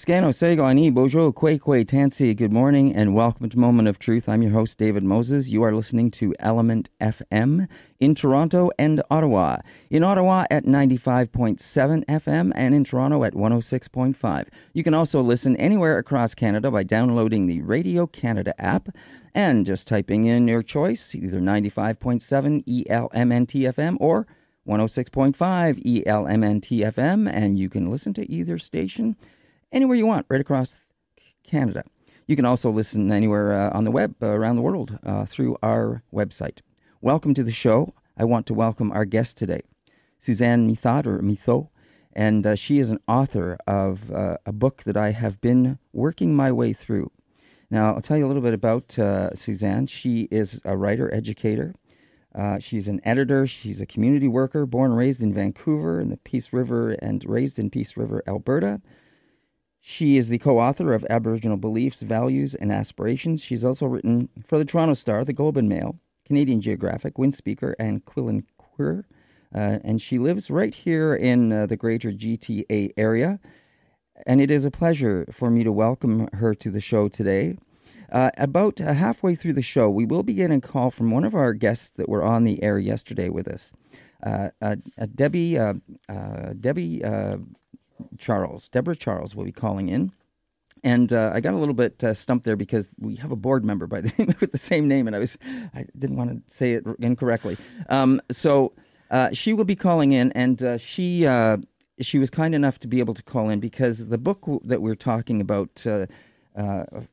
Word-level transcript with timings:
Scano 0.00 0.34
Sego 0.34 0.64
Ani 0.64 0.88
Bojo 0.88 1.30
Kwe 1.30 1.58
Kwe 1.58 1.84
Tansi. 1.84 2.34
Good 2.34 2.54
morning 2.54 2.96
and 2.96 3.14
welcome 3.14 3.50
to 3.50 3.58
Moment 3.58 3.86
of 3.86 3.98
Truth. 3.98 4.30
I'm 4.30 4.40
your 4.40 4.52
host 4.52 4.78
David 4.78 5.02
Moses. 5.02 5.50
You 5.50 5.62
are 5.62 5.74
listening 5.74 6.10
to 6.12 6.34
Element 6.38 6.88
FM 7.02 7.68
in 7.98 8.14
Toronto 8.14 8.70
and 8.78 9.02
Ottawa. 9.10 9.58
In 9.90 10.02
Ottawa 10.02 10.46
at 10.50 10.64
95.7 10.64 12.06
FM 12.06 12.50
and 12.54 12.74
in 12.74 12.82
Toronto 12.82 13.24
at 13.24 13.34
106.5. 13.34 14.48
You 14.72 14.82
can 14.82 14.94
also 14.94 15.20
listen 15.20 15.54
anywhere 15.56 15.98
across 15.98 16.34
Canada 16.34 16.70
by 16.70 16.82
downloading 16.82 17.46
the 17.46 17.60
Radio 17.60 18.06
Canada 18.06 18.58
app 18.58 18.88
and 19.34 19.66
just 19.66 19.86
typing 19.86 20.24
in 20.24 20.48
your 20.48 20.62
choice, 20.62 21.14
either 21.14 21.40
95.7 21.40 22.64
ELMNT 22.86 23.96
or 24.00 24.26
106.5 24.66 25.34
ELMNT 25.84 26.90
FM, 26.94 27.30
and 27.30 27.58
you 27.58 27.68
can 27.68 27.90
listen 27.90 28.14
to 28.14 28.30
either 28.32 28.56
station 28.56 29.14
anywhere 29.72 29.96
you 29.96 30.06
want, 30.06 30.26
right 30.28 30.40
across 30.40 30.92
Canada. 31.44 31.84
You 32.26 32.36
can 32.36 32.44
also 32.44 32.70
listen 32.70 33.10
anywhere 33.10 33.52
uh, 33.52 33.76
on 33.76 33.84
the 33.84 33.90
web 33.90 34.14
uh, 34.22 34.28
around 34.28 34.56
the 34.56 34.62
world 34.62 34.98
uh, 35.02 35.24
through 35.24 35.56
our 35.62 36.02
website. 36.12 36.60
Welcome 37.00 37.34
to 37.34 37.42
the 37.42 37.52
show. 37.52 37.94
I 38.16 38.24
want 38.24 38.46
to 38.46 38.54
welcome 38.54 38.92
our 38.92 39.04
guest 39.04 39.38
today, 39.38 39.62
Suzanne 40.18 40.68
Mithot 40.68 41.06
or 41.06 41.20
Mitho, 41.20 41.70
and 42.12 42.46
uh, 42.46 42.54
she 42.54 42.78
is 42.78 42.90
an 42.90 42.98
author 43.08 43.58
of 43.66 44.10
uh, 44.10 44.36
a 44.44 44.52
book 44.52 44.82
that 44.82 44.96
I 44.96 45.12
have 45.12 45.40
been 45.40 45.78
working 45.92 46.34
my 46.36 46.52
way 46.52 46.72
through. 46.72 47.10
Now, 47.70 47.94
I'll 47.94 48.02
tell 48.02 48.18
you 48.18 48.26
a 48.26 48.28
little 48.28 48.42
bit 48.42 48.54
about 48.54 48.98
uh, 48.98 49.34
Suzanne. 49.34 49.86
She 49.86 50.28
is 50.30 50.60
a 50.64 50.76
writer, 50.76 51.12
educator. 51.14 51.74
she's 52.58 52.88
an 52.88 53.00
editor. 53.04 53.46
She's 53.46 53.80
a 53.80 53.86
community 53.86 54.26
worker, 54.28 54.66
born 54.66 54.90
and 54.90 54.98
raised 54.98 55.22
in 55.22 55.32
Vancouver 55.32 56.00
in 56.00 56.08
the 56.08 56.16
Peace 56.16 56.52
River 56.52 56.90
and 56.90 57.24
raised 57.24 57.58
in 57.58 57.70
Peace 57.70 57.96
River, 57.96 58.22
Alberta. 58.26 58.82
She 59.80 60.18
is 60.18 60.28
the 60.28 60.38
co 60.38 60.60
author 60.60 60.92
of 60.92 61.06
Aboriginal 61.08 61.56
Beliefs, 61.56 62.02
Values, 62.02 62.54
and 62.54 62.70
Aspirations. 62.70 63.42
She's 63.42 63.64
also 63.64 63.86
written 63.86 64.28
for 64.46 64.58
the 64.58 64.66
Toronto 64.66 64.92
Star, 64.92 65.24
the 65.24 65.32
Globe 65.32 65.56
and 65.56 65.68
Mail, 65.68 65.98
Canadian 66.26 66.60
Geographic, 66.60 67.14
Windspeaker, 67.14 67.74
and 67.78 68.04
Quillen 68.04 68.44
Queer. 68.58 69.06
Uh, 69.54 69.78
and 69.82 70.00
she 70.00 70.18
lives 70.18 70.50
right 70.50 70.74
here 70.74 71.14
in 71.14 71.50
uh, 71.50 71.66
the 71.66 71.78
greater 71.78 72.12
GTA 72.12 72.90
area. 72.96 73.40
And 74.26 74.40
it 74.40 74.50
is 74.50 74.66
a 74.66 74.70
pleasure 74.70 75.26
for 75.32 75.50
me 75.50 75.64
to 75.64 75.72
welcome 75.72 76.28
her 76.34 76.54
to 76.54 76.70
the 76.70 76.80
show 76.80 77.08
today. 77.08 77.56
Uh, 78.12 78.30
about 78.36 78.80
uh, 78.80 78.92
halfway 78.92 79.34
through 79.34 79.54
the 79.54 79.62
show, 79.62 79.88
we 79.88 80.04
will 80.04 80.22
be 80.22 80.34
getting 80.34 80.58
a 80.58 80.60
call 80.60 80.90
from 80.90 81.10
one 81.10 81.24
of 81.24 81.34
our 81.34 81.54
guests 81.54 81.90
that 81.90 82.08
were 82.08 82.22
on 82.22 82.44
the 82.44 82.62
air 82.62 82.78
yesterday 82.78 83.30
with 83.30 83.48
us. 83.48 83.72
Uh, 84.22 84.50
uh, 84.60 84.76
Debbie 85.14 85.58
Debbie 86.60 87.02
Charles, 88.18 88.68
Deborah 88.68 88.96
Charles, 88.96 89.34
will 89.34 89.44
be 89.44 89.52
calling 89.52 89.88
in. 89.88 90.12
And 90.82 91.12
uh, 91.12 91.32
I 91.34 91.40
got 91.40 91.54
a 91.54 91.58
little 91.58 91.74
bit 91.74 92.02
uh, 92.02 92.14
stumped 92.14 92.44
there 92.44 92.56
because 92.56 92.90
we 92.98 93.16
have 93.16 93.30
a 93.30 93.36
board 93.36 93.64
member 93.64 93.86
by 93.86 94.00
the 94.00 94.12
name 94.18 94.34
with 94.40 94.52
the 94.52 94.58
same 94.58 94.88
name, 94.88 95.06
and 95.06 95.14
I 95.14 95.18
was 95.18 95.36
I 95.74 95.84
didn't 95.98 96.16
want 96.16 96.30
to 96.30 96.54
say 96.54 96.72
it 96.72 96.86
incorrectly. 96.98 97.58
Um, 97.88 98.20
so 98.30 98.72
uh, 99.10 99.30
she 99.32 99.52
will 99.52 99.64
be 99.64 99.76
calling 99.76 100.12
in, 100.12 100.32
and 100.32 100.62
uh, 100.62 100.78
she 100.78 101.26
uh, 101.26 101.58
she 102.00 102.18
was 102.18 102.30
kind 102.30 102.54
enough 102.54 102.78
to 102.78 102.88
be 102.88 102.98
able 102.98 103.14
to 103.14 103.22
call 103.22 103.50
in 103.50 103.60
because 103.60 104.08
the 104.08 104.18
book 104.18 104.46
that 104.64 104.80
we're 104.80 104.94
talking 104.94 105.40
about 105.40 105.86
uh, 105.86 106.06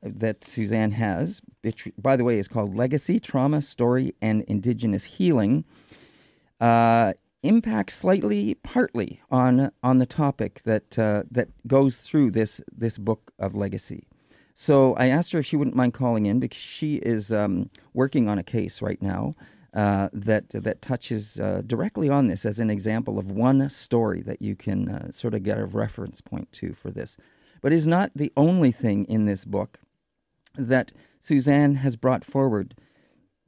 that 0.01 0.43
Suzanne 0.43 0.91
has, 0.91 1.41
which 1.61 1.89
by 1.97 2.15
the 2.15 2.23
way 2.23 2.39
is 2.39 2.47
called 2.47 2.73
Legacy, 2.73 3.19
Trauma, 3.19 3.61
Story, 3.61 4.13
and 4.21 4.43
Indigenous 4.43 5.03
Healing 5.03 5.65
impacts 7.47 7.95
slightly, 7.95 8.55
partly 8.55 9.21
on 9.31 9.71
on 9.81 9.97
the 9.99 10.05
topic 10.05 10.61
that 10.63 10.99
uh, 10.99 11.23
that 11.31 11.49
goes 11.65 12.01
through 12.01 12.31
this 12.31 12.61
this 12.71 12.97
book 12.97 13.31
of 13.39 13.55
legacy. 13.55 14.03
So 14.53 14.95
I 14.95 15.07
asked 15.07 15.33
her 15.33 15.39
if 15.39 15.45
she 15.45 15.55
wouldn't 15.55 15.75
mind 15.75 15.93
calling 15.93 16.25
in 16.25 16.39
because 16.39 16.59
she 16.59 16.95
is 16.95 17.31
um, 17.31 17.69
working 17.93 18.27
on 18.27 18.39
a 18.39 18.43
case 18.43 18.81
right 18.81 19.01
now 19.01 19.35
uh, 19.73 20.09
that 20.11 20.49
that 20.49 20.81
touches 20.81 21.39
uh, 21.39 21.61
directly 21.65 22.09
on 22.09 22.27
this 22.27 22.45
as 22.45 22.59
an 22.59 22.69
example 22.69 23.19
of 23.19 23.31
one 23.31 23.69
story 23.69 24.21
that 24.21 24.41
you 24.41 24.55
can 24.55 24.89
uh, 24.89 25.11
sort 25.11 25.33
of 25.33 25.43
get 25.43 25.59
a 25.59 25.65
reference 25.65 26.21
point 26.21 26.51
to 26.53 26.73
for 26.73 26.91
this. 26.91 27.17
But 27.61 27.71
is 27.71 27.87
not 27.87 28.11
the 28.15 28.31
only 28.35 28.71
thing 28.71 29.05
in 29.05 29.25
this 29.25 29.45
book 29.45 29.79
that 30.55 30.91
Suzanne 31.19 31.75
has 31.75 31.95
brought 31.95 32.25
forward. 32.25 32.75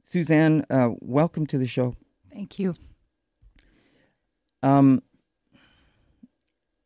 Suzanne, 0.02 0.64
uh, 0.70 0.90
welcome 1.00 1.46
to 1.46 1.58
the 1.58 1.66
show. 1.66 1.94
Thank 2.32 2.58
you. 2.58 2.74
Um, 4.62 5.02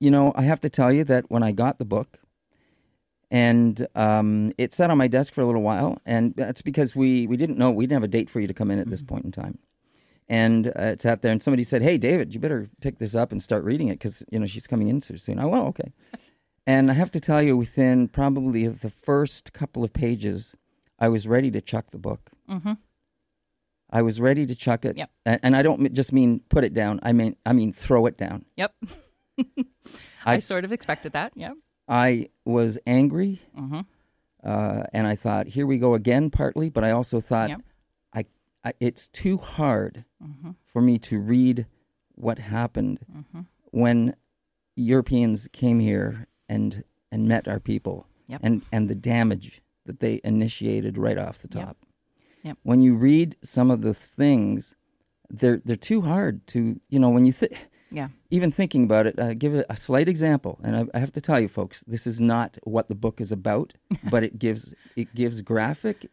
you 0.01 0.11
know, 0.11 0.33
I 0.37 0.43
have 0.43 0.61
to 0.61 0.69
tell 0.69 0.93
you 0.93 1.05
that 1.05 1.31
when 1.31 1.43
I 1.43 1.53
got 1.53 1.79
the 1.79 1.85
book, 1.85 2.19
and 3.31 3.87
um, 3.95 4.53
it 4.59 4.73
sat 4.73 4.91
on 4.91 4.99
my 4.99 5.09
desk 5.09 5.33
for 5.33 5.41
a 5.41 5.47
little 5.47 5.63
while, 5.63 5.99
and 6.05 6.35
that's 6.37 6.63
because 6.63 6.95
we 6.95 7.27
we 7.27 7.37
didn't 7.37 7.59
know 7.59 7.71
we 7.71 7.85
didn't 7.85 7.95
have 7.95 8.05
a 8.05 8.09
date 8.09 8.31
for 8.31 8.41
you 8.41 8.47
to 8.47 8.55
come 8.55 8.71
in 8.71 8.79
at 8.79 8.89
this 8.89 9.01
mm-hmm. 9.01 9.15
point 9.15 9.25
in 9.25 9.33
time, 9.33 9.59
and 10.29 10.69
uh, 10.69 10.93
it 10.93 11.01
sat 11.01 11.23
there, 11.23 11.33
and 11.33 11.43
somebody 11.43 11.65
said, 11.65 11.83
"Hey, 11.83 11.99
David, 11.99 12.35
you 12.35 12.41
better 12.41 12.69
pick 12.81 12.99
this 12.99 13.15
up 13.15 13.33
and 13.33 13.43
start 13.43 13.65
reading 13.65 13.89
it 13.89 13.95
because 13.95 14.25
you 14.31 14.39
know 14.39 14.47
she's 14.47 14.67
coming 14.67 14.89
in 14.89 15.01
so 15.01 15.17
soon." 15.17 15.39
I 15.39 15.47
well, 15.47 15.67
okay, 15.69 15.93
and 16.67 16.91
I 16.91 16.95
have 16.95 17.11
to 17.13 17.21
tell 17.21 17.43
you, 17.43 17.57
within 17.57 18.09
probably 18.09 18.67
the 18.67 18.91
first 18.91 19.53
couple 19.53 19.83
of 19.83 19.93
pages, 19.93 20.55
I 20.99 21.09
was 21.09 21.27
ready 21.27 21.51
to 21.51 21.61
chuck 21.61 21.91
the 21.91 21.99
book. 21.99 22.31
Mm-hmm. 22.49 22.75
I 23.95 24.03
was 24.03 24.21
ready 24.21 24.45
to 24.45 24.55
chuck 24.57 24.85
it. 24.85 24.97
Yep. 24.97 25.11
And 25.25 25.55
I 25.57 25.63
don't 25.63 25.93
just 25.95 26.13
mean 26.13 26.41
put 26.49 26.65
it 26.65 26.75
down. 26.75 26.99
I 27.03 27.13
mean 27.13 27.37
I 27.47 27.53
mean 27.53 27.73
throw 27.73 28.07
it 28.07 28.19
down. 28.19 28.45
Yep. 28.57 28.75
I, 30.27 30.35
I, 30.35 30.39
sort 30.41 30.65
of 30.65 30.73
expected 30.73 31.13
that. 31.13 31.33
Yep. 31.37 31.55
I 31.89 32.29
was 32.45 32.79
angry, 32.87 33.43
mm-hmm. 33.57 33.81
uh, 34.43 34.83
and 34.93 35.07
I 35.07 35.15
thought, 35.17 35.49
here 35.49 35.67
we 35.67 35.79
go 35.79 35.95
again. 35.95 36.31
Partly, 36.31 36.71
but 36.71 36.83
I 36.83 36.93
also 36.93 37.21
thought, 37.21 37.51
yep. 37.51 37.61
I, 38.15 38.25
I, 38.65 38.73
it's 38.81 39.09
too 39.09 39.37
hard 39.37 40.05
mm-hmm. 40.23 40.53
for 40.65 40.81
me 40.81 40.99
to 41.01 41.21
read 41.21 41.67
what 42.15 42.39
happened 42.39 43.01
mm-hmm. 43.11 43.41
when 43.71 44.15
Europeans 44.77 45.49
came 45.53 45.79
here 45.79 46.27
and 46.49 46.85
and 47.13 47.29
met 47.29 47.47
our 47.47 47.61
people, 47.61 48.07
yep. 48.27 48.41
and 48.43 48.63
and 48.73 48.89
the 48.89 48.95
damage 48.95 49.61
that 49.85 49.99
they 49.99 50.21
initiated 50.25 50.97
right 50.97 51.19
off 51.19 51.39
the 51.39 51.49
top. 51.49 51.77
Yep. 52.45 52.59
When 52.63 52.83
you 52.83 52.95
read 52.95 53.37
some 53.43 53.71
of 53.71 53.81
the 53.81 53.95
things, 53.95 54.77
they're 55.31 55.61
they're 55.65 55.77
too 55.77 56.03
hard 56.03 56.47
to 56.49 56.81
you 56.89 56.99
know 56.99 57.11
when 57.11 57.27
you 57.27 57.33
think. 57.33 57.69
Yeah. 57.91 58.09
Even 58.31 58.51
thinking 58.51 58.85
about 58.85 59.07
it, 59.07 59.21
uh, 59.21 59.35
give 59.35 59.55
it 59.55 59.67
a 59.71 59.77
slight 59.77 60.09
example, 60.09 60.59
and 60.65 60.75
I, 60.75 60.85
I, 60.95 60.99
have 60.99 61.13
to 61.13 61.21
tell 61.21 61.39
you, 61.39 61.47
folks, 61.47 61.85
this 61.85 62.09
is 62.09 62.21
not 62.21 62.59
what 62.65 62.89
the 62.89 62.97
book 62.97 63.21
is 63.21 63.31
about, 63.31 63.75
but 64.11 64.25
it 64.25 64.37
gives 64.37 64.75
it 64.97 65.15
gives 65.15 65.43
graphic 65.43 66.11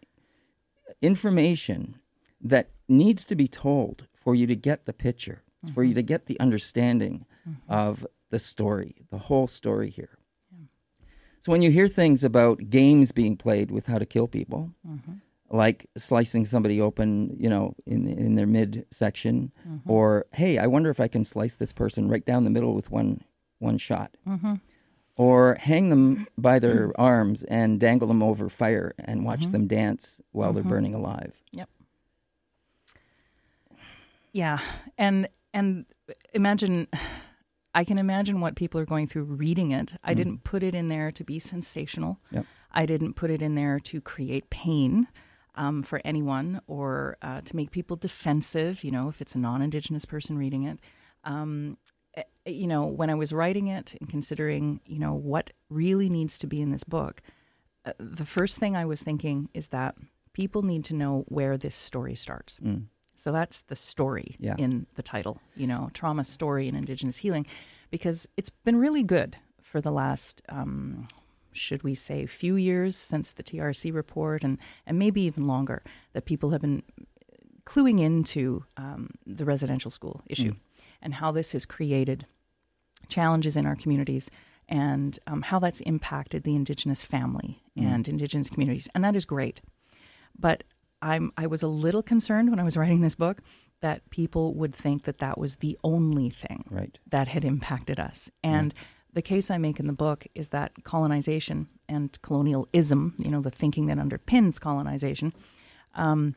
information 1.01 1.99
that 2.39 2.69
needs 2.87 3.25
to 3.25 3.35
be 3.35 3.47
told 3.47 4.07
for 4.13 4.35
you 4.35 4.45
to 4.45 4.55
get 4.55 4.85
the 4.85 4.93
picture, 4.93 5.41
mm-hmm. 5.65 5.73
for 5.73 5.83
you 5.83 5.95
to 5.95 6.03
get 6.03 6.27
the 6.27 6.39
understanding 6.39 7.25
mm-hmm. 7.49 7.71
of 7.71 8.05
the 8.29 8.39
story, 8.39 8.95
the 9.09 9.17
whole 9.17 9.47
story 9.47 9.89
here. 9.89 10.19
Yeah. 10.51 10.65
So 11.39 11.51
when 11.51 11.63
you 11.63 11.71
hear 11.71 11.87
things 11.87 12.23
about 12.23 12.69
games 12.69 13.11
being 13.11 13.37
played 13.37 13.71
with 13.71 13.87
how 13.87 13.97
to 13.97 14.05
kill 14.05 14.27
people, 14.27 14.71
mm-hmm 14.87 15.13
like 15.51 15.85
slicing 15.97 16.45
somebody 16.45 16.79
open, 16.79 17.35
you 17.37 17.49
know, 17.49 17.75
in 17.85 18.07
in 18.07 18.35
their 18.35 18.47
midsection, 18.47 19.51
mm-hmm. 19.67 19.91
or 19.91 20.25
hey, 20.31 20.57
I 20.57 20.67
wonder 20.67 20.89
if 20.89 20.99
I 20.99 21.07
can 21.07 21.25
slice 21.25 21.55
this 21.55 21.73
person 21.73 22.07
right 22.07 22.25
down 22.25 22.45
the 22.45 22.49
middle 22.49 22.73
with 22.73 22.89
one 22.89 23.23
one 23.59 23.77
shot, 23.77 24.15
mm-hmm. 24.27 24.55
or 25.17 25.55
hang 25.55 25.89
them 25.89 26.25
by 26.37 26.57
their 26.59 26.91
arms 26.99 27.43
and 27.43 27.79
dangle 27.79 28.07
them 28.07 28.23
over 28.23 28.49
fire 28.49 28.93
and 28.97 29.25
watch 29.25 29.41
mm-hmm. 29.41 29.51
them 29.51 29.67
dance 29.67 30.21
while 30.31 30.53
they're 30.53 30.63
mm-hmm. 30.63 30.69
burning 30.69 30.93
alive. 30.93 31.41
Yep. 31.51 31.69
Yeah, 34.31 34.59
and 34.97 35.27
and 35.53 35.85
imagine. 36.33 36.87
I 37.73 37.85
can 37.85 37.97
imagine 37.97 38.41
what 38.41 38.57
people 38.57 38.81
are 38.81 38.85
going 38.85 39.07
through 39.07 39.23
reading 39.23 39.71
it. 39.71 39.93
I 40.03 40.11
mm. 40.11 40.17
didn't 40.17 40.43
put 40.43 40.61
it 40.61 40.75
in 40.75 40.89
there 40.89 41.09
to 41.09 41.23
be 41.23 41.39
sensational. 41.39 42.19
Yep. 42.29 42.45
I 42.73 42.85
didn't 42.85 43.13
put 43.13 43.31
it 43.31 43.41
in 43.41 43.55
there 43.55 43.79
to 43.79 44.01
create 44.01 44.49
pain 44.49 45.07
um, 45.55 45.83
for 45.83 46.01
anyone 46.05 46.61
or 46.67 47.17
uh, 47.21 47.41
to 47.41 47.55
make 47.55 47.71
people 47.71 47.95
defensive, 47.95 48.83
you 48.83 48.91
know, 48.91 49.09
if 49.09 49.21
it's 49.21 49.35
a 49.35 49.39
non 49.39 49.61
Indigenous 49.61 50.05
person 50.05 50.37
reading 50.37 50.63
it. 50.63 50.79
Um, 51.23 51.77
eh, 52.15 52.23
you 52.45 52.67
know, 52.67 52.85
when 52.85 53.09
I 53.09 53.15
was 53.15 53.33
writing 53.33 53.67
it 53.67 53.95
and 53.99 54.09
considering, 54.09 54.81
you 54.85 54.99
know, 54.99 55.13
what 55.13 55.51
really 55.69 56.09
needs 56.09 56.37
to 56.39 56.47
be 56.47 56.61
in 56.61 56.71
this 56.71 56.83
book, 56.83 57.21
uh, 57.85 57.93
the 57.99 58.25
first 58.25 58.59
thing 58.59 58.75
I 58.75 58.85
was 58.85 59.03
thinking 59.03 59.49
is 59.53 59.67
that 59.67 59.95
people 60.33 60.61
need 60.61 60.85
to 60.85 60.95
know 60.95 61.25
where 61.27 61.57
this 61.57 61.75
story 61.75 62.15
starts. 62.15 62.57
Mm. 62.63 62.85
So 63.15 63.31
that's 63.31 63.63
the 63.63 63.75
story 63.75 64.35
yeah. 64.39 64.55
in 64.57 64.87
the 64.95 65.03
title, 65.03 65.39
you 65.55 65.67
know, 65.67 65.89
trauma 65.93 66.23
story 66.23 66.67
and 66.67 66.75
Indigenous 66.77 67.17
healing, 67.17 67.45
because 67.91 68.27
it's 68.37 68.49
been 68.49 68.77
really 68.77 69.03
good 69.03 69.37
for 69.61 69.79
the 69.81 69.91
last 69.91 70.41
um, 70.49 71.07
should 71.51 71.83
we 71.83 71.93
say, 71.93 72.25
few 72.25 72.55
years 72.55 72.95
since 72.95 73.33
the 73.33 73.43
TRC 73.43 73.93
report, 73.93 74.43
and, 74.43 74.57
and 74.85 74.97
maybe 74.97 75.21
even 75.21 75.47
longer, 75.47 75.83
that 76.13 76.25
people 76.25 76.51
have 76.51 76.61
been 76.61 76.83
cluing 77.65 77.99
into 77.99 78.65
um, 78.77 79.09
the 79.25 79.45
residential 79.45 79.91
school 79.91 80.21
issue 80.27 80.51
mm. 80.51 80.57
and 81.01 81.15
how 81.15 81.31
this 81.31 81.51
has 81.51 81.65
created 81.65 82.25
challenges 83.07 83.55
in 83.55 83.65
our 83.65 83.75
communities 83.75 84.31
and 84.67 85.19
um, 85.27 85.41
how 85.41 85.59
that's 85.59 85.81
impacted 85.81 86.43
the 86.43 86.55
Indigenous 86.55 87.03
family 87.03 87.61
and 87.75 88.07
Indigenous 88.07 88.49
communities, 88.49 88.87
and 88.95 89.03
that 89.03 89.15
is 89.15 89.25
great. 89.25 89.61
But 90.37 90.63
I'm 91.01 91.31
I 91.35 91.47
was 91.47 91.63
a 91.63 91.67
little 91.67 92.03
concerned 92.03 92.49
when 92.49 92.59
I 92.59 92.63
was 92.63 92.77
writing 92.77 93.01
this 93.01 93.15
book 93.15 93.41
that 93.81 94.09
people 94.11 94.53
would 94.53 94.73
think 94.75 95.03
that 95.03 95.17
that 95.17 95.37
was 95.37 95.57
the 95.57 95.77
only 95.83 96.29
thing 96.29 96.63
Right. 96.69 96.97
that 97.07 97.27
had 97.27 97.43
impacted 97.43 97.99
us. 97.99 98.29
And 98.43 98.73
the 99.13 99.21
case 99.21 99.51
I 99.51 99.57
make 99.57 99.79
in 99.79 99.87
the 99.87 99.93
book 99.93 100.25
is 100.35 100.49
that 100.49 100.83
colonization 100.83 101.67
and 101.89 102.17
colonialism, 102.21 103.15
you 103.17 103.29
know, 103.29 103.41
the 103.41 103.51
thinking 103.51 103.87
that 103.87 103.97
underpins 103.97 104.59
colonization, 104.59 105.33
um, 105.95 106.35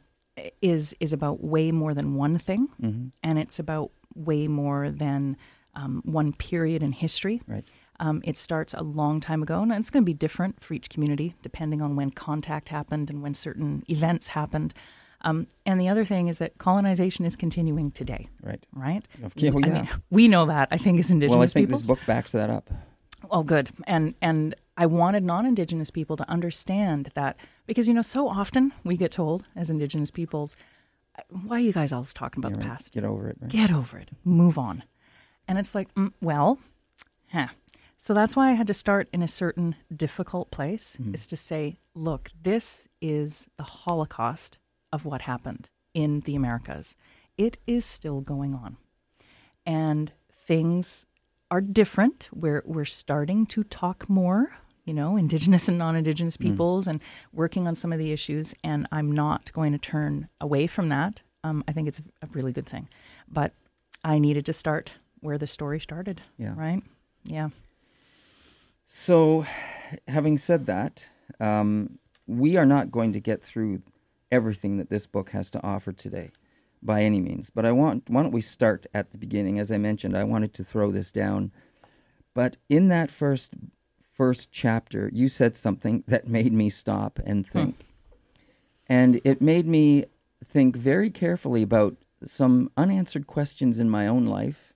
is 0.60 0.96
is 0.98 1.12
about 1.12 1.44
way 1.44 1.70
more 1.70 1.94
than 1.94 2.14
one 2.16 2.38
thing, 2.38 2.68
Mm-hmm. 2.82 3.08
and 3.22 3.38
it's 3.38 3.58
about 3.58 3.90
way 4.14 4.48
more 4.48 4.90
than 4.90 5.36
um, 5.74 6.02
one 6.04 6.32
period 6.32 6.82
in 6.82 6.92
history. 6.92 7.40
Right. 7.46 7.64
Um, 8.00 8.20
it 8.24 8.36
starts 8.36 8.74
a 8.74 8.82
long 8.82 9.20
time 9.20 9.42
ago, 9.42 9.62
and 9.62 9.70
it's 9.72 9.90
going 9.90 10.02
to 10.02 10.06
be 10.06 10.14
different 10.14 10.60
for 10.60 10.74
each 10.74 10.88
community 10.90 11.34
depending 11.42 11.80
on 11.80 11.94
when 11.94 12.10
contact 12.10 12.68
happened 12.70 13.10
and 13.10 13.22
when 13.22 13.34
certain 13.34 13.84
events 13.88 14.28
happened. 14.28 14.74
Um, 15.24 15.46
and 15.66 15.80
the 15.80 15.88
other 15.88 16.04
thing 16.04 16.28
is 16.28 16.38
that 16.38 16.58
colonization 16.58 17.24
is 17.24 17.34
continuing 17.34 17.90
today, 17.90 18.28
Right. 18.42 18.64
right? 18.72 19.06
Yeah, 19.36 19.50
well, 19.50 19.64
I 19.64 19.68
mean, 19.70 19.88
we 20.10 20.28
know 20.28 20.46
that. 20.46 20.68
I 20.70 20.78
think 20.78 20.98
as 21.00 21.10
Indigenous 21.10 21.32
Well, 21.34 21.42
I 21.42 21.46
think 21.46 21.68
peoples. 21.68 21.80
this 21.80 21.86
book 21.88 21.98
backs 22.06 22.32
that 22.32 22.50
up. 22.50 22.70
Oh, 23.30 23.42
good. 23.42 23.70
And 23.86 24.14
and 24.20 24.54
I 24.76 24.86
wanted 24.86 25.24
non-indigenous 25.24 25.90
people 25.90 26.16
to 26.16 26.28
understand 26.30 27.10
that 27.14 27.36
because 27.66 27.88
you 27.88 27.94
know 27.94 28.02
so 28.02 28.28
often 28.28 28.72
we 28.84 28.96
get 28.96 29.10
told 29.12 29.48
as 29.56 29.70
indigenous 29.70 30.10
peoples, 30.10 30.56
why 31.30 31.56
are 31.56 31.60
you 31.60 31.72
guys 31.72 31.92
always 31.92 32.12
talking 32.12 32.40
about 32.40 32.50
Yeah, 32.52 32.58
the 32.58 32.64
right. 32.64 32.70
past? 32.72 32.92
Get 32.92 33.04
over 33.04 33.28
it. 33.30 33.38
Right? 33.40 33.50
Get 33.50 33.72
over 33.72 33.96
it. 33.98 34.10
Move 34.24 34.58
on. 34.58 34.82
And 35.48 35.58
it's 35.58 35.74
like, 35.74 35.94
mm, 35.94 36.12
well, 36.20 36.58
huh. 37.32 37.48
So 37.96 38.12
that's 38.12 38.36
why 38.36 38.50
I 38.50 38.52
had 38.52 38.66
to 38.66 38.74
start 38.74 39.08
in 39.12 39.22
a 39.22 39.28
certain 39.28 39.76
difficult 39.94 40.50
place 40.50 40.98
is 41.14 41.26
to 41.28 41.36
say, 41.36 41.78
look, 41.94 42.30
this 42.42 42.88
is 43.00 43.48
the 43.56 43.62
Holocaust 43.62 44.58
of 44.94 45.04
what 45.04 45.22
happened 45.22 45.68
in 45.92 46.20
the 46.20 46.36
Americas. 46.36 46.96
It 47.36 47.58
is 47.66 47.84
still 47.84 48.20
going 48.20 48.54
on. 48.54 48.76
And 49.66 50.12
things 50.32 51.04
are 51.50 51.60
different. 51.60 52.28
We're 52.32 52.62
we're 52.64 52.84
starting 52.84 53.44
to 53.46 53.64
talk 53.64 54.08
more, 54.08 54.56
you 54.84 54.94
know, 54.94 55.16
indigenous 55.16 55.68
and 55.68 55.78
non-indigenous 55.78 56.36
peoples 56.36 56.86
and 56.86 57.00
working 57.32 57.66
on 57.66 57.74
some 57.74 57.92
of 57.92 57.98
the 57.98 58.12
issues 58.12 58.54
and 58.62 58.86
I'm 58.92 59.10
not 59.10 59.52
going 59.52 59.72
to 59.72 59.78
turn 59.78 60.28
away 60.40 60.66
from 60.68 60.88
that. 60.90 61.22
Um, 61.42 61.64
I 61.66 61.72
think 61.72 61.88
it's 61.88 62.00
a 62.22 62.28
really 62.32 62.52
good 62.52 62.66
thing. 62.66 62.88
But 63.28 63.52
I 64.04 64.18
needed 64.18 64.46
to 64.46 64.52
start 64.52 64.94
where 65.20 65.38
the 65.38 65.46
story 65.46 65.80
started, 65.80 66.22
Yeah. 66.38 66.54
right? 66.56 66.82
Yeah. 67.24 67.48
So, 68.84 69.46
having 70.06 70.36
said 70.38 70.66
that, 70.66 71.08
um, 71.40 71.98
we 72.26 72.56
are 72.58 72.66
not 72.66 72.90
going 72.90 73.12
to 73.14 73.20
get 73.20 73.42
through 73.42 73.80
everything 74.34 74.76
that 74.76 74.90
this 74.90 75.06
book 75.06 75.30
has 75.30 75.50
to 75.52 75.66
offer 75.66 75.92
today, 75.92 76.30
by 76.82 77.02
any 77.02 77.20
means. 77.20 77.50
But 77.50 77.64
I 77.64 77.72
want 77.72 78.04
why 78.08 78.22
don't 78.22 78.32
we 78.32 78.40
start 78.40 78.86
at 78.92 79.10
the 79.10 79.18
beginning? 79.18 79.58
As 79.58 79.70
I 79.70 79.78
mentioned, 79.78 80.16
I 80.16 80.24
wanted 80.24 80.52
to 80.54 80.64
throw 80.64 80.90
this 80.90 81.12
down, 81.12 81.52
but 82.34 82.56
in 82.68 82.88
that 82.88 83.10
first 83.10 83.54
first 84.12 84.52
chapter, 84.52 85.10
you 85.12 85.28
said 85.28 85.56
something 85.56 86.04
that 86.08 86.28
made 86.28 86.52
me 86.52 86.68
stop 86.68 87.18
and 87.24 87.46
think, 87.46 87.86
and 88.88 89.20
it 89.24 89.40
made 89.40 89.66
me 89.66 90.04
think 90.44 90.76
very 90.76 91.10
carefully 91.10 91.62
about 91.62 91.96
some 92.24 92.70
unanswered 92.76 93.26
questions 93.26 93.78
in 93.78 93.88
my 93.88 94.06
own 94.06 94.26
life 94.26 94.74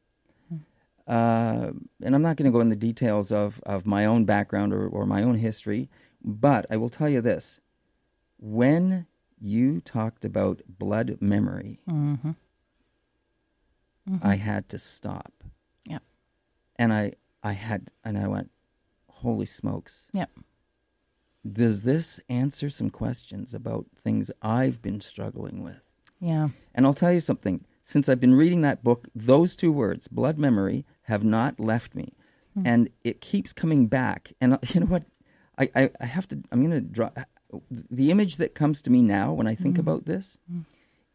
uh, 1.08 1.70
and 2.02 2.14
I'm 2.14 2.20
not 2.20 2.37
going 2.37 2.44
to 2.44 2.52
go 2.52 2.60
into 2.60 2.75
the 2.75 2.81
details 2.81 3.32
of, 3.32 3.62
of 3.64 3.87
my 3.87 4.05
own 4.05 4.26
background 4.26 4.75
or, 4.75 4.87
or 4.87 5.06
my 5.06 5.22
own 5.22 5.37
history, 5.37 5.88
but 6.22 6.66
I 6.70 6.76
will 6.76 6.90
tell 6.90 7.08
you 7.08 7.22
this. 7.22 7.60
When 8.38 9.06
you 9.40 9.81
talked 9.81 10.25
about 10.25 10.62
blood 10.69 11.19
memory, 11.20 11.81
Mm-hmm. 11.88 12.32
I 14.23 14.37
had 14.37 14.69
to 14.70 14.79
stop. 14.79 15.32
Yep. 15.85 16.02
And 16.76 16.93
I, 16.93 17.12
I 17.43 17.52
had, 17.52 17.90
and 18.05 18.17
I 18.17 18.26
went, 18.26 18.50
holy 19.11 19.44
smokes. 19.46 20.08
Yep. 20.12 20.31
Does 21.50 21.82
this 21.82 22.20
answer 22.29 22.70
some 22.70 22.90
questions 22.90 23.52
about 23.55 23.87
things 23.96 24.31
I've 24.43 24.81
been 24.82 25.00
struggling 25.00 25.62
with? 25.62 25.88
Yeah. 26.20 26.49
And 26.75 26.87
I'll 26.87 26.94
tell 26.94 27.12
you 27.12 27.20
something. 27.20 27.64
Since 27.82 28.08
I've 28.08 28.20
been 28.20 28.34
reading 28.34 28.61
that 28.62 28.82
book, 28.84 29.08
those 29.14 29.56
two 29.56 29.73
words, 29.73 30.08
blood 30.08 30.38
memory, 30.38 30.84
have 31.02 31.25
not 31.25 31.58
left 31.61 31.94
me. 31.94 32.14
And 32.64 32.88
it 33.05 33.20
keeps 33.20 33.52
coming 33.52 33.87
back. 33.87 34.32
And 34.41 34.55
uh, 34.55 34.58
you 34.69 34.81
know 34.81 34.87
what? 34.87 35.05
I, 35.58 35.70
I, 35.76 35.91
I 36.00 36.06
have 36.06 36.26
to, 36.29 36.43
I'm 36.50 36.61
going 36.67 36.73
to 36.73 36.81
draw. 36.81 37.11
The 37.70 38.10
image 38.10 38.36
that 38.36 38.54
comes 38.54 38.82
to 38.82 38.90
me 38.90 39.02
now 39.02 39.32
when 39.32 39.46
I 39.46 39.54
think 39.54 39.78
about 39.78 40.04
this 40.04 40.38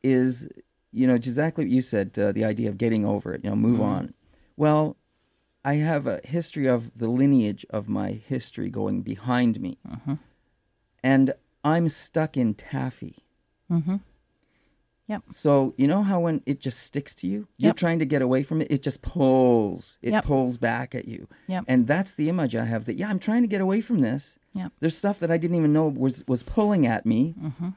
is, 0.01 0.47
you 0.91 1.07
know, 1.07 1.15
exactly 1.15 1.65
what 1.65 1.71
you 1.71 1.81
said 1.81 2.17
uh, 2.17 2.31
the 2.31 2.43
idea 2.43 2.69
of 2.69 2.77
getting 2.77 3.05
over 3.05 3.33
it, 3.33 3.43
you 3.43 3.49
know, 3.49 3.55
move 3.55 3.79
on. 3.81 4.13
Well, 4.57 4.97
I 5.65 5.75
have 5.75 6.07
a 6.07 6.19
history 6.23 6.67
of 6.67 6.97
the 6.97 7.07
lineage 7.09 7.65
of 7.69 7.87
my 7.87 8.11
history 8.11 8.69
going 8.69 9.01
behind 9.01 9.61
me. 9.61 9.77
And 11.03 11.33
I'm 11.63 11.87
stuck 11.89 12.35
in 12.35 12.53
taffy. 12.53 13.17
Mm-hmm. 13.71 13.97
Yep. 15.07 15.23
So 15.31 15.73
you 15.77 15.87
know 15.87 16.01
how 16.03 16.21
when 16.21 16.41
it 16.45 16.59
just 16.61 16.79
sticks 16.79 17.13
to 17.15 17.27
you, 17.27 17.47
you're 17.57 17.69
Yep. 17.69 17.75
trying 17.77 17.99
to 17.99 18.05
get 18.05 18.21
away 18.21 18.41
from 18.43 18.61
it. 18.61 18.67
It 18.71 18.81
just 18.81 19.01
pulls. 19.01 19.97
It 20.01 20.11
Yep. 20.11 20.23
pulls 20.25 20.57
back 20.57 20.95
at 20.95 21.07
you. 21.07 21.27
Yep. 21.47 21.65
And 21.67 21.87
that's 21.87 22.13
the 22.13 22.29
image 22.29 22.55
I 22.55 22.65
have. 22.65 22.85
That 22.85 22.95
yeah, 22.95 23.09
I'm 23.09 23.19
trying 23.19 23.41
to 23.41 23.47
get 23.47 23.59
away 23.61 23.81
from 23.81 23.99
this. 24.01 24.37
Yep. 24.53 24.71
There's 24.79 24.95
stuff 24.97 25.19
that 25.19 25.29
I 25.31 25.37
didn't 25.37 25.57
even 25.57 25.73
know 25.73 25.87
was 25.89 26.23
was 26.27 26.41
pulling 26.43 26.85
at 26.87 27.05
me, 27.05 27.35
Mm-hmm. 27.41 27.69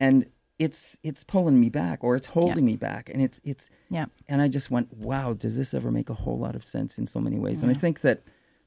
and 0.00 0.26
it's 0.58 0.98
it's 1.02 1.24
pulling 1.24 1.58
me 1.60 1.70
back 1.70 2.02
or 2.04 2.16
it's 2.16 2.26
holding 2.28 2.64
me 2.64 2.76
back, 2.76 3.08
and 3.08 3.22
it's 3.22 3.40
it's 3.44 3.70
Yeah. 3.88 4.06
and 4.28 4.42
I 4.42 4.48
just 4.48 4.70
went, 4.70 4.92
wow, 4.92 5.32
does 5.34 5.56
this 5.56 5.72
ever 5.72 5.90
make 5.90 6.10
a 6.10 6.14
whole 6.14 6.38
lot 6.38 6.54
of 6.54 6.64
sense 6.64 6.98
in 6.98 7.06
so 7.06 7.20
many 7.20 7.38
ways? 7.38 7.62
And 7.62 7.70
I 7.70 7.74
think 7.74 8.00
that 8.00 8.22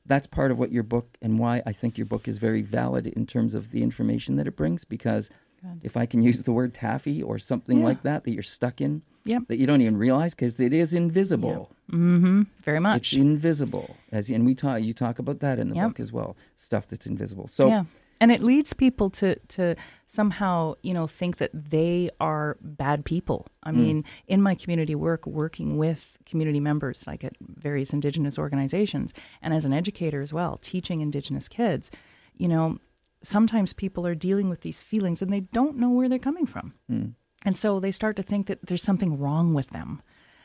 that's 0.05 0.27
part 0.27 0.51
of 0.51 0.57
what 0.57 0.71
your 0.71 0.83
book 0.83 1.17
and 1.21 1.37
why 1.39 1.61
I 1.65 1.71
think 1.71 1.97
your 1.97 2.05
book 2.07 2.27
is 2.27 2.37
very 2.37 2.61
valid 2.61 3.07
in 3.07 3.25
terms 3.25 3.53
of 3.53 3.71
the 3.71 3.83
information 3.83 4.35
that 4.37 4.47
it 4.47 4.55
brings. 4.55 4.83
Because 4.85 5.29
Good. 5.63 5.79
if 5.83 5.95
I 5.97 6.05
can 6.05 6.21
use 6.21 6.43
the 6.43 6.51
word 6.51 6.73
taffy 6.73 7.23
or 7.23 7.39
something 7.39 7.79
Yeah. 7.79 7.85
like 7.85 8.01
that 8.03 8.23
that 8.25 8.31
you're 8.33 8.43
stuck 8.43 8.81
in, 8.81 9.01
Yep. 9.25 9.47
that 9.47 9.57
you 9.57 9.65
don't 9.65 9.81
even 9.81 9.95
realize 9.97 10.35
because 10.35 10.59
it 10.59 10.73
is 10.73 10.93
invisible. 10.93 11.71
Mm-hmm. 11.91 12.43
Very 12.65 12.79
much. 12.79 13.13
It's 13.13 13.21
invisible, 13.21 13.95
as 14.11 14.29
and 14.29 14.45
we 14.45 14.55
talk. 14.55 14.81
You 14.83 14.93
talk 14.93 15.19
about 15.19 15.39
that 15.39 15.59
in 15.59 15.69
the 15.69 15.75
Yep. 15.75 15.87
book 15.89 15.99
as 15.99 16.11
well. 16.11 16.35
Stuff 16.55 16.87
that's 16.87 17.07
invisible. 17.07 17.47
So 17.47 17.67
yeah. 17.67 17.85
And 18.21 18.31
it 18.31 18.41
leads 18.41 18.73
people 18.73 19.09
to 19.11 19.35
to 19.49 19.75
somehow, 20.07 20.73
you 20.83 20.93
know, 20.93 21.07
think 21.07 21.37
that 21.37 21.49
they 21.53 22.09
are 22.19 22.57
bad 22.61 23.05
people. 23.05 23.47
I 23.63 23.71
Hmm. 23.71 23.77
mean, 23.81 24.05
in 24.27 24.41
my 24.41 24.55
community 24.55 24.95
work, 24.95 25.25
working 25.25 25.77
with 25.77 26.17
community 26.25 26.59
members, 26.59 27.07
like 27.07 27.23
at 27.23 27.33
various 27.39 27.91
Indigenous 27.93 28.37
organizations, 28.37 29.13
and 29.41 29.53
as 29.53 29.65
an 29.65 29.73
educator 29.73 30.21
as 30.21 30.31
well, 30.33 30.57
teaching 30.61 30.99
Indigenous 31.01 31.47
kids, 31.47 31.89
you 32.37 32.47
know, 32.47 32.77
sometimes 33.23 33.73
people 33.73 34.05
are 34.05 34.15
dealing 34.15 34.49
with 34.49 34.61
these 34.61 34.83
feelings 34.83 35.21
and 35.21 35.31
they 35.31 35.39
don't 35.39 35.77
know 35.77 35.89
where 35.89 36.09
they're 36.09 36.19
coming 36.19 36.45
from. 36.45 36.73
mm, 36.89 37.13
And 37.45 37.57
so 37.57 37.79
they 37.79 37.91
start 37.91 38.15
to 38.17 38.23
think 38.23 38.47
that 38.47 38.59
there's 38.67 38.83
something 38.83 39.17
wrong 39.19 39.53
with 39.53 39.69
them. 39.71 40.01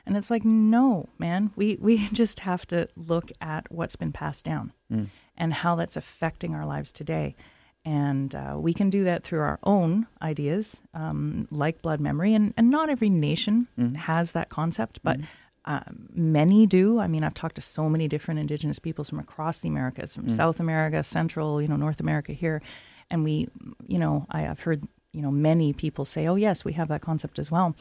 And 0.07 0.17
it's 0.17 0.31
like, 0.31 0.45
no, 0.45 1.09
man, 1.19 1.51
we, 1.57 1.77
we 1.81 2.09
just 2.13 2.41
have 2.41 2.67
to 2.69 2.89
look 2.97 3.31
at 3.41 3.71
what's 3.71 3.97
been 3.97 4.13
passed 4.13 4.45
down 4.45 4.73
mm, 4.91 5.09
and 5.37 5.53
how 5.53 5.75
that's 5.75 5.97
affecting 5.97 6.55
our 6.55 6.65
lives 6.67 6.93
today. 6.93 7.37
And 7.85 8.35
uh, 8.35 8.57
we 8.59 8.73
can 8.75 8.91
do 8.91 9.05
that 9.05 9.23
through 9.25 9.41
our 9.41 9.59
own 9.63 10.07
ideas, 10.21 10.83
um, 10.95 11.47
like 11.51 11.81
blood 11.83 12.01
memory. 12.01 12.35
And, 12.35 12.53
and 12.57 12.71
not 12.71 12.89
every 12.91 13.09
nation 13.09 13.67
Mhm. 13.79 13.97
has 13.97 14.33
that 14.33 14.49
concept, 14.51 15.01
but 15.03 15.19
Uh, 15.65 15.81
many 16.15 16.67
do. 16.67 16.99
I 16.99 17.07
mean, 17.09 17.23
I've 17.25 17.35
talked 17.35 17.57
to 17.57 17.61
so 17.63 17.89
many 17.91 18.09
different 18.09 18.41
indigenous 18.41 18.79
peoples 18.79 19.11
from 19.11 19.19
across 19.19 19.59
the 19.59 19.69
Americas, 19.69 20.15
from 20.15 20.27
Mm. 20.27 20.31
South 20.31 20.61
America, 20.61 21.03
Central, 21.03 21.61
you 21.61 21.69
know, 21.69 21.77
North 21.77 22.01
America 22.01 22.33
here. 22.33 22.63
And 23.11 23.23
we, 23.25 23.49
you 23.87 23.99
know, 23.99 24.27
I, 24.31 24.47
I've 24.47 24.61
heard, 24.61 24.85
you 25.13 25.21
know, 25.21 25.31
many 25.31 25.73
people 25.73 26.05
say, 26.05 26.27
oh, 26.27 26.37
yes, 26.37 26.65
we 26.65 26.73
have 26.75 26.89
that 26.89 27.03
concept 27.03 27.39
as 27.39 27.51
well. 27.51 27.75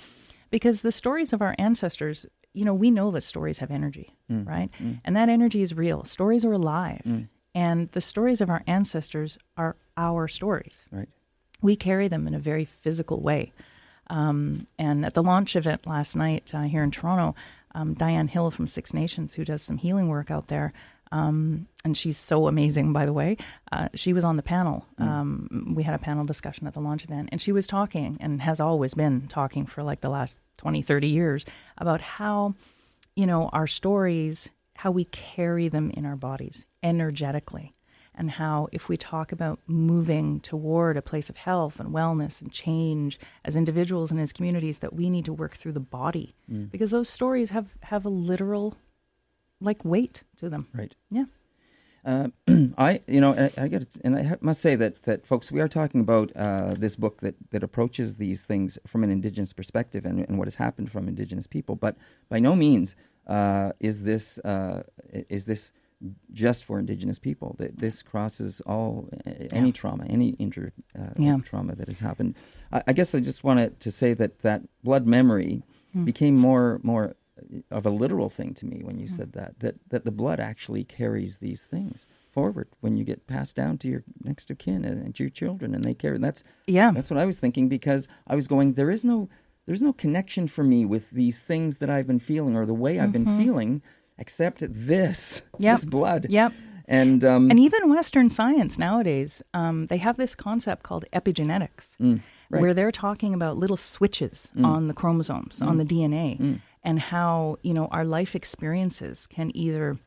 Because 0.49 0.81
the 0.81 0.91
stories 0.91 1.31
of 1.33 1.41
our 1.41 1.55
ancestors, 1.57 2.25
you 2.53 2.65
know, 2.65 2.73
we 2.73 2.91
know 2.91 3.11
that 3.11 3.21
stories 3.21 3.59
have 3.59 3.71
energy, 3.71 4.15
mm, 4.29 4.45
right? 4.47 4.69
mm, 4.81 4.99
And 5.05 5.15
that 5.15 5.29
energy 5.29 5.61
is 5.61 5.73
real. 5.73 6.03
Stories 6.03 6.43
are 6.43 6.53
alive. 6.53 7.01
mm, 7.05 7.27
And 7.55 7.89
the 7.91 8.01
stories 8.01 8.41
of 8.41 8.49
our 8.49 8.63
ancestors 8.67 9.37
are 9.55 9.75
our 9.95 10.27
stories. 10.27 10.85
right. 10.91 11.09
We 11.61 11.75
carry 11.75 12.07
them 12.07 12.27
in 12.27 12.33
a 12.33 12.39
very 12.39 12.65
physical 12.65 13.21
way. 13.21 13.51
Um, 14.09 14.67
and 14.79 15.05
at 15.05 15.13
the 15.15 15.23
launch 15.23 15.55
event 15.55 15.85
last 15.85 16.15
night 16.15 16.53
uh, 16.53 16.61
here 16.63 16.81
in 16.83 16.91
Toronto, 16.91 17.35
um, 17.77 17.93
Diane 17.93 18.27
Hill 18.27 18.49
from 18.49 18.67
Six 18.67 18.93
Nations, 18.93 19.35
who 19.35 19.45
does 19.45 19.61
some 19.61 19.77
healing 19.77 20.09
work 20.09 20.31
out 20.31 20.47
there, 20.47 20.73
um, 21.11 21.67
and 21.85 21.95
she's 21.95 22.17
so 22.17 22.47
amazing, 22.47 22.91
by 22.91 23.05
the 23.05 23.13
way, 23.13 23.37
uh, 23.71 23.87
she 23.93 24.13
was 24.13 24.23
on 24.23 24.35
the 24.35 24.43
panel. 24.43 24.85
Um, 24.97 25.73
we 25.75 25.83
had 25.83 25.93
a 25.93 25.99
panel 25.99 26.25
discussion 26.25 26.67
at 26.67 26.73
the 26.73 26.81
launch 26.81 27.05
event, 27.05 27.29
and 27.31 27.39
she 27.39 27.51
was 27.51 27.67
talking 27.67 28.17
and 28.19 28.41
has 28.41 28.59
always 28.59 28.93
been 28.93 29.27
talking 29.27 29.65
for 29.65 29.83
like 29.83 30.01
the 30.01 30.09
last 30.09 30.37
20, 30.57 30.81
30 30.81 31.07
years 31.07 31.45
about 31.77 32.01
how, 32.01 32.55
you 33.15 33.25
know, 33.25 33.49
our 33.53 33.67
stories 33.67 34.49
how 34.77 34.91
we 34.91 35.05
carry 35.05 35.67
them 35.69 35.89
in 35.91 36.05
our 36.05 36.15
bodies 36.15 36.67
energetically 36.83 37.73
and 38.17 38.31
how 38.31 38.67
if 38.71 38.89
we 38.89 38.97
talk 38.97 39.31
about 39.31 39.59
moving 39.67 40.39
toward 40.39 40.97
a 40.97 41.01
place 41.01 41.29
of 41.29 41.37
health 41.37 41.79
and 41.79 41.89
wellness 41.93 42.41
and 42.41 42.51
change 42.51 43.19
as 43.45 43.55
individuals 43.55 44.11
and 44.11 44.19
as 44.19 44.33
communities 44.33 44.79
that 44.79 44.93
we 44.93 45.09
need 45.09 45.25
to 45.25 45.33
work 45.33 45.55
through 45.55 45.73
the 45.73 45.79
body 45.79 46.33
Mm. 46.51 46.71
because 46.71 46.91
those 46.91 47.09
stories 47.09 47.49
have 47.51 47.67
have 47.91 48.03
a 48.05 48.09
literal 48.09 48.75
like 49.59 49.83
weight 49.85 50.23
to 50.37 50.49
them 50.49 50.67
Right. 50.73 50.95
yeah 51.09 51.25
Uh, 52.05 52.29
I, 52.77 53.01
you 53.15 53.19
know, 53.19 53.33
I, 53.45 53.63
I 53.63 53.67
get, 53.67 53.97
and 54.05 54.15
I 54.15 54.23
ha- 54.23 54.41
must 54.49 54.61
say 54.61 54.77
that 54.77 54.93
that 55.07 55.19
folks, 55.27 55.51
we 55.51 55.59
are 55.63 55.67
talking 55.67 55.99
about 56.07 56.27
uh, 56.35 56.73
this 56.83 56.95
book 56.95 57.15
that 57.25 57.35
that 57.51 57.63
approaches 57.63 58.09
these 58.17 58.45
things 58.51 58.79
from 58.91 59.03
an 59.03 59.11
indigenous 59.11 59.51
perspective 59.53 60.05
and, 60.09 60.17
and 60.27 60.37
what 60.39 60.47
has 60.47 60.55
happened 60.55 60.89
from 60.89 61.07
indigenous 61.07 61.47
people. 61.47 61.75
But 61.75 61.93
by 62.29 62.39
no 62.39 62.55
means 62.55 62.95
uh, 63.35 63.69
is 63.89 64.03
this 64.03 64.25
uh, 64.51 64.83
is 65.37 65.43
this 65.51 65.73
just 66.31 66.63
for 66.63 66.77
indigenous 66.79 67.19
people. 67.19 67.55
That 67.57 67.77
This 67.79 68.03
crosses 68.03 68.61
all 68.61 69.09
any 69.51 69.71
trauma, 69.71 70.05
any 70.09 70.29
injury 70.39 70.71
uh, 70.97 71.09
Yeah. 71.17 71.37
trauma 71.43 71.75
that 71.75 71.87
has 71.87 71.99
happened. 71.99 72.35
I, 72.71 72.83
I 72.87 72.93
guess 72.93 73.15
I 73.15 73.19
just 73.19 73.43
wanted 73.43 73.79
to 73.79 73.91
say 73.91 74.13
that 74.13 74.39
that 74.39 74.61
blood 74.83 75.05
memory 75.07 75.63
Hmm. 75.93 76.03
became 76.03 76.35
more 76.35 76.79
more 76.83 77.15
of 77.71 77.85
a 77.85 77.89
literal 77.89 78.29
thing 78.29 78.53
to 78.55 78.65
me 78.65 78.81
when 78.83 78.97
you 78.99 79.07
said 79.07 79.31
that 79.33 79.59
that 79.59 79.75
that 79.89 80.03
the 80.03 80.11
blood 80.11 80.37
actually 80.39 80.83
carries 80.83 81.37
these 81.37 81.65
things 81.65 82.05
forward 82.27 82.67
when 82.81 82.97
you 82.97 83.05
get 83.05 83.25
passed 83.25 83.55
down 83.55 83.77
to 83.77 83.87
your 83.87 84.03
next 84.21 84.51
of 84.51 84.57
kin 84.57 84.83
and, 84.83 85.01
and 85.01 85.15
to 85.15 85.23
your 85.23 85.29
children 85.29 85.73
and 85.73 85.83
they 85.85 85.93
carry 85.93 86.17
that's 86.17 86.43
yeah 86.65 86.91
that's 86.91 87.09
what 87.09 87.17
I 87.19 87.25
was 87.25 87.39
thinking 87.39 87.69
because 87.69 88.05
I 88.27 88.35
was 88.35 88.47
going 88.47 88.73
there 88.73 88.91
is 88.91 89.05
no 89.05 89.29
there's 89.65 89.81
no 89.81 89.93
connection 89.93 90.47
for 90.47 90.63
me 90.63 90.83
with 90.85 91.11
these 91.11 91.41
things 91.41 91.77
that 91.77 91.89
I've 91.89 92.07
been 92.07 92.19
feeling 92.19 92.55
or 92.57 92.65
the 92.65 92.73
way 92.73 92.99
I've 92.99 93.13
been 93.13 93.37
feeling 93.37 93.81
except 94.17 94.63
this. 94.69 95.41
Yep. 95.59 95.73
this 95.75 95.85
blood 95.85 96.25
yep 96.29 96.51
and 96.87 97.23
um 97.25 97.49
And 97.51 97.59
even 97.59 97.89
Western 97.89 98.29
science 98.29 98.77
nowadays, 98.79 99.41
um, 99.53 99.87
they 99.87 99.97
have 99.97 100.15
this 100.17 100.35
concept 100.35 100.83
called 100.83 101.03
epigenetics, 101.11 101.97
Mm, 101.97 102.21
right. 102.49 102.59
Mm. 102.59 102.61
where 102.61 102.73
they're 102.73 102.91
talking 102.93 103.33
about 103.33 103.57
little 103.57 103.75
switches 103.77 104.51
on 104.63 104.87
the 104.87 104.93
chromosomes, 104.93 105.61
on 105.61 105.75
the 105.77 105.83
DNA, 105.93 106.59
and 106.83 106.99
how 107.13 107.57
you 107.67 107.73
know 107.73 107.87
our 107.91 108.05
life 108.05 108.35
experiences 108.35 109.27
can 109.27 109.51
either. 109.55 109.97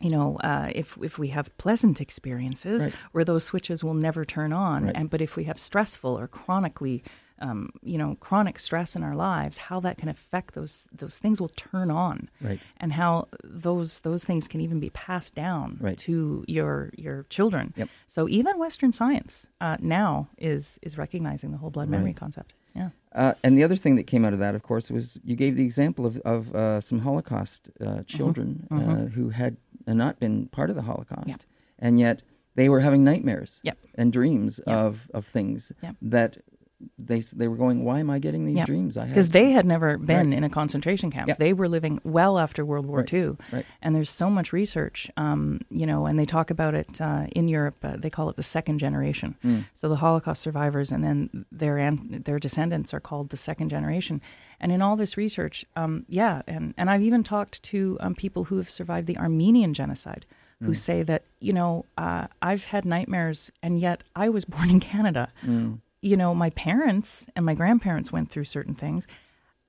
You 0.00 0.10
know, 0.10 0.36
uh, 0.50 0.70
if 0.74 0.96
if 1.02 1.18
we 1.18 1.28
have 1.28 1.46
pleasant 1.58 2.00
experiences 2.00 2.84
Right. 2.86 2.94
where 3.12 3.24
those 3.24 3.44
switches 3.44 3.84
will 3.84 3.94
never 4.08 4.24
turn 4.24 4.52
on, 4.52 4.84
Right. 4.84 4.96
and 4.96 5.10
but 5.10 5.20
if 5.20 5.36
we 5.36 5.44
have 5.44 5.58
stressful 5.58 6.18
or 6.18 6.26
chronically, 6.26 7.02
um, 7.42 7.70
you 7.82 7.98
know, 7.98 8.14
chronic 8.26 8.58
stress 8.60 8.96
in 8.96 9.02
our 9.02 9.14
lives, 9.16 9.58
how 9.68 9.80
that 9.80 9.96
can 10.00 10.08
affect 10.08 10.54
those 10.54 10.88
those 11.02 11.18
things 11.18 11.40
will 11.40 11.48
turn 11.70 11.90
on, 11.90 12.16
Right. 12.40 12.60
and 12.82 12.92
how 12.92 13.28
those 13.44 14.00
those 14.00 14.22
things 14.24 14.48
can 14.48 14.60
even 14.60 14.78
be 14.80 14.90
passed 14.90 15.34
down 15.34 15.78
Right. 15.80 15.98
to 16.06 16.44
your 16.48 16.90
your 16.96 17.24
children. 17.36 17.72
Yep. 17.76 17.88
So 18.06 18.28
even 18.28 18.58
Western 18.58 18.92
science 18.92 19.48
uh, 19.60 19.76
now 19.80 20.28
is 20.38 20.78
is 20.82 20.96
recognizing 20.96 21.50
the 21.52 21.58
whole 21.58 21.70
blood 21.70 21.88
memory 21.88 22.10
Right. 22.12 22.16
concept. 22.16 22.54
Yeah. 22.74 22.90
Uh, 23.14 23.34
and 23.44 23.58
the 23.58 23.64
other 23.64 23.76
thing 23.76 23.96
that 23.96 24.06
came 24.06 24.24
out 24.24 24.32
of 24.32 24.38
that, 24.38 24.54
of 24.54 24.62
course, 24.62 24.90
was 24.90 25.18
you 25.22 25.36
gave 25.36 25.56
the 25.56 25.64
example 25.64 26.06
of, 26.06 26.16
of 26.24 26.54
uh, 26.54 26.80
some 26.80 27.00
Holocaust 27.00 27.70
Mm-hmm. 27.80 27.98
uh, 27.98 28.02
children 28.04 28.66
Uh, 28.70 29.06
who 29.16 29.30
had 29.30 29.56
not 29.86 30.18
been 30.20 30.46
part 30.48 30.70
of 30.70 30.76
the 30.76 30.82
Holocaust, 30.82 31.46
and 31.78 31.98
yet 32.00 32.22
they 32.54 32.68
were 32.68 32.80
having 32.80 33.02
nightmares 33.04 33.60
Yep. 33.62 33.78
and 33.98 34.12
dreams 34.12 34.60
Yep. 34.66 34.76
of, 34.76 35.10
of 35.12 35.24
things 35.26 35.72
Yep. 35.82 35.96
that 36.00 36.30
they 36.98 37.20
they 37.20 37.48
were 37.48 37.56
going. 37.56 37.84
Why 37.84 38.00
am 38.00 38.10
I 38.10 38.18
getting 38.18 38.44
these 38.44 38.56
Yeah. 38.58 38.64
dreams? 38.64 38.96
I 38.96 39.06
Because 39.06 39.30
they 39.30 39.50
had 39.52 39.64
never 39.64 39.96
been 39.98 40.28
Right. 40.30 40.36
in 40.38 40.44
a 40.44 40.50
concentration 40.50 41.10
camp. 41.10 41.28
Yeah. 41.28 41.34
They 41.38 41.52
were 41.52 41.68
living 41.68 41.98
well 42.04 42.38
after 42.38 42.64
World 42.64 42.86
War 42.86 42.98
Right. 42.98 43.12
II. 43.14 43.36
Right. 43.52 43.66
And 43.80 43.94
there's 43.94 44.10
so 44.10 44.28
much 44.30 44.52
research, 44.52 45.10
um, 45.16 45.60
you 45.70 45.86
know, 45.86 46.06
and 46.06 46.18
they 46.18 46.24
talk 46.26 46.50
about 46.50 46.74
it 46.74 47.00
uh, 47.00 47.26
in 47.34 47.48
Europe. 47.48 47.76
Uh, 47.82 47.96
they 47.96 48.10
call 48.10 48.28
it 48.30 48.36
the 48.36 48.42
second 48.42 48.78
generation. 48.78 49.36
Mm. 49.44 49.64
So 49.74 49.88
the 49.88 49.96
Holocaust 49.96 50.42
survivors 50.42 50.90
and 50.92 51.02
then 51.04 51.44
their 51.52 51.78
an- 51.78 52.22
their 52.24 52.38
descendants 52.38 52.92
are 52.94 53.00
called 53.00 53.30
the 53.30 53.36
second 53.36 53.68
generation. 53.68 54.20
And 54.60 54.70
in 54.72 54.80
all 54.82 54.96
this 54.96 55.16
research, 55.16 55.64
um, 55.76 56.04
yeah, 56.08 56.42
and, 56.46 56.72
and 56.76 56.88
I've 56.88 57.02
even 57.02 57.22
talked 57.24 57.62
to 57.64 57.96
um, 58.00 58.14
people 58.14 58.44
who 58.44 58.56
have 58.58 58.70
survived 58.70 59.06
the 59.08 59.16
Armenian 59.18 59.74
genocide 59.74 60.24
who 60.64 60.74
say 60.74 61.02
that, 61.02 61.24
you 61.40 61.52
know, 61.52 61.84
uh, 61.98 62.28
I've 62.40 62.66
had 62.66 62.84
nightmares 62.84 63.50
and 63.64 63.80
yet 63.80 64.04
I 64.14 64.28
was 64.28 64.44
born 64.44 64.70
in 64.70 64.78
Canada. 64.78 65.32
Mm. 65.44 65.80
You 66.02 66.16
know, 66.16 66.34
my 66.34 66.50
parents 66.50 67.28
and 67.36 67.46
my 67.46 67.54
grandparents 67.54 68.12
went 68.12 68.28
through 68.30 68.44
certain 68.44 68.74
things. 68.74 69.06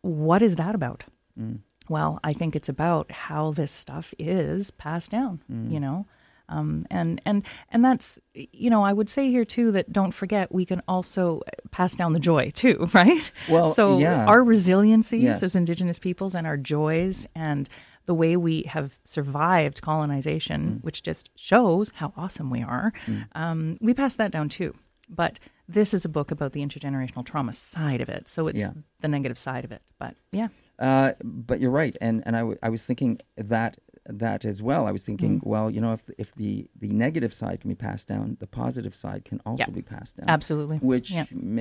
What 0.01 0.41
is 0.41 0.55
that 0.57 0.75
about? 0.75 1.05
Mm. 1.39 1.59
Well, 1.89 2.19
I 2.23 2.33
think 2.33 2.55
it's 2.55 2.69
about 2.69 3.11
how 3.11 3.51
this 3.51 3.71
stuff 3.71 4.13
is 4.19 4.71
passed 4.71 5.11
down, 5.11 5.41
Mm. 5.51 5.71
you 5.71 5.79
know? 5.79 6.05
Um, 6.49 6.85
and 6.91 7.21
and 7.25 7.43
and 7.71 7.83
that's 7.83 8.19
you 8.33 8.69
know 8.69 8.83
I 8.83 8.91
would 8.91 9.07
say 9.09 9.29
here 9.29 9.45
too 9.45 9.71
that 9.71 9.93
don't 9.93 10.11
forget 10.13 10.51
we 10.53 10.65
can 10.65 10.81
also 10.89 11.39
pass 11.71 11.95
down 11.95 12.11
the 12.11 12.19
joy 12.19 12.51
too 12.53 12.89
right 12.93 13.31
Well, 13.49 13.73
so 13.73 13.97
yeah. 13.97 14.25
our 14.25 14.41
resiliencies 14.43 15.21
Yes. 15.23 15.41
as 15.41 15.55
indigenous 15.55 15.99
peoples 15.99 16.35
and 16.35 16.45
our 16.45 16.57
joys 16.57 17.25
and 17.33 17.69
the 18.05 18.13
way 18.13 18.35
we 18.35 18.63
have 18.63 18.99
survived 19.05 19.81
colonization 19.81 20.61
Mm. 20.79 20.83
which 20.83 21.01
just 21.01 21.29
shows 21.37 21.91
how 21.95 22.11
awesome 22.17 22.49
we 22.49 22.61
are 22.61 22.91
um, 23.33 23.77
we 23.79 23.93
pass 23.93 24.15
that 24.17 24.31
down 24.31 24.49
too 24.49 24.73
but 25.09 25.39
this 25.67 25.93
is 25.93 26.05
a 26.05 26.09
book 26.09 26.31
about 26.31 26.51
the 26.53 26.61
intergenerational 26.61 27.25
trauma 27.25 27.53
side 27.53 28.01
of 28.01 28.09
it 28.09 28.27
so 28.29 28.47
it's 28.47 28.61
Yeah. 28.61 28.71
the 29.01 29.07
negative 29.07 29.37
side 29.37 29.63
of 29.65 29.71
it 29.71 29.81
but 29.99 30.15
yeah 30.31 30.47
Uh, 30.79 31.13
but 31.23 31.59
you're 31.61 31.71
right, 31.83 31.95
and 32.01 32.23
and 32.25 32.35
I, 32.35 32.39
w- 32.39 32.57
I 32.63 32.69
was 32.69 32.83
thinking 32.85 33.19
that 33.37 33.77
that 34.23 34.43
as 34.43 34.59
well. 34.61 34.87
I 34.89 34.91
was 34.91 35.05
thinking, 35.05 35.39
Mm. 35.39 35.45
well, 35.53 35.69
you 35.75 35.79
know, 35.81 35.93
if 35.93 36.03
if 36.17 36.29
the 36.35 36.67
the 36.83 36.89
negative 37.05 37.31
side 37.31 37.57
can 37.61 37.69
be 37.69 37.75
passed 37.87 38.07
down, 38.07 38.37
the 38.39 38.47
positive 38.47 38.93
side 38.95 39.21
can 39.29 39.39
also 39.45 39.71
be 39.71 39.81
passed 39.83 40.17
down. 40.17 40.25
absolutely 40.27 40.77
Which 40.79 41.09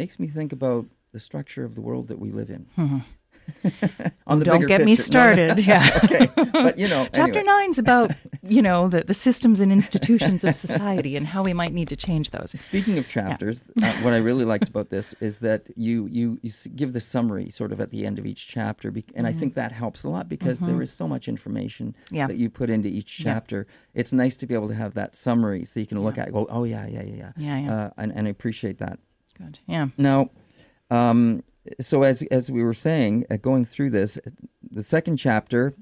makes 0.01 0.19
me 0.19 0.27
think 0.29 0.53
about 0.53 0.87
the 1.13 1.21
structure 1.21 1.63
of 1.69 1.73
the 1.75 1.83
world 1.83 2.09
that 2.09 2.19
we 2.19 2.33
live 2.33 2.51
in. 2.57 2.67
Mhm. 2.77 3.03
On 4.27 4.39
the 4.39 4.45
don't 4.45 4.67
get 4.67 4.81
me 4.85 4.97
picture. 4.97 5.13
No, 5.13 5.25
no. 5.37 5.55
started 5.55 5.67
yeah 5.73 6.01
okay, 6.05 6.27
but 6.65 6.79
you 6.79 6.89
know, 6.89 7.07
Chapter 7.13 7.41
anyway. 7.41 7.45
nine's 7.55 7.79
about 7.79 8.11
you 8.43 8.61
know 8.61 8.89
the, 8.89 9.05
the 9.05 9.15
systems 9.15 9.61
and 9.61 9.71
institutions 9.71 10.43
of 10.45 10.55
society 10.67 11.17
and 11.17 11.27
how 11.27 11.43
we 11.45 11.53
might 11.53 11.73
need 11.73 11.89
to 11.89 11.97
change 11.97 12.31
those. 12.31 12.51
Speaking 12.59 12.99
of 12.99 13.09
chapters, 13.09 13.71
uh, 13.83 13.93
what 14.03 14.13
I 14.13 14.17
really 14.17 14.45
liked 14.45 14.69
about 14.69 14.89
this 14.91 15.15
is 15.21 15.39
that 15.41 15.69
you 15.77 16.07
you, 16.11 16.39
you 16.43 16.51
give 16.75 16.93
the 16.93 17.01
summary 17.01 17.51
sort 17.51 17.73
of 17.73 17.81
at 17.81 17.91
the 17.91 18.05
end 18.05 18.19
of 18.19 18.27
each 18.27 18.49
chapter, 18.49 18.93
and 19.15 19.27
I 19.27 19.33
think 19.33 19.55
that 19.55 19.71
helps 19.73 20.03
a 20.05 20.09
lot 20.09 20.29
because 20.29 20.61
there 20.61 20.83
is 20.83 20.93
so 20.93 21.07
much 21.07 21.29
information 21.29 21.95
Mm-hmm. 22.07 22.15
Yeah. 22.17 22.27
that 22.27 22.37
you 22.37 22.51
put 22.51 22.71
into 22.71 22.89
each 22.89 23.21
Yeah. 23.21 23.35
chapter. 23.35 23.67
It's 23.95 24.13
nice 24.13 24.37
to 24.39 24.47
be 24.47 24.55
able 24.55 24.69
to 24.69 24.75
have 24.75 24.95
that 24.95 25.15
summary 25.15 25.65
so 25.65 25.81
you 25.81 25.87
can 25.87 26.03
look 26.03 26.19
at 26.19 26.29
it, 26.29 26.33
go, 26.33 26.47
oh 26.51 26.65
yeah, 26.65 26.87
yeah, 26.87 27.03
yeah, 27.05 27.15
yeah, 27.17 27.33
Yeah, 27.37 27.59
yeah. 27.59 27.75
Uh, 27.75 27.91
and, 27.97 28.13
and 28.13 28.27
I 28.27 28.31
appreciate 28.31 28.79
that. 28.79 28.99
Good. 29.39 29.59
Yeah. 29.67 29.89
Now, 29.97 30.31
um, 30.91 31.43
so 31.81 32.03
as 32.03 32.23
as 32.31 32.51
we 32.51 32.63
were 32.63 32.75
saying, 32.75 33.25
uh, 33.31 33.37
going 33.37 33.65
through 33.65 33.91
this, 33.91 34.19
the 34.71 34.83
second 34.83 35.17
chapter 35.17 35.75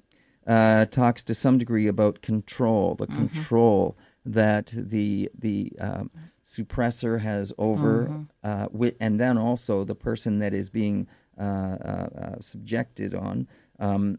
uh, 0.47 0.87
talks 0.87 1.23
to 1.25 1.35
some 1.35 1.59
degree 1.59 1.87
about 1.87 2.23
control, 2.23 2.95
the 2.95 3.07
control 3.07 3.97
that 4.25 4.67
the 4.77 5.31
the 5.39 5.73
um, 5.81 6.11
suppressor 6.45 7.21
has 7.21 7.53
over, 7.59 8.27
uh, 8.43 8.65
wi- 8.67 8.97
and 9.01 9.21
then 9.21 9.39
also 9.39 9.85
the 9.85 9.95
person 9.95 10.39
that 10.39 10.53
is 10.53 10.71
being 10.71 11.07
uh, 11.39 11.43
uh, 11.43 12.09
uh, 12.19 12.37
subjected 12.41 13.15
on 13.15 13.47
um, 13.79 14.19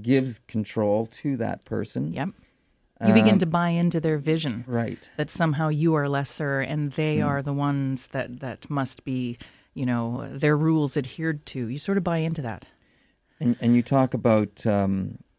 gives 0.00 0.40
control 0.40 1.06
to 1.06 1.36
that 1.36 1.64
person. 1.64 2.12
Yep. 2.12 2.28
You 3.06 3.14
begin 3.14 3.32
Um, 3.34 3.38
to 3.38 3.46
buy 3.46 3.70
into 3.70 4.00
their 4.00 4.18
vision 4.18 4.64
Right. 4.66 5.10
that 5.16 5.30
somehow 5.30 5.68
you 5.68 5.94
are 5.94 6.08
lesser 6.08 6.60
and 6.60 6.92
they 6.92 7.18
Mm. 7.18 7.26
are 7.26 7.42
the 7.42 7.52
ones 7.52 8.08
that 8.08 8.40
that 8.40 8.70
must 8.70 9.04
be, 9.04 9.38
you 9.74 9.84
know, 9.86 10.28
their 10.38 10.56
rules 10.56 10.96
adhered 10.96 11.44
to. 11.46 11.68
You 11.68 11.78
sort 11.78 11.98
of 11.98 12.04
buy 12.04 12.18
into 12.18 12.42
that. 12.42 12.64
And 13.40 13.56
and 13.60 13.74
you 13.74 13.82
talk 13.82 14.14
about, 14.14 14.64
um, 14.66 15.18
uh, 15.18 15.31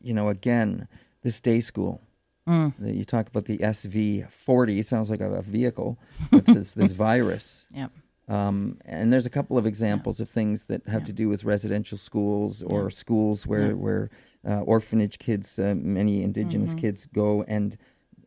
you 0.00 0.14
know, 0.14 0.28
again, 0.28 0.88
this 1.22 1.40
day 1.40 1.60
school. 1.60 2.00
Mm. 2.48 2.72
You 2.96 3.04
talk 3.04 3.28
about 3.28 3.44
the 3.44 3.58
SV 3.58 4.28
forty. 4.30 4.78
It 4.78 4.86
sounds 4.86 5.10
like 5.10 5.20
a, 5.20 5.30
a 5.34 5.42
vehicle. 5.42 5.98
It's 6.32 6.54
this, 6.54 6.74
this 6.74 6.92
virus. 7.08 7.66
Yep. 7.74 7.90
Um, 8.28 8.78
and 8.84 9.12
there's 9.12 9.26
a 9.26 9.30
couple 9.30 9.58
of 9.58 9.66
examples 9.66 10.20
of 10.20 10.28
things 10.28 10.66
that 10.68 10.86
have 10.86 11.02
Yeah. 11.02 11.06
to 11.06 11.12
do 11.12 11.28
with 11.28 11.44
residential 11.44 11.98
schools 11.98 12.62
or 12.62 12.84
Yeah. 12.84 12.88
schools 12.90 13.46
where 13.46 13.68
Yeah. 13.68 13.72
where 13.74 14.10
uh, 14.48 14.60
orphanage 14.62 15.18
kids, 15.18 15.58
uh, 15.58 15.74
many 15.76 16.22
indigenous 16.22 16.74
Mhm. 16.74 16.80
kids 16.80 17.06
go, 17.12 17.42
and, 17.42 17.76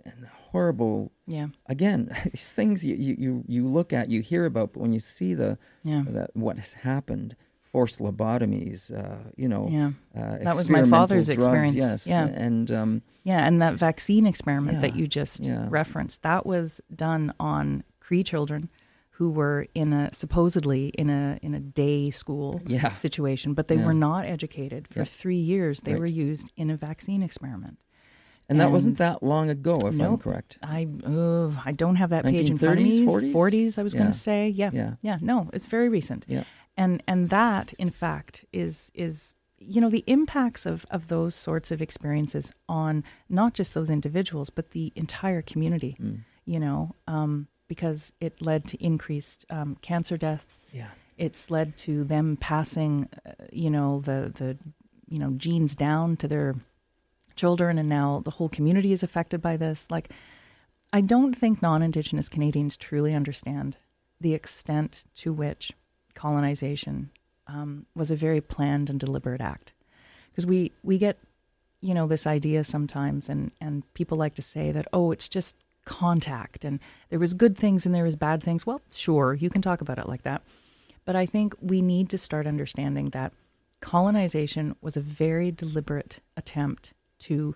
and 0.06 0.28
horrible. 0.52 1.12
Yeah. 1.26 1.48
Again, 1.66 2.10
these 2.26 2.54
things 2.54 2.86
you, 2.86 2.96
you 2.96 3.44
you 3.48 3.68
look 3.68 3.92
at, 3.94 4.10
you 4.12 4.22
hear 4.22 4.46
about, 4.46 4.74
but 4.74 4.82
when 4.82 4.94
you 4.94 5.00
see 5.00 5.34
the 5.34 5.58
Yeah. 5.84 6.04
that 6.10 6.36
what 6.36 6.58
has 6.60 6.74
happened, 6.74 7.36
forced 7.74 8.00
lobotomies, 8.00 8.82
uh, 8.92 9.18
you 9.36 9.48
know, 9.50 9.68
Yeah. 9.70 9.92
uh, 10.16 10.38
That 10.48 10.56
was 10.56 10.70
my 10.70 10.84
father's 10.86 11.26
drugs, 11.28 11.44
experience. 11.44 11.76
Yes, 11.76 12.08
Yeah. 12.08 12.28
and 12.28 12.70
um, 12.72 13.02
Yeah, 13.24 13.46
and 13.48 13.60
that 13.62 13.74
vaccine 13.76 14.26
experiment 14.28 14.82
that 14.82 14.96
you 14.96 15.08
just 15.08 15.44
yeah. 15.44 15.68
referenced, 15.70 16.22
that 16.22 16.46
was 16.46 16.80
done 16.96 17.34
on 17.40 17.84
Cree 18.00 18.24
children 18.24 18.70
who 19.18 19.30
were 19.32 19.66
in 19.74 19.92
a 19.94 20.10
supposedly 20.14 20.84
in 21.02 21.10
a 21.10 21.40
in 21.42 21.54
a 21.56 21.60
day 21.60 22.12
school 22.12 22.62
Yeah. 22.68 22.94
situation, 22.94 23.54
but 23.56 23.68
they 23.70 23.76
Yeah. 23.78 23.86
were 23.88 23.94
not 24.10 24.26
educated. 24.26 24.88
For 24.88 25.00
Yep. 25.00 25.08
three 25.22 25.44
years, 25.54 25.82
they 25.82 25.94
Right. 25.94 26.02
were 26.02 26.14
used 26.30 26.52
in 26.56 26.70
a 26.70 26.78
vaccine 26.78 27.24
experiment. 27.24 27.78
And 28.50 28.60
that 28.60 28.72
wasn't 28.72 28.98
that 28.98 29.24
long 29.24 29.50
ago, 29.50 29.76
if 29.86 30.00
I'm 30.00 30.18
correct. 30.18 30.58
I 30.62 30.86
uh, 31.08 31.50
I 31.66 31.72
don't 31.72 31.96
have 31.96 32.10
that 32.12 32.24
page 32.26 32.50
in 32.52 32.58
front 32.60 32.80
of 32.80 32.86
1930s, 32.86 33.00
me. 33.00 33.06
40s? 33.06 33.34
40s, 33.34 33.78
I 33.80 33.84
was 33.84 33.94
Yeah. 33.94 34.00
going 34.02 34.12
to 34.12 34.18
say. 34.30 34.40
Yeah. 34.50 34.70
Yeah. 34.74 34.92
Yeah. 35.02 35.18
No, 35.22 35.50
it's 35.54 35.66
very 35.76 35.90
recent. 35.90 36.26
Yeah. 36.28 36.44
And 36.76 37.04
and 37.08 37.30
that, 37.30 37.74
in 37.74 37.90
fact, 37.90 38.46
is 38.52 38.92
is 38.94 39.36
you 39.58 39.80
know 39.80 39.90
the 39.90 40.04
impacts 40.08 40.66
of 40.66 40.86
of 40.90 41.08
those 41.08 41.36
sorts 41.36 41.72
of 41.72 41.82
experiences 41.82 42.52
on 42.68 43.04
not 43.30 43.54
just 43.54 43.74
those 43.74 43.90
individuals 43.90 44.50
but 44.50 44.72
the 44.72 44.92
entire 44.96 45.42
community. 45.42 45.96
Mm. 46.00 46.22
You 46.46 46.60
know, 46.60 46.96
um, 47.08 47.48
because 47.68 48.14
it 48.20 48.42
led 48.42 48.68
to 48.68 48.84
increased 48.84 49.46
um, 49.50 49.78
cancer 49.82 50.18
deaths. 50.18 50.72
Yeah. 50.74 50.90
It's 51.18 51.50
led 51.50 51.78
to 51.78 52.04
them 52.04 52.38
passing, 52.38 53.08
uh, 53.26 53.32
you 53.52 53.70
know, 53.70 54.02
the 54.02 54.32
the 54.36 54.58
you 55.10 55.20
know 55.20 55.32
genes 55.38 55.76
down 55.76 56.18
to 56.18 56.28
their 56.28 56.56
children, 57.36 57.78
and 57.78 57.90
now 57.90 58.22
the 58.24 58.32
whole 58.32 58.50
community 58.50 58.92
is 58.92 59.04
affected 59.04 59.42
by 59.42 59.58
this. 59.58 59.88
Like, 59.90 60.10
I 60.92 61.02
don't 61.02 61.36
think 61.36 61.62
non-Indigenous 61.62 62.30
Canadians 62.30 62.78
truly 62.78 63.14
understand 63.14 63.78
the 64.20 64.34
extent 64.34 65.06
to 65.16 65.34
which 65.34 65.72
colonization 66.16 67.10
um, 67.48 67.86
was 67.96 68.12
a 68.12 68.16
very 68.16 68.42
planned 68.42 68.90
and 68.90 69.00
deliberate 69.00 69.42
act. 69.42 69.74
Because 70.32 70.46
we 70.46 70.72
we 70.84 70.98
get, 70.98 71.18
you 71.82 71.94
know, 71.94 72.08
this 72.08 72.26
idea 72.26 72.64
sometimes, 72.64 73.30
and 73.30 73.52
and 73.62 73.84
people 73.94 74.18
like 74.18 74.36
to 74.36 74.42
say 74.42 74.72
that 74.72 74.88
oh, 74.94 75.12
it's 75.12 75.30
just 75.30 75.56
contact, 75.86 76.66
and 76.66 76.80
there 77.10 77.20
was 77.20 77.34
good 77.34 77.58
things 77.58 77.86
and 77.86 77.94
there 77.94 78.06
was 78.06 78.16
bad 78.16 78.42
things. 78.42 78.66
Well, 78.66 78.82
sure, 78.92 79.34
you 79.34 79.50
can 79.50 79.62
talk 79.62 79.82
about 79.82 80.00
it 80.00 80.08
like 80.08 80.24
that, 80.24 80.42
but 81.06 81.16
I 81.16 81.26
think 81.26 81.56
we 81.62 81.82
need 81.82 82.10
to 82.10 82.18
start 82.18 82.48
understanding 82.48 83.10
that 83.10 83.34
colonization 83.82 84.76
was 84.82 84.96
a 84.96 85.02
very 85.02 85.52
deliberate 85.52 86.22
attempt 86.38 86.94
to, 87.20 87.54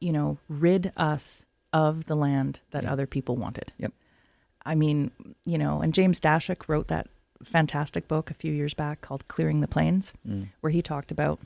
you 0.00 0.12
know, 0.12 0.38
rid 0.48 0.90
us 0.96 1.44
of 1.72 2.06
the 2.06 2.16
land 2.16 2.60
that 2.70 2.84
Yeah. 2.84 2.92
other 2.92 3.06
people 3.06 3.36
wanted. 3.36 3.72
Yep. 3.76 3.92
I 4.64 4.74
mean, 4.74 5.10
you 5.44 5.58
know, 5.58 5.82
and 5.82 5.92
James 5.92 6.20
Daschuk 6.20 6.66
wrote 6.68 6.88
that 6.88 7.08
fantastic 7.44 8.08
book 8.08 8.30
a 8.30 8.34
few 8.34 8.52
years 8.52 8.74
back 8.74 9.00
called 9.00 9.26
Clearing 9.28 9.60
the 9.60 9.68
Plains, 9.68 10.12
Mm. 10.26 10.48
where 10.60 10.70
he 10.70 10.82
talked 10.82 11.10
about 11.12 11.40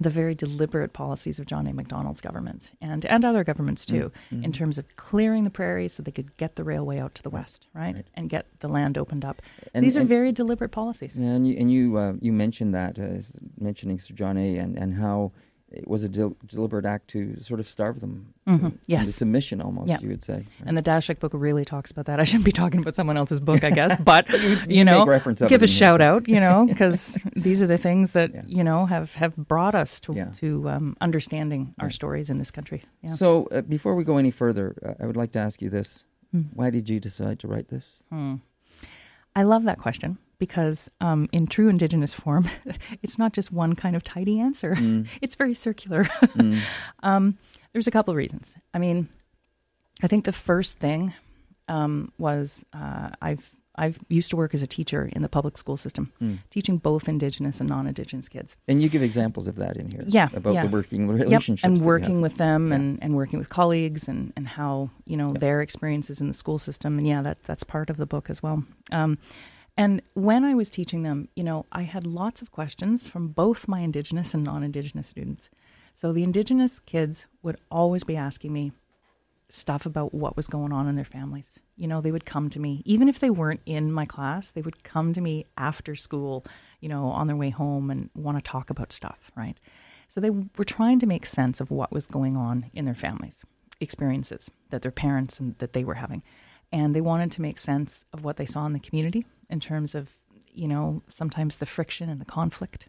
the 0.00 0.10
very 0.10 0.34
deliberate 0.34 0.92
policies 0.92 1.38
of 1.38 1.46
John 1.46 1.66
A. 1.66 1.72
Macdonald's 1.72 2.20
government 2.20 2.72
and, 2.80 3.04
and 3.06 3.24
other 3.24 3.44
governments 3.44 3.84
too, 3.86 4.10
Mhm. 4.32 4.42
in 4.44 4.50
terms 4.52 4.78
of 4.78 4.96
clearing 4.96 5.44
the 5.44 5.50
prairies 5.50 5.92
so 5.92 6.02
they 6.02 6.10
could 6.10 6.36
get 6.38 6.56
the 6.56 6.64
railway 6.64 6.98
out 6.98 7.14
to 7.16 7.22
the 7.22 7.30
west, 7.30 7.68
right? 7.74 7.94
Right. 7.96 8.06
And 8.14 8.28
get 8.30 8.46
the 8.60 8.68
land 8.68 8.96
opened 8.98 9.24
up. 9.24 9.42
So 9.64 9.70
And- 9.74 9.84
these 9.84 9.96
are 9.96 10.00
and- 10.00 10.08
very 10.08 10.32
deliberate 10.32 10.70
policies. 10.72 11.16
And 11.18 11.46
you 11.46 11.56
and 11.58 11.70
you 11.70 11.96
uh, 11.98 12.14
you 12.20 12.32
mentioned 12.32 12.74
that 12.74 12.98
uh, 12.98 13.20
mentioning 13.60 13.98
Sir 14.00 14.14
John 14.14 14.36
A. 14.38 14.56
and 14.56 14.76
and 14.78 14.94
how 14.94 15.32
it 15.74 15.88
was 15.88 16.04
a 16.04 16.08
del- 16.08 16.36
deliberate 16.46 16.84
act 16.84 17.08
to 17.08 17.40
sort 17.40 17.60
of 17.60 17.68
starve 17.68 18.00
them 18.00 18.34
to- 18.46 18.52
Mhm, 18.52 18.64
into 18.64 18.78
yes. 18.86 19.14
submission, 19.14 19.60
almost 19.60 19.88
Yeah. 19.88 19.98
you 20.00 20.08
would 20.08 20.22
say. 20.24 20.34
right? 20.34 20.46
And 20.66 20.76
the 20.76 20.82
Daschuk 20.82 21.18
book 21.20 21.32
really 21.34 21.64
talks 21.64 21.90
about 21.90 22.06
that. 22.06 22.20
I 22.20 22.24
shouldn't 22.24 22.44
be 22.44 22.52
talking 22.52 22.80
about 22.80 22.94
someone 22.96 23.16
else's 23.16 23.40
book, 23.40 23.64
I 23.64 23.70
guess, 23.70 23.98
but 24.04 24.28
you, 24.28 24.58
you 24.68 24.84
know, 24.84 25.04
give 25.48 25.62
a 25.62 25.66
here, 25.66 25.66
shout 25.66 26.00
out, 26.00 26.28
you 26.28 26.40
know, 26.40 26.66
because 26.68 27.16
these 27.36 27.62
are 27.62 27.66
the 27.66 27.78
things 27.78 28.12
that 28.12 28.32
Yeah. 28.34 28.42
you 28.46 28.64
know 28.64 28.86
have 28.86 29.14
have 29.14 29.34
brought 29.36 29.74
us 29.74 30.00
to 30.02 30.12
Yeah. 30.14 30.30
to 30.40 30.68
um, 30.68 30.96
understanding 31.00 31.74
our 31.78 31.90
stories 31.90 32.28
in 32.30 32.38
this 32.38 32.50
country. 32.50 32.82
Yeah. 33.02 33.14
So 33.14 33.46
uh, 33.50 33.62
before 33.62 33.94
we 33.94 34.04
go 34.04 34.18
any 34.18 34.30
further, 34.30 34.74
uh, 34.84 35.02
I 35.02 35.06
would 35.06 35.16
like 35.16 35.32
to 35.32 35.38
ask 35.38 35.62
you 35.62 35.70
this: 35.70 36.04
Hmm. 36.32 36.42
Why 36.54 36.70
did 36.70 36.88
you 36.88 36.98
decide 37.00 37.38
to 37.40 37.48
write 37.48 37.68
this? 37.68 38.02
Hmm. 38.10 38.36
I 39.36 39.42
love 39.44 39.64
that 39.64 39.78
question 39.78 40.18
because 40.42 40.90
um, 41.00 41.28
in 41.32 41.46
true 41.46 41.68
Indigenous 41.68 42.12
form, 42.12 42.48
it's 43.02 43.16
not 43.16 43.32
just 43.32 43.52
one 43.52 43.74
kind 43.76 43.94
of 43.94 44.02
tidy 44.02 44.40
answer. 44.40 44.74
Mm, 44.74 45.06
It's 45.22 45.36
very 45.36 45.54
circular. 45.54 46.02
mm, 46.36 46.58
Um, 47.04 47.38
there's 47.72 47.86
a 47.86 47.92
couple 47.92 48.10
of 48.10 48.16
reasons. 48.18 48.56
I 48.74 48.78
mean, 48.78 49.08
I 50.02 50.08
think 50.08 50.24
the 50.24 50.32
first 50.32 50.78
thing 50.78 51.12
um, 51.68 52.10
was 52.18 52.66
uh, 52.72 53.10
I've 53.28 53.50
I've 53.78 53.96
used 54.10 54.30
to 54.30 54.36
work 54.36 54.52
as 54.54 54.62
a 54.62 54.66
teacher 54.66 55.08
in 55.16 55.22
the 55.22 55.28
public 55.28 55.56
school 55.56 55.76
system, 55.78 56.12
mm. 56.20 56.38
teaching 56.50 56.76
both 56.78 57.08
Indigenous 57.08 57.60
and 57.60 57.68
non-Indigenous 57.70 58.28
kids. 58.28 58.56
And 58.68 58.82
you 58.82 58.88
give 58.90 59.02
examples 59.02 59.48
of 59.48 59.54
that 59.56 59.76
in 59.76 59.90
here. 59.90 60.04
Yeah, 60.06 60.28
About 60.34 60.54
yeah. 60.54 60.66
the 60.66 60.72
working 60.76 61.08
Yep, 61.08 61.18
relationships. 61.28 61.64
and 61.64 61.80
working 61.86 62.20
with 62.22 62.36
them 62.36 62.68
Yeah. 62.68 62.76
and, 62.76 62.98
and 63.02 63.14
working 63.14 63.38
with 63.38 63.48
colleagues 63.48 64.08
and, 64.08 64.32
and 64.36 64.46
how 64.46 64.90
you 65.06 65.16
know 65.16 65.30
Yeah. 65.32 65.38
their 65.40 65.62
experiences 65.62 66.20
in 66.20 66.26
the 66.28 66.34
school 66.34 66.58
system 66.58 66.98
and 66.98 67.06
yeah 67.06 67.22
that 67.22 67.38
that's 67.48 67.64
part 67.64 67.88
of 67.90 67.96
the 67.96 68.06
book 68.06 68.28
as 68.30 68.42
well. 68.42 68.62
Um, 68.90 69.16
and 69.76 70.02
when 70.14 70.44
I 70.44 70.54
was 70.54 70.70
teaching 70.70 71.02
them, 71.02 71.28
you 71.34 71.44
know, 71.44 71.66
I 71.72 71.82
had 71.82 72.06
lots 72.06 72.42
of 72.42 72.50
questions 72.50 73.08
from 73.08 73.28
both 73.28 73.68
my 73.68 73.80
Indigenous 73.80 74.34
and 74.34 74.44
non-Indigenous 74.44 75.08
students. 75.08 75.48
So 75.94 76.12
the 76.12 76.22
Indigenous 76.22 76.80
kids 76.80 77.26
would 77.42 77.56
always 77.70 78.04
be 78.04 78.16
asking 78.16 78.52
me 78.52 78.72
stuff 79.48 79.84
about 79.84 80.14
what 80.14 80.36
was 80.36 80.46
going 80.46 80.72
on 80.72 80.88
in 80.88 80.96
their 80.96 81.04
families. 81.04 81.60
You 81.76 81.86
know, 81.86 82.00
they 82.00 82.12
would 82.12 82.24
come 82.24 82.48
to 82.50 82.60
me, 82.60 82.82
even 82.86 83.08
if 83.08 83.18
they 83.18 83.30
weren't 83.30 83.60
in 83.66 83.92
my 83.92 84.06
class, 84.06 84.50
they 84.50 84.62
would 84.62 84.82
come 84.82 85.12
to 85.12 85.20
me 85.20 85.46
after 85.56 85.94
school, 85.94 86.44
you 86.80 86.88
know, 86.88 87.06
on 87.06 87.26
their 87.26 87.36
way 87.36 87.50
home 87.50 87.90
and 87.90 88.08
want 88.14 88.38
to 88.38 88.42
talk 88.42 88.70
about 88.70 88.92
stuff, 88.92 89.30
right? 89.36 89.58
So 90.08 90.20
they 90.20 90.30
were 90.30 90.64
trying 90.64 90.98
to 91.00 91.06
make 91.06 91.26
sense 91.26 91.60
of 91.60 91.70
what 91.70 91.92
was 91.92 92.06
going 92.06 92.36
on 92.36 92.70
in 92.72 92.84
their 92.84 92.94
families, 92.94 93.44
experiences 93.80 94.50
that 94.70 94.82
their 94.82 94.90
parents 94.90 95.38
and 95.38 95.56
that 95.58 95.72
they 95.74 95.84
were 95.84 95.94
having. 95.94 96.22
And 96.72 96.94
they 96.96 97.00
wanted 97.02 97.30
to 97.32 97.42
make 97.42 97.58
sense 97.58 98.06
of 98.12 98.24
what 98.24 98.36
they 98.38 98.46
saw 98.46 98.64
in 98.66 98.72
the 98.72 98.80
community 98.80 99.26
in 99.50 99.60
terms 99.60 99.94
of, 99.94 100.14
you 100.54 100.66
know, 100.66 101.02
sometimes 101.06 101.58
the 101.58 101.66
friction 101.66 102.08
and 102.08 102.20
the 102.20 102.24
conflict. 102.24 102.88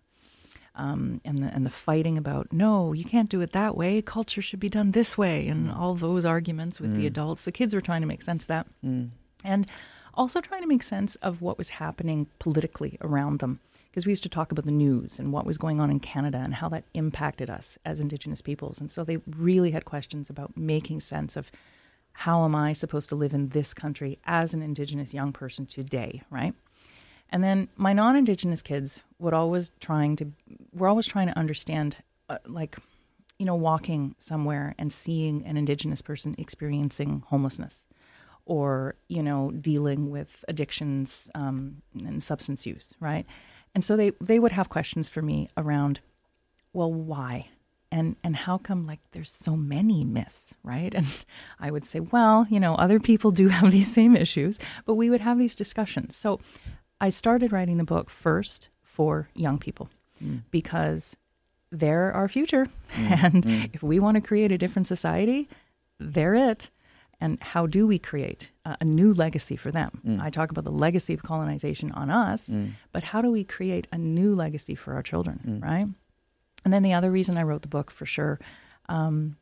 Um, 0.75 1.21
and 1.23 1.37
the 1.37 1.53
and 1.53 1.63
the 1.67 1.69
fighting 1.69 2.17
about 2.17 2.51
no, 2.51 2.93
you 2.93 3.03
can't 3.05 3.29
do 3.29 3.41
it 3.41 3.51
that 3.51 3.77
way. 3.77 4.01
Culture 4.01 4.41
should 4.41 4.59
be 4.59 4.69
done 4.69 4.89
this 4.91 5.15
way, 5.15 5.47
and 5.47 5.71
all 5.71 5.93
those 5.93 6.25
arguments 6.25 6.81
with 6.81 6.95
the 6.95 7.03
Mm. 7.03 7.07
adults. 7.13 7.45
The 7.45 7.51
kids 7.51 7.75
were 7.75 7.81
trying 7.81 8.01
to 8.01 8.07
make 8.07 8.23
sense 8.23 8.45
of 8.45 8.47
that 8.47 8.65
Mm, 8.83 9.09
and 9.43 9.67
also 10.15 10.41
trying 10.41 10.61
to 10.63 10.67
make 10.67 10.81
sense 10.81 11.15
of 11.17 11.43
what 11.43 11.59
was 11.59 11.69
happening 11.69 12.25
politically 12.39 12.97
around 13.01 13.37
them. 13.39 13.59
Because 13.91 14.07
we 14.07 14.11
used 14.13 14.23
to 14.23 14.29
talk 14.29 14.51
about 14.51 14.65
the 14.65 14.71
news 14.71 15.19
and 15.19 15.31
what 15.31 15.45
was 15.45 15.59
going 15.59 15.79
on 15.79 15.91
in 15.91 15.99
Canada 15.99 16.39
and 16.39 16.55
how 16.55 16.69
that 16.69 16.85
impacted 16.95 17.51
us 17.51 17.77
as 17.85 17.99
Indigenous 17.99 18.41
peoples. 18.41 18.81
And 18.81 18.89
so 18.89 19.03
they 19.03 19.17
really 19.27 19.69
had 19.71 19.85
questions 19.85 20.27
about 20.27 20.57
making 20.57 21.01
sense 21.01 21.35
of 21.35 21.51
how 22.13 22.45
am 22.45 22.55
I 22.55 22.73
supposed 22.73 23.09
to 23.09 23.15
live 23.15 23.33
in 23.33 23.49
this 23.49 23.73
country 23.73 24.19
as 24.25 24.53
an 24.53 24.61
Indigenous 24.61 25.13
young 25.13 25.33
person 25.33 25.65
today, 25.65 26.21
right? 26.29 26.53
And 27.29 27.43
then 27.43 27.67
my 27.75 27.93
non-Indigenous 27.93 28.61
kids 28.61 28.99
would 29.19 29.33
always 29.33 29.71
trying 29.79 30.15
to, 30.17 30.31
were 30.71 30.87
always 30.87 31.07
trying 31.07 31.27
to 31.27 31.37
understand, 31.37 31.97
uh, 32.29 32.37
like, 32.45 32.77
you 33.39 33.45
know, 33.45 33.55
walking 33.55 34.15
somewhere 34.19 34.75
and 34.77 34.93
seeing 34.93 35.43
an 35.45 35.57
Indigenous 35.57 36.01
person 36.01 36.35
experiencing 36.37 37.23
homelessness 37.27 37.85
or 38.45 38.95
you 39.07 39.23
know 39.23 39.51
dealing 39.51 40.09
with 40.09 40.43
addictions 40.47 41.29
um, 41.35 41.81
and 42.05 42.21
substance 42.21 42.65
use 42.65 42.93
right 42.99 43.25
and 43.73 43.83
so 43.83 43.95
they 43.95 44.11
they 44.21 44.39
would 44.39 44.51
have 44.51 44.69
questions 44.69 45.07
for 45.07 45.21
me 45.21 45.49
around 45.57 45.99
well 46.73 46.91
why 46.91 47.47
and 47.95 48.07
and 48.25 48.35
how 48.45 48.55
come 48.67 48.81
like 48.91 48.99
there's 49.13 49.29
so 49.47 49.53
many 49.75 49.99
myths 50.17 50.55
right 50.63 50.93
and 50.99 51.11
i 51.65 51.67
would 51.73 51.85
say 51.91 51.99
well 52.15 52.37
you 52.53 52.59
know 52.63 52.73
other 52.75 52.99
people 53.09 53.31
do 53.31 53.47
have 53.57 53.71
these 53.71 53.91
same 53.99 54.13
issues 54.25 54.59
but 54.85 54.95
we 55.01 55.09
would 55.11 55.21
have 55.27 55.37
these 55.39 55.55
discussions 55.63 56.15
so 56.23 56.39
i 57.07 57.09
started 57.09 57.51
writing 57.51 57.77
the 57.77 57.91
book 57.95 58.09
first 58.09 58.69
for 58.81 59.29
young 59.45 59.57
people 59.65 59.85
mm, 60.23 60.41
because 60.51 61.15
they're 61.71 62.11
our 62.19 62.27
future 62.27 62.65
mm, 62.95 63.23
and 63.23 63.43
mm. 63.43 63.69
if 63.73 63.81
we 63.83 63.99
want 63.99 64.15
to 64.15 64.21
create 64.21 64.51
a 64.51 64.57
different 64.63 64.87
society, 64.87 65.49
they're 65.99 66.35
it. 66.51 66.69
And 67.19 67.37
how 67.41 67.67
do 67.67 67.87
we 67.87 67.97
create 67.99 68.51
a, 68.65 68.83
new 68.83 69.13
legacy 69.13 69.55
for 69.55 69.71
them? 69.71 69.89
Mm. 70.05 70.19
I 70.21 70.29
talk 70.29 70.51
about 70.51 70.65
the 70.65 70.77
legacy 70.87 71.13
of 71.13 71.21
colonization 71.23 71.89
on 72.01 72.09
us, 72.09 72.49
Mm. 72.49 72.73
but 72.91 73.03
how 73.11 73.21
do 73.21 73.31
we 73.31 73.43
create 73.43 73.87
a 73.91 73.97
new 73.97 74.35
legacy 74.35 74.75
for 74.75 74.93
our 74.93 75.01
children, 75.11 75.39
Mm. 75.47 75.63
right? 75.63 75.87
And 76.65 76.73
then 76.73 76.83
the 76.83 76.93
other 76.93 77.11
reason 77.11 77.37
I 77.37 77.43
wrote 77.43 77.61
the 77.61 77.67
book 77.67 77.91
for 77.91 78.05
sure, 78.05 78.39
um, 78.89 79.37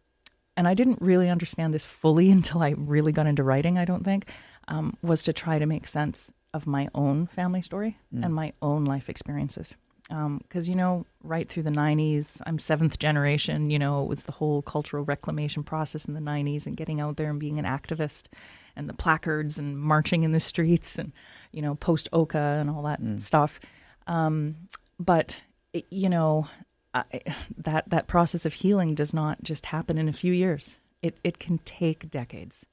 and 0.58 0.68
I 0.68 0.74
didn't 0.74 1.02
really 1.02 1.30
understand 1.30 1.74
this 1.74 1.86
fully 1.86 2.30
until 2.38 2.62
I 2.62 2.72
really 2.78 3.12
got 3.12 3.28
into 3.28 3.44
writing, 3.44 3.78
I 3.78 3.86
don't 3.86 4.04
think, 4.04 4.30
um, 4.68 4.98
was 5.02 5.24
to 5.24 5.34
try 5.34 5.60
to 5.60 5.66
make 5.66 5.88
sense 5.88 6.32
of 6.54 6.68
my 6.68 6.90
own 6.94 7.28
family 7.28 7.62
story 7.62 7.98
Mm. 8.14 8.26
and 8.26 8.34
my 8.36 8.54
own 8.62 8.86
life 8.86 9.10
experiences. 9.10 9.76
Because, 10.10 10.68
you 10.68 10.76
know, 10.76 11.06
right 11.24 11.48
through 11.48 11.64
the 11.64 11.72
90s, 11.72 12.42
I'm 12.46 12.60
seventh 12.60 13.00
generation, 13.00 13.70
you 13.70 13.80
know, 13.80 14.04
it 14.04 14.10
was 14.10 14.26
the 14.26 14.34
whole 14.34 14.62
cultural 14.62 15.06
reclamation 15.06 15.64
process 15.64 16.04
in 16.04 16.14
the 16.16 16.20
90s 16.20 16.68
and 16.68 16.76
getting 16.76 17.00
out 17.00 17.16
there 17.16 17.30
and 17.30 17.40
being 17.40 17.58
an 17.58 17.64
activist 17.64 18.28
and 18.76 18.88
the 18.88 18.94
placards 18.94 19.58
and 19.58 19.80
marching 19.80 20.24
in 20.24 20.32
the 20.32 20.40
streets 20.42 21.00
and, 21.00 21.14
you 21.54 21.62
know, 21.62 21.76
post 21.76 22.10
Oka 22.12 22.58
and 22.60 22.70
all 22.70 22.82
that 22.84 23.02
Mm. 23.02 23.22
stuff. 23.22 23.62
Um, 24.06 24.56
but, 25.00 25.40
it, 25.72 25.86
you 25.90 26.10
know, 26.10 26.50
I, 26.94 27.04
that, 27.58 27.90
that 27.90 28.08
process 28.08 28.46
of 28.46 28.54
healing 28.54 28.96
does 28.96 29.14
not 29.14 29.44
just 29.44 29.68
happen 29.68 29.98
in 29.98 30.08
a 30.10 30.14
few 30.14 30.34
years, 30.34 30.80
it, 31.02 31.18
it 31.24 31.40
can 31.40 31.58
take 31.60 32.10
decades. 32.10 32.66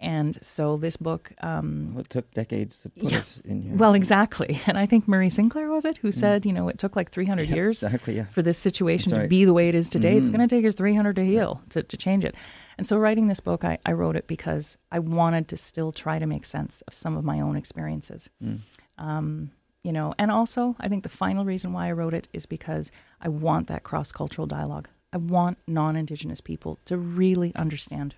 And 0.00 0.36
so 0.44 0.76
this 0.78 0.96
book. 0.96 1.30
Um, 1.42 1.92
well, 1.94 2.00
it 2.00 2.08
took 2.10 2.28
decades 2.34 2.82
to 2.82 2.88
put 2.90 3.12
yeah, 3.12 3.18
us 3.18 3.38
in 3.44 3.62
here. 3.62 3.76
Well, 3.76 3.94
exactly. 3.94 4.60
And 4.66 4.76
I 4.76 4.84
think 4.84 5.06
Murray 5.06 5.28
Sinclair 5.28 5.70
was 5.70 5.84
it 5.84 5.98
who 5.98 6.10
said, 6.10 6.44
you 6.44 6.52
know, 6.52 6.68
it 6.68 6.76
took 6.78 6.96
like 6.96 7.12
300 7.12 7.44
Mm. 7.46 7.48
Yeah, 7.50 7.54
years 7.54 7.82
Exactly, 7.84 8.16
yeah. 8.16 8.24
for 8.24 8.42
this 8.42 8.58
situation 8.58 9.12
to 9.12 9.28
be 9.28 9.44
the 9.44 9.52
way 9.52 9.68
it 9.68 9.76
is 9.76 9.88
today. 9.88 10.16
It's 10.16 10.28
Mhm. 10.28 10.36
going 10.38 10.48
to 10.48 10.56
take 10.56 10.66
us 10.66 10.74
300 10.74 11.14
to 11.14 11.24
heal, 11.24 11.62
to, 11.68 11.84
to 11.84 11.96
change 11.96 12.24
it. 12.24 12.34
And 12.78 12.84
so, 12.84 12.98
writing 12.98 13.28
this 13.28 13.38
book, 13.38 13.64
I, 13.64 13.78
I 13.86 13.92
wrote 13.92 14.16
it 14.16 14.26
because 14.26 14.76
I 14.90 14.98
wanted 14.98 15.46
to 15.48 15.56
still 15.56 15.92
try 15.92 16.18
to 16.18 16.26
make 16.26 16.44
sense 16.46 16.82
of 16.88 16.94
some 16.94 17.16
of 17.16 17.22
my 17.24 17.38
own 17.40 17.54
experiences. 17.54 18.28
Mm. 18.42 18.58
Um, 18.98 19.50
you 19.84 19.92
know, 19.92 20.14
and 20.18 20.30
also, 20.30 20.76
I 20.78 20.88
think 20.88 21.02
the 21.02 21.08
final 21.08 21.44
reason 21.44 21.72
why 21.72 21.88
I 21.88 21.92
wrote 21.92 22.14
it 22.14 22.28
is 22.32 22.46
because 22.46 22.92
I 23.20 23.28
want 23.28 23.66
that 23.66 23.82
cross 23.82 24.12
cultural 24.12 24.46
dialogue. 24.46 24.88
I 25.12 25.16
want 25.18 25.58
non 25.66 25.96
Indigenous 25.96 26.40
people 26.40 26.78
to 26.86 26.96
really 26.96 27.54
understand, 27.54 28.14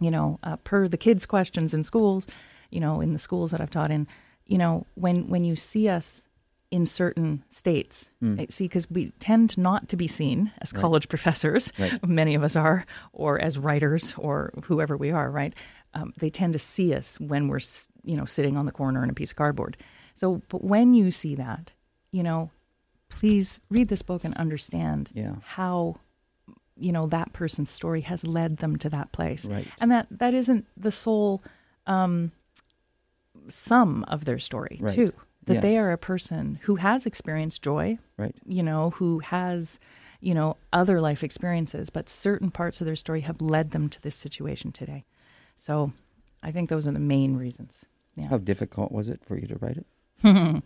you 0.00 0.10
know, 0.10 0.38
uh, 0.42 0.56
per 0.56 0.88
the 0.88 0.96
kids' 0.96 1.26
questions 1.26 1.74
in 1.74 1.84
schools, 1.84 2.26
you 2.70 2.80
know, 2.80 3.00
in 3.00 3.12
the 3.12 3.18
schools 3.18 3.50
that 3.50 3.60
I've 3.60 3.70
taught 3.70 3.90
in, 3.90 4.06
you 4.46 4.58
know, 4.58 4.86
when, 4.94 5.28
when 5.28 5.44
you 5.44 5.56
see 5.56 5.88
us 5.88 6.26
in 6.70 6.84
certain 6.84 7.44
states, 7.48 8.10
Mm. 8.22 8.50
see, 8.52 8.64
because 8.64 8.90
we 8.90 9.08
tend 9.18 9.56
not 9.56 9.88
to 9.88 9.96
be 9.96 10.06
seen 10.06 10.52
as 10.60 10.72
Right. 10.74 10.80
college 10.80 11.08
professors, 11.14 11.72
Right. 11.78 12.06
many 12.06 12.34
of 12.34 12.42
us 12.42 12.56
are, 12.56 12.84
or 13.12 13.38
as 13.40 13.58
writers 13.58 14.14
or 14.18 14.52
whoever 14.64 14.96
we 14.96 15.10
are, 15.10 15.30
right? 15.30 15.54
Um, 15.94 16.12
they 16.18 16.28
tend 16.30 16.52
to 16.54 16.58
see 16.58 16.94
us 16.94 17.18
when 17.20 17.48
we're, 17.48 17.60
you 18.04 18.16
know, 18.16 18.26
sitting 18.26 18.56
on 18.56 18.66
the 18.66 18.72
corner 18.72 19.02
in 19.04 19.08
a 19.08 19.14
piece 19.14 19.30
of 19.30 19.36
cardboard. 19.36 19.76
So, 20.18 20.42
but 20.48 20.64
when 20.64 20.94
you 20.94 21.12
see 21.12 21.36
that, 21.36 21.70
you 22.10 22.24
know, 22.24 22.50
please 23.08 23.60
read 23.70 23.86
this 23.88 24.02
book 24.02 24.24
and 24.24 24.34
understand 24.36 25.10
Yeah. 25.14 25.36
how, 25.42 26.00
you 26.76 26.90
know, 26.90 27.06
that 27.06 27.32
person's 27.32 27.70
story 27.70 28.00
has 28.00 28.24
led 28.26 28.56
them 28.56 28.76
to 28.78 28.90
that 28.90 29.12
place, 29.12 29.44
Right. 29.46 29.68
and 29.80 29.90
that 29.92 30.06
that 30.10 30.34
isn't 30.34 30.66
the 30.76 30.90
sole 30.90 31.40
um, 31.86 32.32
sum 33.48 34.04
of 34.08 34.24
their 34.24 34.38
story 34.40 34.78
Right. 34.80 34.94
too. 34.94 35.12
That 35.46 35.62
they 35.62 35.78
are 35.78 35.92
a 35.92 35.98
person 35.98 36.58
who 36.62 36.76
has 36.76 37.06
experienced 37.06 37.62
joy, 37.62 37.98
Right. 38.18 38.36
you 38.44 38.62
know, 38.62 38.90
who 38.90 39.20
has, 39.20 39.78
you 40.20 40.34
know, 40.34 40.56
other 40.72 41.00
life 41.00 41.22
experiences, 41.24 41.88
but 41.90 42.08
certain 42.08 42.50
parts 42.50 42.80
of 42.82 42.86
their 42.86 42.96
story 42.96 43.20
have 43.22 43.40
led 43.40 43.70
them 43.70 43.88
to 43.88 44.02
this 44.02 44.16
situation 44.16 44.72
today. 44.72 45.04
So 45.56 45.92
I 46.42 46.50
think 46.52 46.68
those 46.68 46.86
are 46.88 46.92
the 46.92 46.98
main 47.16 47.36
reasons. 47.36 47.86
Yeah. 48.16 48.26
How 48.28 48.38
difficult 48.38 48.90
was 48.92 49.08
it 49.08 49.24
for 49.24 49.36
you 49.38 49.46
to 49.46 49.56
write 49.56 49.76
it? 49.78 49.86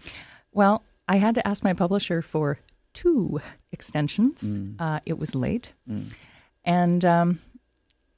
well, 0.52 0.82
I 1.08 1.16
had 1.16 1.34
to 1.34 1.46
ask 1.46 1.64
my 1.64 1.74
publisher 1.74 2.22
for 2.22 2.58
two 2.92 3.40
extensions. 3.72 4.58
Mm. 4.58 4.76
Uh, 4.78 5.00
it 5.06 5.18
was 5.18 5.34
late. 5.34 5.72
Mm. 5.88 6.12
And, 6.64 7.04
um, 7.04 7.38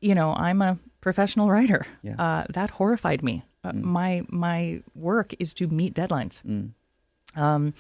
you 0.01 0.15
know, 0.15 0.35
I'm 0.35 0.63
a 0.63 0.79
professional 1.01 1.49
writer. 1.51 1.87
Yeah. 2.03 2.15
Uh, 2.19 2.45
that 2.51 2.71
horrified 2.71 3.23
me. 3.23 3.43
Uh, 3.65 3.73
Mm. 3.73 3.83
My 3.83 4.23
my 4.29 4.83
work 4.95 5.33
is 5.39 5.55
to 5.55 5.67
meet 5.69 5.95
deadlines. 5.95 6.43
Mm. 6.45 6.73
Um, 7.35 7.73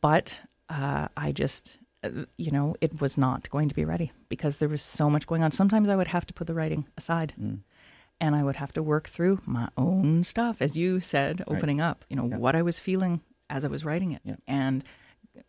but 0.00 0.36
uh, 0.70 1.08
I 1.16 1.32
just, 1.32 1.76
uh, 2.02 2.24
you 2.38 2.50
know, 2.50 2.74
it 2.80 3.00
was 3.02 3.18
not 3.18 3.50
going 3.50 3.68
to 3.68 3.74
be 3.74 3.84
ready 3.84 4.12
because 4.28 4.58
there 4.58 4.68
was 4.70 4.82
so 4.82 5.10
much 5.10 5.26
going 5.26 5.42
on. 5.42 5.50
Sometimes 5.50 5.88
I 5.90 5.96
would 5.96 6.08
have 6.08 6.24
to 6.26 6.34
put 6.34 6.46
the 6.46 6.54
writing 6.54 6.86
aside 6.96 7.34
Mm. 7.38 7.58
And 8.20 8.34
I 8.36 8.42
would 8.42 8.56
have 8.56 8.72
to 8.74 8.82
work 8.82 9.08
through 9.08 9.40
my 9.46 9.68
own 9.76 10.24
stuff, 10.24 10.62
as 10.62 10.76
you 10.76 11.00
said, 11.00 11.40
Right. 11.48 11.56
opening 11.58 11.80
up, 11.80 12.04
you 12.08 12.16
know, 12.16 12.26
Yeah. 12.28 12.38
what 12.38 12.54
I 12.54 12.62
was 12.62 12.80
feeling 12.80 13.20
as 13.50 13.64
I 13.64 13.68
was 13.68 13.84
writing 13.84 14.12
it. 14.12 14.22
Yeah. 14.24 14.36
And, 14.46 14.82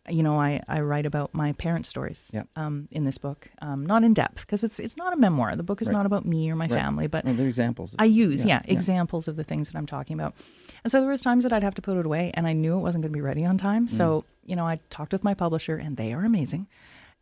you 0.08 0.22
know, 0.22 0.38
I, 0.40 0.60
I 0.68 0.80
write 0.80 1.06
about 1.06 1.32
my 1.32 1.52
parents' 1.52 1.88
stories 1.88 2.30
Yeah. 2.34 2.42
um, 2.56 2.88
in 2.90 3.04
this 3.04 3.18
book, 3.18 3.48
um, 3.62 3.86
not 3.86 4.02
in 4.04 4.12
depth 4.14 4.40
because 4.44 4.64
it's, 4.64 4.80
it's 4.80 4.96
not 4.96 5.12
a 5.12 5.16
memoir. 5.16 5.54
The 5.56 5.62
book 5.62 5.80
is 5.80 5.88
Right. 5.88 5.94
not 5.94 6.06
about 6.06 6.26
me 6.26 6.50
or 6.50 6.56
my 6.56 6.64
Right. 6.66 6.72
family, 6.72 7.06
but 7.06 7.24
Well, 7.24 7.34
they're 7.34 7.46
examples. 7.46 7.94
I 7.98 8.04
use, 8.06 8.44
Yeah, 8.44 8.62
examples 8.64 9.28
of 9.28 9.36
the 9.36 9.44
things 9.44 9.68
that 9.68 9.78
I'm 9.78 9.86
talking 9.86 10.14
about. 10.14 10.34
And 10.84 10.90
so 10.90 11.00
there 11.00 11.10
was 11.10 11.22
times 11.22 11.44
that 11.44 11.52
I'd 11.52 11.62
have 11.62 11.74
to 11.76 11.82
put 11.82 11.96
it 11.96 12.04
away 12.04 12.32
and 12.34 12.46
I 12.46 12.52
knew 12.52 12.76
it 12.76 12.80
wasn't 12.80 13.02
going 13.02 13.12
to 13.12 13.16
be 13.16 13.20
ready 13.22 13.44
on 13.44 13.56
time. 13.58 13.88
So, 13.88 14.22
Mm. 14.22 14.24
you 14.50 14.56
know, 14.56 14.66
I 14.66 14.80
talked 14.90 15.12
with 15.12 15.22
my 15.24 15.34
publisher 15.34 15.76
and 15.76 15.96
they 15.96 16.12
are 16.12 16.24
amazing. 16.24 16.66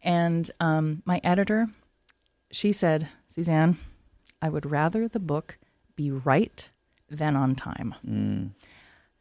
And 0.02 0.50
um, 0.60 1.02
my 1.04 1.20
editor, 1.22 1.68
she 2.50 2.72
said, 2.72 3.08
Suzanne, 3.28 3.78
I 4.44 4.48
would 4.50 4.66
rather 4.70 5.08
the 5.08 5.20
book 5.20 5.56
be 5.96 6.10
right 6.10 6.68
than 7.10 7.34
on 7.36 7.54
time. 7.54 7.94
Mm. 8.06 8.50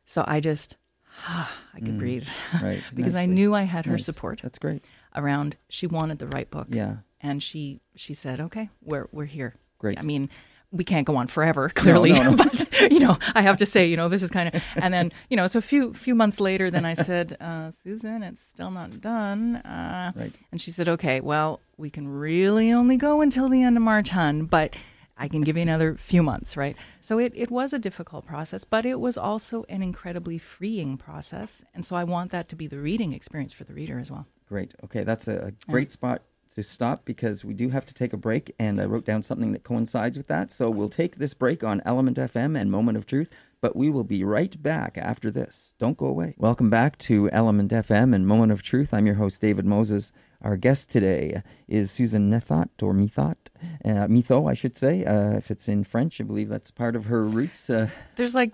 So 0.05 0.23
I 0.27 0.39
just, 0.41 0.75
I 1.27 1.79
could 1.79 1.95
Mm. 1.95 1.97
breathe 1.97 2.27
Right. 2.62 2.83
because 2.95 3.15
I 3.15 3.25
knew 3.25 3.55
I 3.55 3.63
had 3.63 3.86
her 3.86 3.93
Nice. 3.93 4.05
support 4.05 4.41
That's 4.43 4.59
great. 4.59 4.83
around 5.15 5.55
she 5.69 5.88
wanted 5.88 6.19
the 6.19 6.27
right 6.27 6.49
book. 6.51 6.67
Yeah. 6.69 6.97
And 7.21 7.41
she 7.41 7.79
she 7.95 8.13
said, 8.13 8.41
"Okay, 8.41 8.69
we're 8.83 9.07
we're 9.13 9.31
here." 9.38 9.51
Great. 9.77 9.97
I 9.97 10.01
mean, 10.01 10.29
we 10.71 10.83
can't 10.83 11.07
go 11.07 11.15
on 11.15 11.27
forever, 11.27 11.69
clearly, 11.81 12.12
no, 12.12 12.31
no. 12.31 12.36
but 12.36 12.55
you 12.91 12.99
know, 12.99 13.17
I 13.33 13.41
have 13.43 13.57
to 13.57 13.65
say, 13.65 13.86
you 13.88 13.95
know, 13.95 14.09
this 14.09 14.23
is 14.23 14.29
kind 14.29 14.47
of, 14.53 14.62
and 14.83 14.93
then 14.93 15.12
you 15.29 15.38
know, 15.38 15.47
so 15.47 15.57
a 15.59 15.62
few 15.62 15.93
few 15.93 16.15
months 16.15 16.41
later, 16.41 16.69
then 16.69 16.83
I 16.83 16.95
said, 16.95 17.38
uh, 17.39 17.71
Susan, 17.71 18.23
it's 18.23 18.43
still 18.53 18.71
not 18.71 18.99
done, 18.99 19.55
uh, 19.57 20.12
Right. 20.15 20.33
and 20.51 20.59
she 20.59 20.71
said, 20.71 20.89
okay, 20.89 21.21
well, 21.21 21.62
we 21.77 21.89
can 21.89 22.09
really 22.09 22.73
only 22.73 22.97
go 22.97 23.21
until 23.21 23.47
the 23.47 23.63
end 23.63 23.77
of 23.77 23.83
March, 23.83 24.09
hun, 24.09 24.45
but 24.45 24.75
I 25.23 25.29
can 25.29 25.39
give 25.39 25.55
you 25.55 25.63
another 25.63 25.95
few 25.95 26.21
months, 26.21 26.57
right? 26.57 26.75
So 26.99 27.17
it 27.17 27.31
it 27.33 27.49
was 27.49 27.71
a 27.71 27.79
difficult 27.79 28.25
process, 28.25 28.65
but 28.65 28.86
it 28.86 28.99
was 28.99 29.17
also 29.17 29.63
an 29.69 29.81
incredibly 29.81 30.38
freeing 30.38 30.97
process, 30.97 31.63
and 31.73 31.86
so 31.86 31.95
I 31.95 32.03
want 32.03 32.31
that 32.31 32.49
to 32.49 32.57
be 32.57 32.67
the 32.67 32.79
reading 32.79 33.13
experience 33.13 33.53
for 33.53 33.63
the 33.63 33.73
reader 33.73 33.99
as 33.99 34.12
well. 34.12 34.27
Great. 34.49 34.73
Okay, 34.83 35.05
that's 35.05 35.29
a, 35.29 35.47
a 35.47 35.51
great 35.71 35.93
spot 35.93 36.23
to 36.49 36.62
stop 36.62 37.05
because 37.05 37.45
we 37.45 37.53
do 37.53 37.69
have 37.69 37.86
to 37.86 37.93
take 37.93 38.12
a 38.12 38.17
break, 38.17 38.53
and 38.59 38.81
I 38.81 38.86
wrote 38.86 39.05
down 39.05 39.23
something 39.23 39.53
that 39.53 39.63
coincides 39.63 40.17
with 40.17 40.27
that. 40.27 40.51
So 40.51 40.69
we'll 40.69 40.89
take 40.89 41.15
this 41.15 41.33
break 41.33 41.63
on 41.63 41.81
Element 41.86 42.17
FM 42.17 42.59
and 42.59 42.69
Moment 42.69 42.97
of 42.97 43.05
Truth, 43.05 43.31
but 43.62 43.77
we 43.77 43.89
will 43.89 44.03
be 44.03 44.25
right 44.25 44.62
back 44.62 44.97
after 44.97 45.31
this. 45.31 45.71
Don't 45.79 45.95
go 45.95 46.07
away. 46.07 46.36
Welcome 46.38 46.69
back 46.69 46.97
to 46.97 47.29
Element 47.29 47.71
FM 47.71 48.13
and 48.13 48.27
Moment 48.27 48.51
of 48.51 48.62
Truth. 48.62 48.93
I'm 48.93 49.05
your 49.05 49.15
host, 49.15 49.41
David 49.41 49.65
Moses. 49.65 50.12
Our 50.43 50.58
guest 50.58 50.89
today 50.89 51.41
is 51.67 51.89
Susan 51.91 52.29
Methot, 52.29 52.69
or 52.82 52.93
Methot, 52.93 53.38
uh, 53.86 54.08
Mitho, 54.08 54.49
I 54.49 54.53
should 54.53 54.75
say. 54.75 55.06
Uh, 55.06 55.38
if 55.38 55.49
it's 55.49 55.67
in 55.69 55.84
French, 55.86 56.19
I 56.19 56.25
believe 56.25 56.49
that's 56.49 56.69
part 56.69 56.95
of 56.97 57.06
her 57.06 57.23
roots. 57.23 57.69
Uh, 57.69 57.88
There's 58.17 58.36
like 58.36 58.51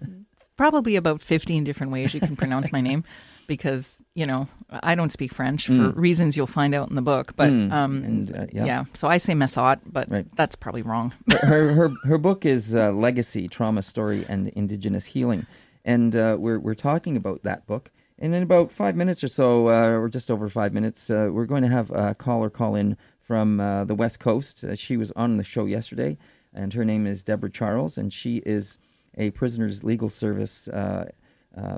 probably 0.56 0.96
about 0.98 1.22
15 1.22 1.64
different 1.64 1.92
ways 1.92 2.14
you 2.14 2.20
can 2.20 2.36
pronounce 2.36 2.72
my 2.72 2.82
name 2.82 3.04
because, 3.48 4.04
you 4.14 4.28
know, 4.28 4.48
I 4.70 4.94
don't 4.94 5.12
speak 5.12 5.34
French 5.34 5.66
for 5.66 5.74
Mm. 5.74 5.96
reasons 5.96 6.38
you'll 6.38 6.46
find 6.46 6.76
out 6.76 6.90
in 6.90 6.96
the 6.96 7.02
book. 7.02 7.34
But 7.36 7.50
Mm, 7.50 7.72
um, 7.72 8.04
and, 8.04 8.38
uh, 8.38 8.46
yeah. 8.52 8.66
yeah. 8.66 8.84
so 8.94 9.08
I 9.08 9.18
say 9.18 9.34
Methot, 9.34 9.80
but 9.88 10.12
Right. 10.12 10.28
that's 10.36 10.56
probably 10.56 10.84
wrong. 10.84 11.14
her 11.42 11.74
her 11.74 11.90
her 12.04 12.18
book 12.20 12.46
is 12.46 12.76
uh, 12.76 12.92
Legacy: 12.92 13.48
Trauma 13.48 13.82
Story 13.82 14.26
and 14.30 14.50
Indigenous 14.50 15.08
Healing, 15.08 15.48
and 15.84 16.16
uh, 16.16 16.36
we're 16.40 16.60
we're 16.60 16.76
talking 16.76 17.18
about 17.18 17.42
that 17.44 17.66
book. 17.66 17.90
And 18.22 18.36
in 18.36 18.44
about 18.44 18.70
five 18.70 18.98
minutes 18.98 19.24
or 19.24 19.30
so, 19.30 19.70
uh, 19.70 19.98
or 19.98 20.10
just 20.10 20.30
over 20.30 20.50
five 20.50 20.74
minutes, 20.74 21.10
uh, 21.10 21.30
we're 21.32 21.46
going 21.46 21.64
to 21.64 21.70
have 21.70 21.90
a 21.92 22.14
caller 22.14 22.50
call 22.50 22.76
in 22.76 22.98
from 23.22 23.62
uh, 23.62 23.86
the 23.86 23.96
West 23.96 24.20
Coast. 24.20 24.62
Uh, 24.62 24.76
she 24.76 24.98
was 24.98 25.14
on 25.14 25.38
the 25.38 25.44
show 25.44 25.66
yesterday, 25.66 26.18
and 26.54 26.74
her 26.74 26.84
name 26.84 27.08
is 27.08 27.24
Deborah 27.24 27.50
Charles, 27.50 27.98
and 27.98 28.12
she 28.12 28.38
is 28.46 28.78
a 29.18 29.32
prisoners 29.32 29.86
legal 29.86 30.10
service. 30.10 30.68
Uh, 30.68 31.10
uh, 31.58 31.78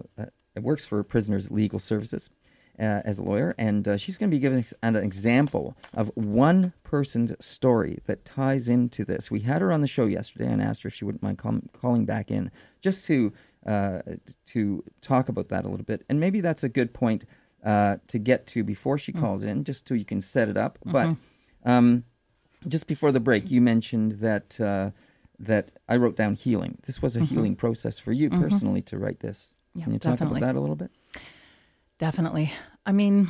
works 0.60 0.84
for 0.84 1.04
Prisoners 1.04 1.52
Legal 1.52 1.80
Services 1.80 2.30
as 2.78 3.20
a 3.20 3.22
lawyer, 3.22 3.54
and 3.60 3.88
she's 4.02 4.18
going 4.18 4.32
to 4.32 4.36
be 4.36 4.40
giving 4.40 4.66
an 4.82 4.96
example 4.96 5.78
of 5.94 6.12
one 6.16 6.74
person's 6.84 7.34
story 7.44 8.00
that 8.06 8.26
ties 8.26 8.68
into 8.68 9.06
this. 9.06 9.30
We 9.30 9.42
had 9.42 9.62
her 9.62 9.72
on 9.72 9.82
the 9.82 9.88
show 9.88 10.08
yesterday 10.08 10.48
and 10.48 10.62
asked 10.62 10.82
her 10.84 10.88
if 10.88 10.96
she 10.96 11.06
wouldn't 11.06 11.22
mind 11.22 11.38
call, 11.38 11.60
calling 11.74 12.06
back 12.06 12.32
in 12.32 12.50
just 12.82 13.06
to 13.06 13.32
uh, 13.66 14.02
to 14.48 14.84
talk 15.02 15.30
about 15.30 15.50
that 15.50 15.66
a 15.66 15.70
little 15.70 15.86
bit, 15.86 16.04
and 16.10 16.20
maybe 16.20 16.42
that's 16.42 16.64
a 16.64 16.70
good 16.70 16.94
point 16.94 17.26
uh, 17.64 17.98
to 18.08 18.18
get 18.20 18.48
to 18.48 18.64
before 18.64 18.98
she 18.98 19.12
calls 19.12 19.44
in, 19.44 19.64
just 19.64 19.88
so 19.88 19.94
you 19.94 20.06
can 20.06 20.22
set 20.22 20.50
it 20.50 20.58
up. 20.58 20.80
But 20.86 21.16
um, 21.66 22.06
just 22.68 22.88
before 22.88 23.12
the 23.12 23.20
break, 23.20 23.50
you 23.52 23.62
mentioned 23.62 24.14
that. 24.14 24.60
Uh, 24.60 24.92
that 25.44 25.72
I 25.90 25.96
wrote 25.96 26.16
down 26.16 26.36
healing. 26.36 26.78
This 26.86 27.02
was 27.02 27.18
a 27.18 27.22
healing 27.22 27.56
process 27.56 27.98
for 27.98 28.12
you 28.12 28.30
personally 28.30 28.84
to 28.84 28.98
write 29.00 29.22
this. 29.22 29.56
Yeah, 29.74 29.86
Can 29.86 29.94
you 29.94 30.00
talk 30.00 30.14
definitely. 30.14 30.38
about 30.38 30.54
that 30.54 30.56
a 30.56 30.62
little 30.62 30.76
bit? 30.76 30.92
Definitely. 31.98 32.54
I 32.86 32.92
mean, 32.92 33.30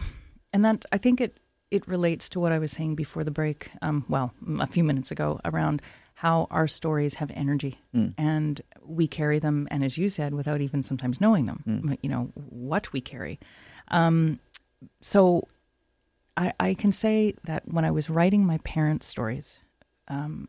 and 0.54 0.66
that 0.66 0.86
I 0.92 0.98
think 0.98 1.22
it 1.22 1.40
it 1.72 1.88
relates 1.88 2.30
to 2.30 2.40
what 2.40 2.52
I 2.52 2.60
was 2.60 2.72
saying 2.72 2.96
before 2.96 3.24
the 3.24 3.32
break. 3.32 3.72
Um, 3.82 4.06
well, 4.10 4.34
a 4.60 4.68
few 4.68 4.84
minutes 4.84 5.12
ago 5.12 5.40
around 5.46 5.82
how 6.22 6.48
our 6.52 6.68
stories 6.68 7.16
have 7.16 7.32
energy 7.34 7.80
Mm. 7.96 8.14
and 8.16 8.62
we 8.86 9.08
carry 9.08 9.40
them, 9.40 9.68
and 9.72 9.84
as 9.84 9.98
you 9.98 10.08
said, 10.08 10.34
without 10.36 10.62
even 10.62 10.84
sometimes 10.84 11.20
knowing 11.20 11.46
them. 11.46 11.64
Mm. 11.68 11.98
You 12.04 12.10
know 12.10 12.24
what 12.36 12.94
we 12.94 13.02
carry. 13.02 13.40
Um, 13.88 14.40
so 15.00 15.48
I, 16.38 16.54
I 16.60 16.74
can 16.76 16.92
say 16.92 17.34
that 17.46 17.64
when 17.66 17.86
I 17.86 17.92
was 17.92 18.08
writing 18.08 18.46
my 18.46 18.60
parents' 18.60 19.08
stories, 19.08 19.62
um, 20.10 20.48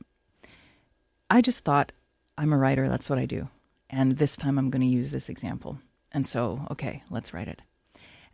I 1.30 1.40
just 1.40 1.64
thought 1.64 1.92
I'm 2.36 2.52
a 2.52 2.58
writer. 2.58 2.86
That's 2.88 3.08
what 3.08 3.18
I 3.18 3.24
do, 3.24 3.48
and 3.88 4.18
this 4.18 4.36
time 4.36 4.58
I'm 4.58 4.68
going 4.68 4.82
to 4.82 4.96
use 4.98 5.10
this 5.10 5.30
example. 5.30 5.78
And 6.12 6.26
so, 6.26 6.66
okay, 6.70 7.02
let's 7.08 7.32
write 7.32 7.48
it. 7.48 7.62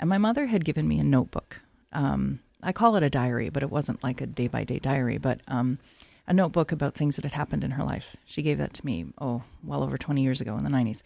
And 0.01 0.11
my 0.11 0.19
mother 0.19 0.47
had 0.47 0.65
given 0.65 0.89
me 0.89 0.99
a 0.99 1.05
notebook. 1.05 1.61
Um, 1.93 2.41
I 2.65 2.73
call 2.73 2.97
it 2.97 3.05
a 3.05 3.11
diary, 3.11 3.49
but 3.51 3.63
it 3.63 3.71
wasn't 3.71 4.03
like 4.03 4.21
a 4.21 4.27
day 4.27 4.49
by 4.49 4.65
day 4.65 4.81
diary. 4.81 5.19
But 5.19 5.41
um, 5.47 5.79
a 6.29 6.35
notebook 6.35 6.71
about 6.71 6.95
things 6.95 7.17
that 7.17 7.25
had 7.25 7.33
happened 7.33 7.65
in 7.65 7.73
her 7.73 7.83
life. 7.83 8.15
She 8.27 8.43
gave 8.43 8.59
that 8.59 8.75
to 8.75 8.87
me, 8.87 9.07
oh, 9.21 9.43
well 9.65 9.83
over 9.83 9.97
20 9.97 10.23
years 10.23 10.41
ago 10.43 10.57
in 10.57 10.63
the 10.63 10.71
90s, 10.71 11.03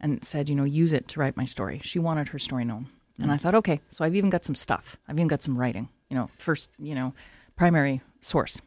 and 0.00 0.22
said, 0.24 0.48
you 0.48 0.56
know, 0.56 0.64
use 0.64 0.92
it 0.92 1.06
to 1.08 1.20
write 1.20 1.36
my 1.36 1.44
story. 1.44 1.80
She 1.82 2.00
wanted 2.00 2.28
her 2.28 2.40
story 2.40 2.64
known. 2.64 2.88
And 3.22 3.30
I 3.30 3.36
thought, 3.36 3.54
okay, 3.54 3.80
so 3.88 4.04
I've 4.04 4.16
even 4.16 4.28
got 4.28 4.44
some 4.44 4.56
stuff. 4.56 4.96
I've 5.06 5.16
even 5.16 5.28
got 5.28 5.44
some 5.44 5.56
writing, 5.56 5.88
you 6.10 6.16
know, 6.16 6.28
first, 6.34 6.72
you 6.80 6.96
know, 6.96 7.14
primary 7.54 8.00
source. 8.20 8.60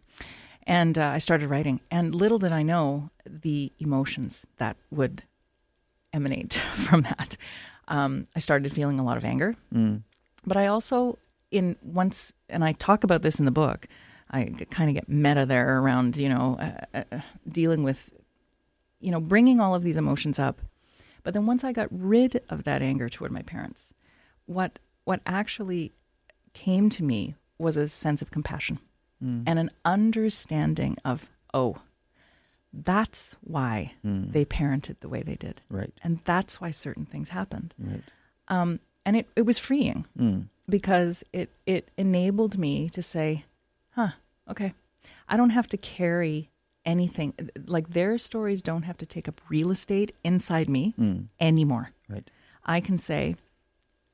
And 0.66 0.98
uh, 0.98 1.10
I 1.10 1.18
started 1.18 1.50
writing. 1.50 1.82
And 1.92 2.16
little 2.16 2.40
did 2.40 2.54
I 2.54 2.64
know 2.64 3.10
the 3.26 3.74
emotions 3.80 4.48
that 4.58 4.78
would 4.90 5.24
emanate 6.14 6.54
from 6.74 7.02
that. 7.02 7.36
Um, 7.90 8.26
I 8.34 8.40
started 8.40 8.72
feeling 8.72 9.00
a 9.00 9.04
lot 9.04 9.18
of 9.18 9.26
anger. 9.26 9.58
Mm. 9.74 10.04
But 10.46 10.56
I 10.56 10.68
also, 10.68 11.20
in 11.52 11.76
once, 11.82 12.32
and 12.48 12.64
I 12.64 12.72
talk 12.72 13.04
about 13.04 13.22
this 13.24 13.40
in 13.40 13.46
the 13.46 13.52
book, 13.52 13.88
I 14.32 14.44
kind 14.70 14.90
of 14.90 14.94
get 14.96 15.08
meta 15.10 15.46
there 15.46 15.80
around, 15.80 16.18
you 16.18 16.30
know, 16.30 16.58
uh, 16.94 17.04
uh, 17.12 17.20
dealing 17.50 17.84
with, 17.84 18.12
you 19.00 19.12
know, 19.12 19.20
bringing 19.22 19.60
all 19.60 19.74
of 19.76 19.84
these 19.84 19.98
emotions 19.98 20.38
up. 20.40 20.62
But 21.24 21.34
then 21.34 21.46
once 21.46 21.64
I 21.64 21.72
got 21.74 21.88
rid 21.92 22.42
of 22.50 22.64
that 22.64 22.82
anger 22.82 23.10
toward 23.10 23.32
my 23.32 23.42
parents, 23.42 23.94
what 24.46 24.80
what 25.06 25.22
actually 25.26 25.94
came 26.54 26.90
to 26.90 27.04
me 27.04 27.36
was 27.58 27.78
a 27.78 27.88
sense 27.88 28.22
of 28.22 28.32
compassion 28.32 28.80
Mm. 29.24 29.44
and 29.48 29.58
an 29.58 29.72
understanding 29.84 30.96
of, 31.04 31.30
oh, 31.54 31.78
that's 32.74 33.36
why 33.42 33.94
Mm. 34.06 34.32
they 34.32 34.46
parented 34.46 35.00
the 35.00 35.10
way 35.10 35.24
they 35.24 35.36
did. 35.36 35.62
Right. 35.70 35.92
And 36.04 36.20
that's 36.26 36.60
why 36.62 36.72
certain 36.72 37.06
things 37.06 37.30
happened. 37.30 37.74
Right. 37.80 38.04
Um, 38.48 38.80
and 39.06 39.16
it, 39.16 39.28
it 39.36 39.42
was 39.44 39.58
freeing 39.58 40.06
Mm. 40.20 40.50
because 40.70 41.24
it, 41.34 41.50
it 41.66 41.90
enabled 41.98 42.58
me 42.58 42.90
to 42.90 43.02
say, 43.02 43.46
huh, 43.98 44.12
okay, 44.50 44.74
I 45.28 45.36
don't 45.38 45.50
have 45.50 45.68
to 45.70 45.78
carry 45.78 46.50
anything. 46.86 47.34
Like 47.66 47.90
their 47.90 48.18
stories 48.18 48.62
don't 48.62 48.84
have 48.84 48.98
to 48.98 49.06
take 49.06 49.28
up 49.28 49.42
real 49.50 49.72
estate 49.72 50.14
inside 50.24 50.70
me 50.70 50.94
Mm. 50.98 51.28
anymore. 51.40 51.90
Right. 52.08 52.30
I 52.66 52.80
can 52.80 52.98
say, 52.98 53.36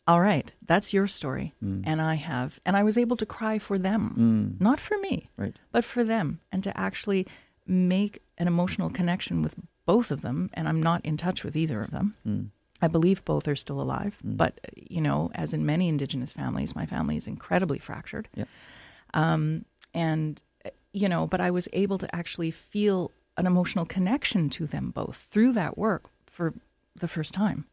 all 0.08 0.20
right, 0.22 0.52
that's 0.66 0.92
your 0.94 1.08
story. 1.08 1.54
Mm. 1.64 1.84
And 1.86 2.02
I 2.02 2.16
have, 2.16 2.60
and 2.66 2.76
I 2.76 2.84
was 2.84 2.98
able 2.98 3.16
to 3.18 3.26
cry 3.26 3.60
for 3.60 3.78
them, 3.78 4.56
Mm. 4.58 4.62
not 4.62 4.80
for 4.80 4.98
me, 5.00 5.30
Right. 5.38 5.56
but 5.72 5.84
for 5.86 6.04
them, 6.04 6.40
and 6.52 6.64
to 6.64 6.76
actually 6.76 7.28
make 7.68 8.22
an 8.38 8.48
emotional 8.48 8.90
connection 8.90 9.42
with 9.44 9.56
both 9.86 10.10
of 10.12 10.22
them. 10.22 10.50
And 10.54 10.68
I'm 10.68 10.82
not 10.82 11.06
in 11.06 11.16
touch 11.18 11.44
with 11.44 11.56
either 11.56 11.82
of 11.82 11.92
them. 11.92 12.16
Mm. 12.26 12.50
I 12.82 12.88
believe 12.88 13.24
both 13.24 13.48
are 13.48 13.56
still 13.56 13.80
alive, 13.80 14.18
Mm. 14.26 14.36
but 14.38 14.60
you 14.76 15.00
know, 15.02 15.30
as 15.36 15.54
in 15.54 15.66
many 15.66 15.88
Indigenous 15.88 16.34
families, 16.34 16.76
my 16.76 16.86
family 16.86 17.18
is 17.18 17.28
incredibly 17.28 17.80
fractured. 17.80 18.28
Yep. 18.36 18.48
Um, 19.14 19.66
and 19.94 20.42
you 20.92 21.10
know, 21.10 21.26
but 21.26 21.42
I 21.42 21.50
was 21.52 21.68
able 21.74 21.98
to 21.98 22.16
actually 22.16 22.52
feel 22.52 23.12
an 23.38 23.48
emotional 23.48 23.86
connection 23.86 24.50
to 24.52 24.68
them 24.68 24.92
both 24.92 25.18
through 25.32 25.54
that 25.54 25.76
work 25.78 26.04
for 26.28 26.54
the 26.96 27.08
first 27.08 27.34
time, 27.34 27.66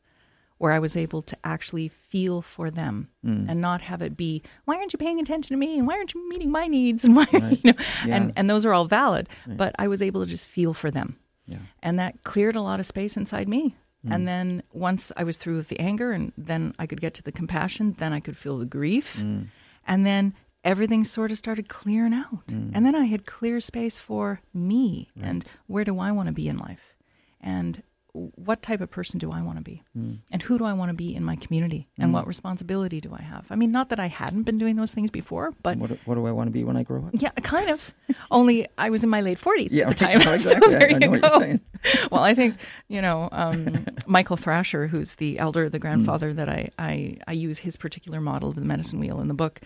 where 0.56 0.72
I 0.72 0.78
was 0.78 0.96
able 0.96 1.20
to 1.22 1.36
actually 1.44 1.88
feel 1.88 2.40
for 2.40 2.70
them 2.70 3.08
Mm. 3.24 3.46
and 3.50 3.60
not 3.60 3.82
have 3.82 4.00
it 4.00 4.16
be, 4.16 4.42
why 4.64 4.76
aren't 4.76 4.94
you 4.94 4.98
paying 4.98 5.20
attention 5.20 5.54
to 5.54 5.58
me? 5.58 5.76
And 5.78 5.86
why 5.86 5.96
aren't 5.98 6.14
you 6.14 6.26
meeting 6.30 6.50
my 6.50 6.66
needs? 6.66 7.04
And 7.06 7.14
why, 7.14 7.26
Right. 7.32 7.60
you 7.62 7.72
know, 7.72 7.78
Yeah. 8.06 8.16
and 8.16 8.32
and 8.36 8.48
those 8.48 8.64
are 8.64 8.72
all 8.72 8.86
valid. 8.86 9.28
Right. 9.46 9.56
But 9.58 9.74
I 9.78 9.86
was 9.88 10.00
able 10.00 10.20
to 10.24 10.26
just 10.26 10.46
feel 10.48 10.72
for 10.72 10.90
them 10.90 11.18
yeah. 11.46 11.58
and 11.82 11.98
that 11.98 12.24
cleared 12.24 12.56
a 12.56 12.62
lot 12.62 12.80
of 12.80 12.86
space 12.86 13.18
inside 13.18 13.48
me. 13.48 13.76
Mm. 14.06 14.14
And 14.14 14.28
then 14.28 14.62
once 14.72 15.12
I 15.14 15.24
was 15.24 15.36
through 15.36 15.56
with 15.56 15.68
the 15.68 15.78
anger, 15.78 16.12
and 16.12 16.32
then 16.38 16.74
I 16.78 16.86
could 16.86 17.02
get 17.02 17.12
to 17.14 17.22
the 17.22 17.32
compassion, 17.32 17.94
then 17.98 18.14
I 18.14 18.20
could 18.20 18.36
feel 18.38 18.56
the 18.56 18.64
grief, 18.78 19.18
Mm. 19.22 19.48
and 19.86 20.06
then 20.06 20.32
everything 20.64 21.04
sort 21.04 21.30
of 21.30 21.38
started 21.38 21.68
clearing 21.68 22.12
out. 22.14 22.46
Mm. 22.48 22.72
And 22.74 22.84
then 22.86 22.94
I 22.94 23.04
had 23.04 23.26
clear 23.26 23.60
space 23.60 23.98
for 23.98 24.40
me 24.52 25.08
Right. 25.16 25.26
and 25.28 25.44
where 25.66 25.84
do 25.84 25.98
I 25.98 26.12
want 26.12 26.26
to 26.26 26.32
be 26.32 26.48
in 26.48 26.58
life, 26.58 26.94
and 27.40 27.82
what 28.12 28.60
type 28.60 28.80
of 28.80 28.90
person 28.90 29.20
do 29.20 29.30
I 29.30 29.40
want 29.40 29.58
to 29.58 29.62
be, 29.62 29.84
Mm. 29.96 30.18
and 30.32 30.42
who 30.42 30.58
do 30.58 30.64
I 30.64 30.72
want 30.72 30.88
to 30.90 30.94
be 30.94 31.14
in 31.14 31.22
my 31.24 31.36
community, 31.36 31.88
and 31.96 32.10
Mm. 32.10 32.14
what 32.14 32.26
responsibility 32.26 33.00
do 33.00 33.14
I 33.16 33.22
have? 33.22 33.46
I 33.50 33.54
mean, 33.54 33.70
not 33.70 33.88
that 33.90 34.00
I 34.00 34.08
hadn't 34.08 34.42
been 34.42 34.58
doing 34.58 34.74
those 34.74 34.92
things 34.92 35.12
before, 35.12 35.54
but 35.62 35.78
what, 35.78 35.90
do- 35.90 35.98
what 36.06 36.16
do 36.16 36.26
I 36.26 36.32
want 36.32 36.48
to 36.48 36.52
be 36.52 36.64
when 36.64 36.76
I 36.76 36.82
grow 36.82 37.04
up? 37.06 37.10
yeah, 37.14 37.30
kind 37.30 37.70
of. 37.70 37.94
Only 38.32 38.66
I 38.76 38.90
was 38.90 39.04
in 39.04 39.10
my 39.10 39.20
late 39.20 39.38
forties 39.38 39.72
Yeah, 39.72 39.84
at 39.88 39.96
the 39.96 40.04
time. 40.06 40.18
No, 40.18 40.24
so 40.38 40.50
exactly. 40.56 40.74
I- 40.74 40.78
there 40.80 40.88
I 40.90 41.14
you 41.14 41.20
go. 41.20 41.58
well, 42.10 42.24
I 42.24 42.34
think 42.34 42.56
you 42.88 43.00
know 43.00 43.28
um, 43.30 43.86
Michael 44.08 44.36
Thrasher, 44.36 44.88
who's 44.88 45.14
the 45.14 45.38
elder, 45.38 45.68
Mm. 45.68 45.72
the 45.72 45.78
grandfather 45.78 46.32
that 46.34 46.48
I, 46.48 46.68
I 46.80 47.16
I 47.28 47.32
use 47.32 47.58
his 47.60 47.76
particular 47.76 48.20
model 48.20 48.48
of 48.50 48.56
the 48.56 48.64
medicine 48.66 48.98
wheel 48.98 49.20
in 49.20 49.28
the 49.28 49.34
book, 49.34 49.60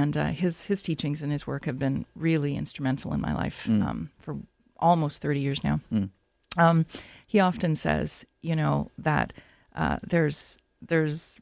and 0.00 0.16
uh, 0.16 0.26
his 0.42 0.54
his 0.70 0.82
teachings 0.82 1.22
and 1.22 1.32
his 1.32 1.46
work 1.46 1.64
have 1.64 1.78
been 1.78 2.04
really 2.14 2.52
instrumental 2.56 3.12
in 3.14 3.20
my 3.20 3.34
life 3.42 3.66
Mm. 3.68 3.82
um, 3.88 4.10
for 4.18 4.34
almost 4.78 5.22
thirty 5.22 5.40
years 5.40 5.60
now. 5.64 5.80
Mm. 5.92 6.10
Um, 6.58 6.86
he 7.26 7.40
often 7.40 7.74
says, 7.74 8.24
you 8.42 8.54
know, 8.56 8.88
that 8.98 9.32
uh, 9.74 9.96
there's 10.12 10.58
there's 10.88 11.40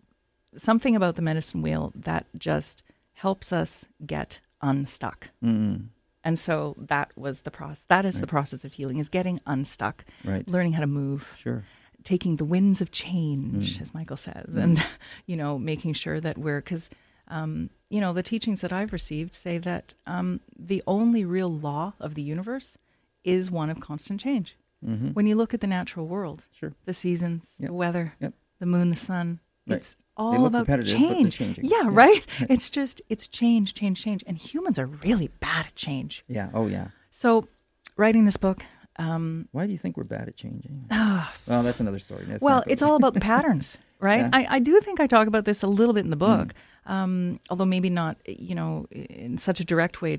something 0.56 0.96
about 0.96 1.14
the 1.16 1.22
medicine 1.22 1.62
wheel 1.62 1.92
that 2.04 2.24
just 2.38 2.82
helps 3.14 3.52
us 3.52 3.88
get 4.06 4.40
unstuck. 4.60 5.30
Mm. 5.42 5.88
And 6.26 6.38
so 6.38 6.74
that 6.88 7.08
was 7.16 7.42
the 7.42 7.50
process. 7.50 7.84
That 7.86 8.04
is 8.06 8.20
the 8.20 8.26
process 8.26 8.64
of 8.64 8.72
healing: 8.74 8.98
is 9.00 9.08
getting 9.10 9.40
unstuck, 9.46 10.04
Right. 10.24 10.46
learning 10.48 10.72
how 10.74 10.80
to 10.80 10.86
move, 11.02 11.34
Sure. 11.36 11.64
taking 12.02 12.36
the 12.36 12.44
winds 12.46 12.80
of 12.80 12.88
change, 12.90 13.76
Mm. 13.76 13.80
as 13.82 13.92
Michael 13.94 14.16
says, 14.16 14.56
Mm. 14.56 14.62
and 14.62 14.76
you 15.26 15.36
know, 15.36 15.58
making 15.58 15.94
sure 15.94 16.20
that 16.20 16.36
we're 16.38 16.60
because 16.62 16.88
um, 17.28 17.70
you 17.90 18.00
know 18.00 18.12
the 18.12 18.22
teachings 18.22 18.60
that 18.60 18.72
I've 18.72 18.92
received 18.92 19.34
say 19.34 19.58
that 19.58 19.94
um, 20.06 20.40
the 20.58 20.82
only 20.86 21.24
real 21.24 21.50
law 21.52 21.94
of 22.00 22.14
the 22.14 22.22
universe 22.22 22.76
is 23.24 23.50
one 23.50 23.70
of 23.70 23.80
constant 23.80 24.20
change. 24.20 24.56
hmm 24.84 25.08
When 25.12 25.26
you 25.26 25.34
look 25.36 25.54
at 25.54 25.60
the 25.60 25.66
natural 25.66 26.06
world, 26.06 26.44
Sure. 26.52 26.72
the 26.84 26.92
seasons, 26.94 27.54
Yep. 27.58 27.68
the 27.68 27.74
weather, 27.74 28.14
Yep. 28.20 28.34
the 28.58 28.66
moon, 28.66 28.90
the 28.90 28.96
sun, 28.96 29.40
Right. 29.66 29.76
it's 29.76 29.96
all 30.16 30.44
about 30.46 30.60
repetitive, 30.68 31.00
but 31.00 31.08
they're 31.22 31.30
change. 31.30 31.58
Yeah, 31.62 31.82
Yeah. 31.84 31.88
right. 31.90 32.26
it's 32.50 32.68
just 32.70 33.00
it's 33.08 33.26
change, 33.28 33.72
change, 33.74 34.02
change, 34.02 34.22
and 34.26 34.36
humans 34.36 34.78
are 34.78 34.86
really 34.86 35.28
bad 35.40 35.66
at 35.66 35.74
change. 35.76 36.22
Yeah. 36.28 36.50
Oh, 36.52 36.66
yeah. 36.66 36.88
So, 37.10 37.48
writing 37.96 38.24
this 38.26 38.36
book, 38.36 38.64
um, 38.98 39.48
Why 39.52 39.66
do 39.66 39.72
you 39.72 39.78
think 39.78 39.96
we're 39.96 40.04
bad 40.04 40.28
at 40.28 40.36
changing? 40.36 40.86
well, 40.90 41.62
that's 41.62 41.80
another 41.80 41.98
story. 41.98 42.26
Let's 42.28 42.42
well, 42.42 42.62
it's 42.66 42.82
all 42.82 42.96
about 42.96 43.14
the 43.14 43.20
patterns, 43.20 43.78
right? 44.00 44.20
Yeah. 44.20 44.30
I, 44.32 44.46
I 44.56 44.58
do 44.58 44.78
think 44.80 45.00
I 45.00 45.06
talk 45.06 45.26
about 45.26 45.46
this 45.46 45.62
a 45.62 45.66
little 45.66 45.94
bit 45.94 46.04
in 46.04 46.10
the 46.10 46.16
book, 46.16 46.52
um, 46.86 47.40
although 47.50 47.64
maybe 47.64 47.90
not, 47.90 48.16
you 48.26 48.54
know, 48.54 48.86
in 48.90 49.38
such 49.38 49.60
a 49.60 49.64
direct 49.64 50.02
way, 50.02 50.18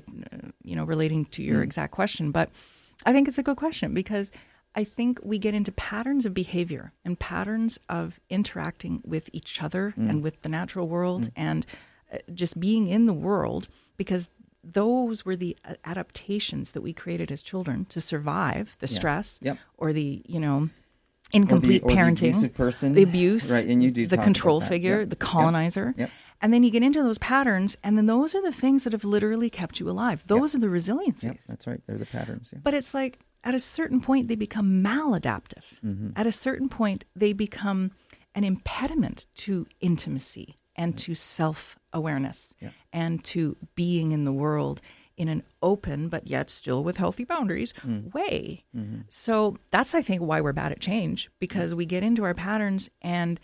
you 0.64 0.74
know, 0.76 0.84
relating 0.84 1.24
to 1.26 1.42
your 1.42 1.60
Mm. 1.60 1.64
exact 1.64 1.92
question. 1.92 2.30
But 2.32 2.50
I 3.04 3.12
think 3.12 3.28
it's 3.28 3.38
a 3.38 3.42
good 3.42 3.56
question 3.56 3.94
because 3.94 4.32
I 4.74 4.84
think 4.84 5.20
we 5.22 5.38
get 5.38 5.54
into 5.54 5.72
patterns 5.72 6.26
of 6.26 6.34
behavior 6.34 6.92
and 7.04 7.18
patterns 7.18 7.78
of 7.88 8.20
interacting 8.28 9.00
with 9.04 9.30
each 9.32 9.62
other 9.62 9.94
Mm. 9.96 10.10
and 10.10 10.22
with 10.22 10.42
the 10.42 10.48
natural 10.48 10.86
world 10.88 11.30
and 11.36 11.64
uh, 12.12 12.18
just 12.34 12.58
being 12.60 12.86
in 12.88 13.04
the 13.04 13.12
world 13.14 13.68
because 13.96 14.28
those 14.62 15.24
were 15.24 15.36
the 15.36 15.56
uh, 15.64 15.74
adaptations 15.84 16.72
that 16.72 16.80
we 16.82 16.92
created 16.92 17.30
as 17.32 17.42
children 17.42 17.84
to 17.86 18.00
survive 18.00 18.76
the 18.80 18.86
Yeah. 18.86 18.96
stress 18.98 19.38
Yep. 19.42 19.58
or 19.78 19.92
the 19.92 20.22
you 20.26 20.40
know 20.40 20.56
Or 20.58 20.70
incomplete 21.32 21.82
the, 21.82 21.88
or 21.88 21.96
parenting 21.96 22.20
the 22.20 22.28
abusive 22.30 22.54
person, 22.54 22.92
the 22.94 23.02
abuse, 23.02 23.50
right? 23.50 23.66
And 23.66 23.82
you 23.82 23.90
do 23.90 24.06
the 24.06 24.18
control 24.18 24.60
figure, 24.60 25.00
Yep. 25.00 25.08
the 25.10 25.16
colonizer. 25.16 25.94
Yep. 25.96 26.10
And 26.40 26.52
then 26.52 26.62
you 26.62 26.70
get 26.70 26.82
into 26.82 27.02
those 27.02 27.18
patterns, 27.18 27.76
and 27.82 27.96
then 27.96 28.06
those 28.06 28.34
are 28.34 28.42
the 28.42 28.52
things 28.52 28.84
that 28.84 28.92
have 28.92 29.04
literally 29.04 29.48
kept 29.50 29.80
you 29.80 29.88
alive. 29.88 30.26
Those 30.26 30.54
are 30.54 30.58
the 30.58 30.66
resiliencies. 30.68 31.24
Yep. 31.24 31.36
That's 31.48 31.66
right. 31.66 31.80
They're 31.86 31.98
the 31.98 32.06
patterns. 32.06 32.50
Yeah. 32.52 32.60
But 32.62 32.74
it's 32.74 32.92
like 32.94 33.18
at 33.44 33.54
a 33.54 33.60
certain 33.60 34.00
point, 34.00 34.28
they 34.28 34.34
become 34.36 34.82
maladaptive. 34.82 35.64
Mm-hmm. 35.84 36.10
At 36.16 36.26
a 36.26 36.32
certain 36.32 36.68
point, 36.68 37.04
they 37.14 37.32
become 37.32 37.90
an 38.34 38.44
impediment 38.44 39.26
to 39.36 39.66
intimacy 39.80 40.56
and 40.74 40.96
to 40.98 41.14
self 41.14 41.78
awareness 41.92 42.54
Yeah. 42.60 42.70
and 42.92 43.24
to 43.24 43.56
being 43.74 44.12
in 44.12 44.24
the 44.24 44.32
world 44.32 44.82
in 45.16 45.28
an 45.28 45.42
open, 45.62 46.10
but 46.10 46.26
yet 46.28 46.50
still 46.50 46.84
with 46.84 46.98
healthy 46.98 47.24
boundaries 47.24 47.72
Mm. 47.86 48.12
way. 48.12 48.64
Mm-hmm. 48.76 49.00
So 49.08 49.56
that's, 49.70 49.94
I 49.94 50.02
think, 50.02 50.20
why 50.20 50.42
we're 50.42 50.52
bad 50.52 50.72
at 50.72 50.80
change 50.80 51.30
because 51.38 51.74
we 51.74 51.86
get 51.86 52.02
into 52.02 52.22
our 52.24 52.34
patterns 52.34 52.90
and 53.00 53.40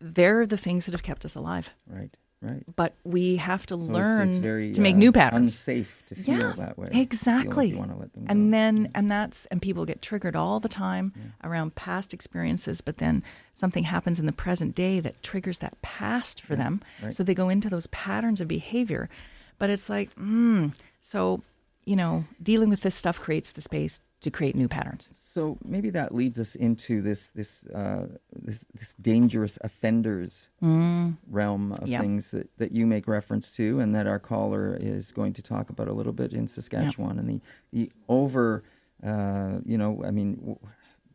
they're 0.00 0.46
the 0.46 0.56
things 0.56 0.86
that 0.86 0.92
have 0.92 1.02
kept 1.02 1.24
us 1.24 1.34
alive. 1.34 1.70
Right. 1.86 2.10
Right. 2.42 2.64
But 2.74 2.94
we 3.04 3.36
have 3.36 3.66
to 3.66 3.74
So 3.74 3.82
learn 3.82 4.30
it's 4.30 4.38
very, 4.38 4.72
to 4.72 4.80
make 4.80 4.94
uh, 4.94 4.98
new 4.98 5.12
patterns. 5.12 5.52
Unsafe 5.52 6.02
to 6.06 6.14
feel 6.14 6.38
Yeah, 6.38 6.52
that 6.56 6.78
way. 6.78 6.88
Like 6.90 6.96
exactly. 6.96 7.68
you 7.68 7.76
want 7.76 7.90
to 7.90 7.98
let 7.98 8.14
them 8.14 8.24
go. 8.24 8.30
and 8.32 8.50
then 8.54 8.84
Yeah. 8.84 8.90
and 8.94 9.10
that's 9.10 9.44
and 9.46 9.60
people 9.60 9.84
get 9.84 10.00
triggered 10.00 10.34
all 10.34 10.58
the 10.58 10.66
time 10.68 11.12
around 11.44 11.74
past 11.74 12.14
experiences 12.14 12.80
but 12.80 12.96
then 12.96 13.22
something 13.52 13.84
happens 13.84 14.18
in 14.18 14.24
the 14.24 14.32
present 14.32 14.74
day 14.74 15.00
that 15.00 15.22
triggers 15.22 15.58
that 15.58 15.82
past 15.82 16.40
for 16.40 16.56
them 16.56 16.80
right. 17.02 17.12
so 17.12 17.22
they 17.22 17.34
go 17.34 17.50
into 17.50 17.68
those 17.68 17.88
patterns 17.88 18.40
of 18.40 18.48
behavior 18.48 19.10
but 19.58 19.68
it's 19.68 19.90
like 19.90 20.08
mm, 20.16 20.74
so 21.02 21.42
you 21.84 21.94
know 21.94 22.24
dealing 22.42 22.70
with 22.70 22.80
this 22.80 22.94
stuff 22.94 23.20
creates 23.20 23.52
the 23.52 23.60
space 23.60 24.00
to 24.20 24.30
create 24.30 24.54
new 24.54 24.68
patterns 24.68 25.08
So 25.12 25.56
maybe 25.64 25.90
that 25.90 26.14
leads 26.14 26.38
us 26.38 26.54
into 26.54 27.00
this 27.02 27.30
this 27.30 27.66
uh, 27.66 28.06
this, 28.32 28.66
this 28.74 28.94
dangerous 28.94 29.58
offenders 29.62 30.48
Mm. 30.62 31.16
realm 31.26 31.72
of 31.72 31.88
Yeah. 31.88 32.00
things 32.02 32.30
that, 32.32 32.54
that 32.58 32.72
you 32.72 32.86
make 32.86 33.08
reference 33.08 33.56
to, 33.56 33.80
and 33.80 33.94
that 33.94 34.06
our 34.06 34.18
caller 34.18 34.76
is 34.78 35.10
going 35.12 35.32
to 35.34 35.42
talk 35.42 35.70
about 35.70 35.88
a 35.88 35.92
little 35.94 36.12
bit 36.12 36.32
in 36.34 36.46
Saskatchewan, 36.46 37.18
and 37.18 37.28
the 37.28 37.40
the 37.72 37.90
over, 38.08 38.62
uh, 39.02 39.60
you 39.64 39.78
know, 39.78 40.02
I 40.04 40.10
mean, 40.10 40.36
w- 40.36 40.58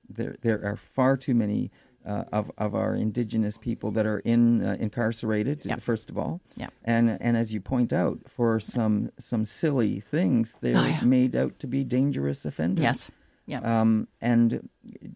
there 0.09 0.35
there 0.41 0.63
are 0.65 0.75
far 0.75 1.15
too 1.17 1.33
many. 1.35 1.71
Uh, 2.05 2.23
of 2.31 2.51
of 2.57 2.75
our 2.75 2.93
indigenous 2.95 3.57
people 3.57 3.89
that 3.91 4.05
are 4.05 4.19
in 4.19 4.61
uh, 4.63 4.77
incarcerated 4.79 5.65
Yeah. 5.65 5.77
first 5.77 6.11
of 6.11 6.17
all, 6.19 6.39
Yeah. 6.55 6.67
and 6.83 7.17
and 7.19 7.35
as 7.35 7.51
you 7.51 7.59
point 7.61 7.91
out, 7.91 8.19
for 8.29 8.59
some 8.59 9.09
some 9.17 9.43
silly 9.43 9.99
things, 9.99 10.59
they're 10.61 10.77
Oh, 10.77 10.85
yeah. 10.85 11.01
made 11.03 11.35
out 11.35 11.57
to 11.59 11.67
be 11.67 11.83
dangerous 11.83 12.45
offenders. 12.45 12.83
Yes. 12.83 13.11
Yeah. 13.47 13.61
Um, 13.81 14.07
and 14.21 14.69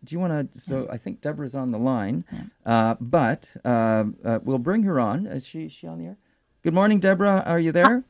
do 0.03 0.09
you 0.15 0.19
want 0.19 0.33
to? 0.53 0.59
So 0.59 0.87
I 0.91 0.97
think 0.97 1.21
Deborah's 1.21 1.53
on 1.55 1.69
the 1.71 1.79
line, 1.79 2.25
uh, 2.65 2.95
but 2.99 3.55
uh, 3.63 4.05
uh, 4.25 4.39
we'll 4.43 4.57
bring 4.69 4.83
her 4.83 4.99
on. 4.99 5.27
Is 5.27 5.45
she 5.45 5.65
is 5.65 5.71
she 5.71 5.85
on 5.87 5.99
the 5.99 6.05
air? 6.05 6.17
Good 6.63 6.73
morning, 6.73 6.99
Deborah. 6.99 7.43
Are 7.45 7.59
you 7.59 7.71
there? 7.71 8.03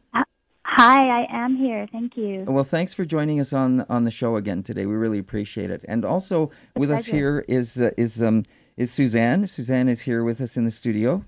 Hi, 0.65 1.23
I 1.23 1.27
am 1.45 1.57
here. 1.57 1.87
Thank 1.91 2.15
you. 2.15 2.45
Well, 2.47 2.63
thanks 2.63 2.93
for 2.93 3.03
joining 3.03 3.39
us 3.41 3.51
on 3.53 3.81
on 3.89 4.05
the 4.05 4.11
show 4.11 4.37
again 4.37 4.63
today. 4.63 4.85
We 4.85 4.95
really 4.95 5.19
appreciate 5.19 5.69
it. 5.71 5.83
And 5.87 6.05
also 6.05 6.51
with 6.75 6.89
us 6.91 7.07
here 7.07 7.43
is 7.47 7.81
uh, 7.81 7.91
is 7.97 8.21
um, 8.21 8.43
is 8.79 8.91
Suzanne. 8.93 9.45
Suzanne 9.45 9.89
is 9.89 10.01
here 10.01 10.23
with 10.23 10.39
us 10.39 10.55
in 10.55 10.63
the 10.63 10.71
studio. 10.71 11.25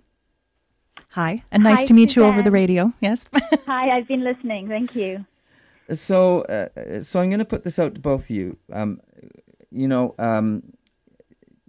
Hi, 1.09 1.43
and 1.51 1.63
nice 1.63 1.79
Hi, 1.79 1.85
to 1.85 1.93
meet 1.93 2.15
you 2.15 2.23
over 2.23 2.41
the 2.41 2.49
radio. 2.51 2.93
Yes. 3.01 3.27
Hi, 3.67 3.89
I've 3.97 4.07
been 4.07 4.23
listening. 4.23 4.69
Thank 4.69 4.95
you. 4.95 5.25
So, 5.89 6.41
uh, 6.43 7.01
so 7.01 7.19
I'm 7.19 7.29
going 7.29 7.39
to 7.39 7.45
put 7.45 7.63
this 7.65 7.77
out 7.77 7.93
to 7.95 7.99
both 8.01 8.23
of 8.25 8.29
you. 8.29 8.57
Um, 8.71 9.01
you 9.69 9.89
know, 9.89 10.15
um, 10.17 10.63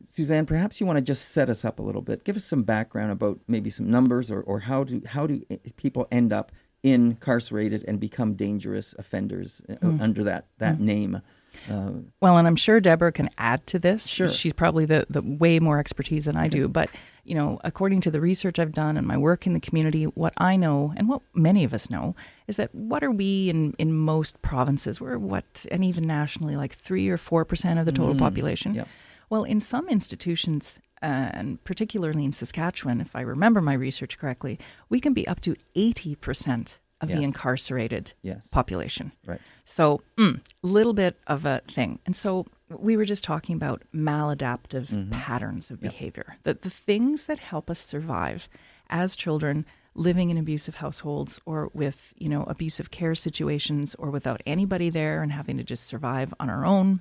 Suzanne, 0.05 0.47
perhaps 0.47 0.81
you 0.81 0.87
want 0.87 0.99
to 0.99 1.03
just 1.05 1.31
set 1.31 1.49
us 1.51 1.65
up 1.65 1.81
a 1.81 1.83
little 1.83 2.03
bit. 2.03 2.23
Give 2.23 2.37
us 2.37 2.45
some 2.45 2.63
background 2.63 3.11
about 3.11 3.41
maybe 3.49 3.69
some 3.69 3.91
numbers, 3.91 4.31
or, 4.31 4.41
or 4.43 4.61
how 4.61 4.85
do 4.85 5.03
how 5.07 5.27
do 5.27 5.43
people 5.77 6.07
end 6.13 6.33
up 6.33 6.53
incarcerated 6.85 7.85
and 7.89 7.99
become 7.99 8.35
dangerous 8.35 8.95
offenders 8.99 9.61
uh, 9.69 9.75
Hmm. 9.75 10.01
under 10.01 10.23
that 10.23 10.47
that 10.59 10.79
name? 10.79 11.21
Uh, 11.71 11.93
Well, 12.21 12.37
and 12.39 12.47
I'm 12.47 12.57
sure 12.57 12.81
Deborah 12.81 13.13
can 13.13 13.29
add 13.39 13.67
to 13.69 13.79
this. 13.79 14.07
Sure. 14.07 14.29
She's 14.29 14.53
probably 14.53 14.85
the, 14.85 15.07
the 15.09 15.23
way 15.23 15.59
more 15.59 15.79
expertise 15.79 16.25
than 16.25 16.37
I 16.37 16.49
do. 16.49 16.69
But, 16.69 16.91
you 17.25 17.35
know, 17.35 17.61
according 17.65 18.01
to 18.03 18.11
the 18.11 18.21
research 18.21 18.59
I've 18.59 18.73
done 18.73 18.97
and 18.97 19.07
my 19.07 19.17
work 19.17 19.47
in 19.47 19.53
the 19.53 19.61
community, 19.61 20.05
what 20.05 20.33
I 20.37 20.57
know 20.57 20.93
and 20.97 21.09
what 21.09 21.23
many 21.35 21.65
of 21.65 21.73
us 21.73 21.91
know 21.91 22.15
is 22.47 22.57
that 22.57 22.75
what 22.75 23.03
are 23.03 23.11
we 23.11 23.51
in, 23.51 23.75
in 23.79 23.93
most 23.93 24.43
provinces? 24.43 25.01
We're 25.01 25.19
what, 25.19 25.67
and 25.71 25.85
even 25.85 26.07
nationally, 26.07 26.57
like 26.57 26.73
three 26.73 27.09
or 27.09 27.17
4% 27.17 27.79
of 27.79 27.87
the 27.87 27.93
total 27.93 28.15
population. 28.15 28.75
yep. 28.75 28.89
Well, 29.31 29.45
in 29.45 29.61
some 29.61 29.89
institutions, 29.89 30.79
uh, 31.03 31.31
and 31.33 31.65
particularly 31.65 32.25
in 32.25 32.33
Saskatchewan, 32.33 33.01
if 33.01 33.17
I 33.17 33.23
remember 33.23 33.61
my 33.61 33.73
research 33.73 34.19
correctly, 34.19 34.59
we 34.89 35.01
can 35.01 35.15
be 35.15 35.27
up 35.27 35.41
to 35.41 35.57
80% 35.75 36.79
of 37.03 37.09
the 37.09 37.23
incarcerated 37.23 38.13
yes, 38.23 38.47
population. 38.49 39.13
right. 39.27 39.41
So, 39.65 40.01
a 40.19 40.67
little 40.67 40.93
bit 40.95 41.19
of 41.27 41.45
a 41.45 41.61
thing. 41.69 41.99
And 42.07 42.17
so, 42.17 42.47
we 42.69 42.97
were 42.97 43.05
just 43.05 43.25
talking 43.25 43.57
about 43.57 43.83
maladaptive 43.95 45.11
patterns 45.11 45.71
of 45.71 45.81
behavior. 45.81 46.37
That 46.45 46.63
the 46.63 46.71
things 46.71 47.27
that 47.27 47.39
help 47.39 47.69
us 47.69 47.79
survive 47.79 48.49
as 48.89 49.17
children 49.17 49.67
living 49.95 50.31
in 50.31 50.39
abusive 50.39 50.77
households 50.77 51.41
or 51.45 51.71
with, 51.75 52.15
you 52.17 52.29
know, 52.29 52.45
abusive 52.45 52.91
care 52.91 53.15
situations 53.15 53.95
or 53.97 54.11
without 54.11 54.41
anybody 54.47 54.89
there 54.91 55.23
and 55.23 55.33
having 55.33 55.59
to 55.59 55.65
just 55.65 55.85
survive 55.85 56.33
on 56.41 56.49
our 56.49 56.65
own. 56.65 57.01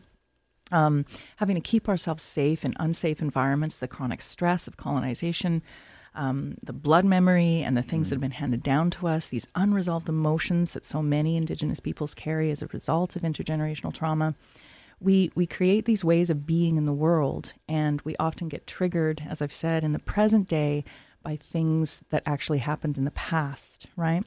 Um, 0.74 1.06
having 1.38 1.56
to 1.56 1.62
keep 1.62 1.90
ourselves 1.90 2.24
safe 2.24 2.64
in 2.64 2.74
unsafe 2.80 3.22
environments, 3.22 3.78
the 3.78 3.90
chronic 3.90 4.22
stress 4.22 4.68
of 4.68 4.78
colonization, 4.78 5.64
um, 6.14 6.56
the 6.64 6.74
blood 6.74 7.06
memory 7.06 7.62
and 7.62 7.78
the 7.78 7.82
things 7.82 8.10
that 8.10 8.16
have 8.16 8.22
been 8.22 8.32
handed 8.32 8.64
down 8.64 8.90
to 8.92 9.08
us, 9.08 9.28
these 9.28 9.48
unresolved 9.56 10.10
emotions 10.10 10.74
that 10.74 10.86
so 10.86 11.02
many 11.02 11.38
Indigenous 11.38 11.80
peoples 11.80 12.14
carry 12.14 12.52
as 12.52 12.62
a 12.62 12.68
result 12.68 13.16
of 13.16 13.22
intergenerational 13.22 13.94
trauma. 13.94 14.36
We, 15.00 15.32
we 15.36 15.48
create 15.48 15.86
these 15.86 16.04
ways 16.04 16.30
of 16.30 16.46
being 16.46 16.78
in 16.78 16.86
the 16.86 16.94
world, 16.94 17.54
and 17.68 18.02
we 18.02 18.16
often 18.18 18.50
get 18.50 18.68
triggered, 18.68 19.24
as 19.28 19.42
I've 19.42 19.54
said, 19.54 19.84
in 19.84 19.94
the 19.94 20.00
present 20.00 20.48
day 20.48 20.84
by 21.24 21.38
things 21.38 22.04
that 22.10 22.24
actually 22.26 22.60
happened 22.60 22.98
in 22.98 23.06
the 23.06 23.12
past, 23.12 23.88
right? 23.96 24.24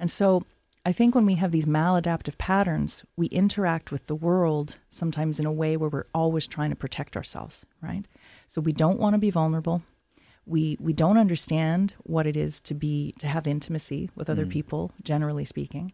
And 0.00 0.10
so 0.10 0.44
I 0.84 0.92
think 0.92 1.14
when 1.14 1.26
we 1.26 1.34
have 1.34 1.52
these 1.52 1.66
maladaptive 1.66 2.38
patterns, 2.38 3.04
we 3.16 3.26
interact 3.26 3.92
with 3.92 4.06
the 4.06 4.14
world 4.14 4.78
sometimes 4.88 5.38
in 5.38 5.46
a 5.46 5.52
way 5.52 5.76
where 5.76 5.90
we're 5.90 6.06
always 6.14 6.46
trying 6.46 6.70
to 6.70 6.76
protect 6.76 7.16
ourselves, 7.16 7.66
right? 7.82 8.06
So 8.46 8.60
we 8.60 8.72
don't 8.72 9.00
want 9.00 9.14
to 9.14 9.18
be 9.18 9.30
vulnerable 9.30 9.82
we 10.46 10.76
we 10.80 10.92
don't 10.92 11.18
understand 11.18 11.94
what 12.04 12.26
it 12.26 12.36
is 12.36 12.60
to 12.62 12.74
be 12.74 13.14
to 13.18 13.26
have 13.26 13.46
intimacy 13.46 14.10
with 14.14 14.30
other 14.30 14.46
mm. 14.46 14.50
people 14.50 14.92
generally 15.02 15.44
speaking. 15.44 15.92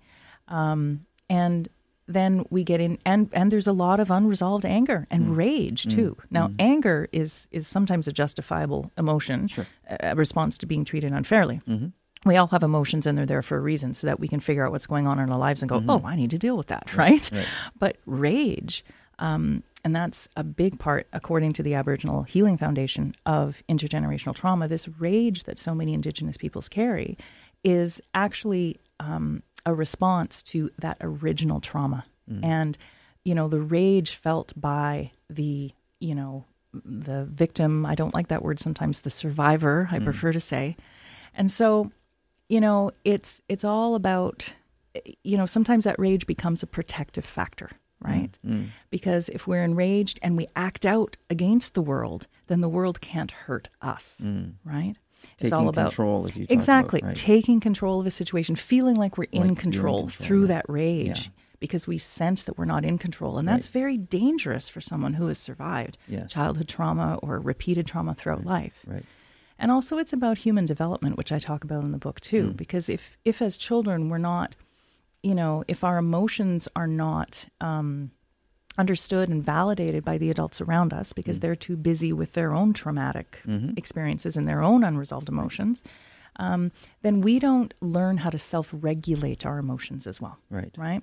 Um, 0.49 1.07
and 1.29 1.69
then 2.07 2.45
we 2.51 2.63
get 2.63 2.81
in 2.81 2.99
and 3.05 3.31
and 3.33 3.51
there's 3.51 3.67
a 3.67 3.73
lot 3.73 3.99
of 3.99 4.11
unresolved 4.11 4.67
anger 4.67 5.07
and 5.11 5.29
mm. 5.29 5.37
rage 5.37 5.85
mm. 5.85 5.95
too. 5.95 6.17
Now 6.31 6.51
anger 6.59 7.09
is 7.13 7.49
is 7.51 7.67
sometimes 7.67 8.07
a 8.07 8.13
justifiable 8.13 8.91
emotion 8.99 9.49
a 9.89 10.11
a 10.11 10.15
response 10.15 10.59
to 10.59 10.67
being 10.67 10.85
treated 10.85 11.13
unfairly. 11.13 11.61
Mm-hmm. 11.67 11.89
We 12.25 12.37
all 12.37 12.47
have 12.49 12.63
emotions 12.63 13.07
and 13.07 13.19
they're 13.19 13.27
there 13.27 13.43
for 13.43 13.57
a 13.57 13.61
reason 13.61 13.95
so 13.95 14.07
that 14.07 14.21
we 14.21 14.29
can 14.29 14.39
figure 14.39 14.65
out 14.65 14.71
what's 14.71 14.87
going 14.87 15.09
on 15.09 15.19
in 15.19 15.31
our 15.31 15.39
lives 15.39 15.63
and 15.63 15.69
go 15.69 15.81
mm-hmm. 15.81 15.91
oh 15.91 16.03
i 16.05 16.15
need 16.15 16.31
to 16.31 16.39
deal 16.39 16.57
with 16.57 16.69
that 16.69 16.95
right, 16.97 17.31
but 17.79 17.97
rage 18.07 18.85
um, 19.19 19.63
and 19.85 19.95
that's 19.95 20.29
a 20.37 20.45
big 20.45 20.79
part, 20.79 21.09
according 21.13 21.53
to 21.55 21.63
the 21.63 21.75
Aboriginal 21.75 22.23
Healing 22.23 22.57
Foundation, 22.57 23.15
of 23.27 23.63
intergenerational 23.69 24.35
trauma. 24.35 24.69
This 24.69 24.89
rage 24.89 25.45
that 25.45 25.59
so 25.59 25.75
many 25.75 25.93
Indigenous 25.95 26.37
peoples 26.37 26.69
carry 26.69 27.19
is 27.65 28.01
actually 28.15 28.79
um, 29.01 29.43
a 29.67 29.75
response 29.75 30.43
to 30.45 30.71
that 30.79 30.99
original 31.01 31.61
trauma. 31.61 32.05
And, 32.45 32.79
you 33.25 33.35
know, 33.35 33.49
the 33.49 33.61
rage 33.61 34.15
felt 34.15 34.53
by 34.57 35.11
the, 35.29 35.73
you 36.01 36.15
know, 36.15 36.45
the 36.73 37.25
victim, 37.25 37.85
I 37.85 37.95
don't 37.95 38.15
like 38.15 38.29
that 38.29 38.43
word 38.43 38.59
sometimes, 38.59 39.01
the 39.01 39.11
survivor, 39.11 39.89
I 39.91 39.99
prefer 39.99 40.33
to 40.33 40.41
say. 40.41 40.77
And 41.35 41.51
so, 41.51 41.91
you 42.49 42.61
know, 42.61 42.93
it's 43.05 43.43
it's 43.49 43.65
all 43.65 43.95
about 43.95 44.55
you 45.23 45.37
know, 45.37 45.47
sometimes 45.47 45.85
that 45.85 45.99
rage 45.99 46.27
becomes 46.27 46.63
a 46.63 46.67
protective 46.67 47.25
factor, 47.25 47.71
right? 48.05 48.39
Mm, 48.47 48.53
mm. 48.53 48.67
Because 48.91 49.29
if 49.29 49.47
we're 49.47 49.63
enraged 49.63 50.19
and 50.23 50.37
we 50.37 50.47
act 50.57 50.85
out 50.85 51.17
against 51.31 51.75
the 51.75 51.83
world, 51.83 52.27
then 52.47 52.61
the 52.61 52.69
world 52.69 53.01
can't 53.01 53.31
hurt 53.31 53.69
us, 53.81 54.21
mm. 54.25 54.53
right? 54.65 54.95
Taking 55.37 55.73
control, 55.73 56.27
as 56.27 56.37
you 56.37 56.45
talk 56.45 56.51
about, 56.51 56.55
exactly 56.55 57.01
right. 57.03 57.15
taking 57.15 57.61
control 57.61 58.01
of 58.01 58.07
a 58.07 58.11
situation, 58.11 58.57
feeling 58.57 58.97
like 58.97 59.17
we're 59.17 59.25
Like 59.33 59.43
in 59.45 59.49
in 59.51 59.57
control, 59.57 60.01
control, 60.01 60.27
through 60.27 60.47
that 60.49 60.65
rage. 60.69 61.27
Yeah. 61.27 61.33
Because 61.61 61.87
we 61.87 61.97
sense 61.97 62.43
that 62.43 62.59
we're 62.59 62.65
not 62.65 62.85
in 62.85 62.99
control. 62.99 63.39
And 63.39 63.47
that's 63.47 63.69
very 63.69 63.97
dangerous 63.97 64.69
for 64.69 64.81
someone 64.81 65.15
who 65.15 65.29
has 65.29 65.39
survived 65.39 65.97
Yes. 66.09 66.33
childhood 66.33 66.67
trauma 66.67 67.21
or 67.23 67.39
repeated 67.39 67.87
trauma 67.87 68.15
throughout 68.15 68.45
life. 68.45 68.85
Right. 68.85 69.05
And 69.61 69.71
also, 69.71 69.97
it's 69.97 70.13
about 70.13 70.39
human 70.39 70.67
development, 70.67 71.17
which 71.17 71.31
I 71.31 71.39
talk 71.39 71.63
about 71.63 71.85
in 71.85 71.93
the 71.93 71.99
book 71.99 72.21
too. 72.21 72.49
Mm. 72.49 72.57
Because 72.57 72.89
if, 72.89 73.17
if 73.25 73.41
as 73.41 73.57
children 73.57 74.09
we're 74.09 74.19
not, 74.19 74.57
you 75.23 75.35
know, 75.35 75.65
if 75.69 75.85
our 75.85 75.99
emotions 75.99 76.69
are 76.75 76.87
not 76.87 77.47
um, 77.61 78.11
understood 78.79 79.29
and 79.29 79.43
validated 79.45 80.05
by 80.05 80.19
the 80.19 80.31
adults 80.31 80.61
around 80.61 80.93
us, 80.93 81.13
because 81.13 81.39
Mm. 81.39 81.43
they're 81.43 81.57
too 81.57 81.77
busy 81.77 82.13
with 82.13 82.33
their 82.33 82.53
own 82.55 82.73
traumatic 82.73 83.41
Mm-hmm. 83.47 83.71
experiences 83.77 84.37
and 84.37 84.49
their 84.49 84.63
own 84.63 84.83
unresolved 84.85 85.29
emotions, 85.29 85.83
um, 86.37 86.73
then 87.03 87.21
we 87.21 87.39
don't 87.39 87.75
learn 87.81 88.19
how 88.19 88.31
to 88.31 88.39
self-regulate 88.39 89.45
our 89.45 89.59
emotions 89.59 90.07
as 90.07 90.21
well 90.21 90.39
Right. 90.51 90.75
right? 90.79 91.03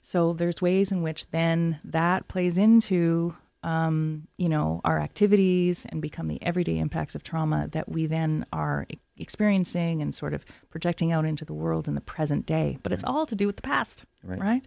So 0.00 0.32
there's 0.32 0.62
ways 0.62 0.92
in 0.92 1.02
which 1.02 1.28
then 1.30 1.80
that 1.84 2.28
plays 2.28 2.56
into 2.56 3.34
um, 3.62 4.28
you 4.36 4.48
know 4.48 4.80
our 4.84 4.98
activities 5.00 5.86
and 5.90 6.00
become 6.00 6.28
the 6.28 6.42
everyday 6.42 6.78
impacts 6.78 7.14
of 7.14 7.22
trauma 7.22 7.68
that 7.72 7.88
we 7.88 8.06
then 8.06 8.46
are 8.52 8.86
experiencing 9.16 10.00
and 10.00 10.14
sort 10.14 10.32
of 10.32 10.44
projecting 10.70 11.12
out 11.12 11.24
into 11.24 11.44
the 11.44 11.54
world 11.54 11.88
in 11.88 11.94
the 11.94 12.00
present 12.00 12.46
day. 12.46 12.78
But 12.82 12.92
it's 12.92 13.04
all 13.04 13.26
to 13.26 13.34
do 13.34 13.46
with 13.46 13.56
the 13.56 13.62
past, 13.62 14.04
Right. 14.22 14.40
right? 14.40 14.66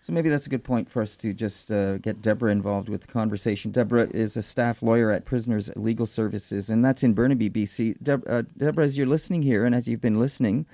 So 0.00 0.12
maybe 0.12 0.28
that's 0.28 0.46
a 0.46 0.50
good 0.50 0.62
point 0.62 0.88
for 0.88 1.02
us 1.02 1.16
to 1.18 1.34
just 1.34 1.72
uh, 1.72 1.98
get 1.98 2.22
Deborah 2.22 2.52
involved 2.52 2.88
with 2.88 3.00
the 3.00 3.08
conversation. 3.08 3.72
Deborah 3.72 4.08
is 4.14 4.36
a 4.36 4.42
staff 4.42 4.80
lawyer 4.82 5.10
at 5.10 5.24
Prisoners 5.24 5.70
Legal 5.76 6.06
Services, 6.06 6.70
and 6.70 6.84
that's 6.84 7.02
in 7.02 7.14
Burnaby, 7.14 7.50
BC. 7.50 7.96
Deb- 8.02 8.24
uh, 8.28 8.42
Deborah, 8.56 8.84
as 8.84 8.96
you're 8.96 9.08
listening 9.08 9.42
here, 9.42 9.64
and 9.64 9.74
as 9.74 9.88
you've 9.88 10.00
been 10.00 10.20
listening, 10.20 10.66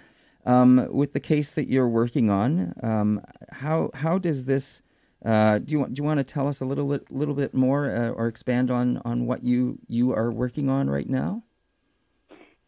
um, 0.44 0.86
with 0.90 1.14
the 1.14 1.20
case 1.20 1.52
that 1.52 1.68
you're 1.68 1.88
working 1.88 2.29
on, 2.29 2.74
um, 2.83 3.22
how 3.52 3.90
how 3.94 4.18
does 4.18 4.44
this? 4.44 4.83
Uh, 5.25 5.58
do 5.58 5.72
you 5.72 5.79
want 5.81 5.94
do 5.94 6.00
you 6.00 6.04
want 6.04 6.18
to 6.18 6.25
tell 6.25 6.48
us 6.48 6.60
a 6.60 6.64
little 6.64 6.88
bit 6.88 7.10
little 7.10 7.35
bit 7.35 7.54
more, 7.54 7.90
uh, 7.94 8.08
or 8.10 8.27
expand 8.27 8.70
on 8.70 9.00
on 9.04 9.27
what 9.27 9.42
you 9.42 9.79
you 9.88 10.12
are 10.12 10.31
working 10.31 10.68
on 10.68 10.90
right 10.90 11.08
now? 11.08 11.42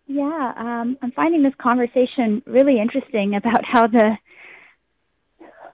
Yeah, 0.06 0.52
um, 0.56 0.96
I'm 1.02 1.12
finding 1.12 1.42
this 1.42 1.54
conversation 1.58 2.42
really 2.46 2.80
interesting 2.80 3.34
about 3.34 3.64
how 3.64 3.88
the 3.88 4.16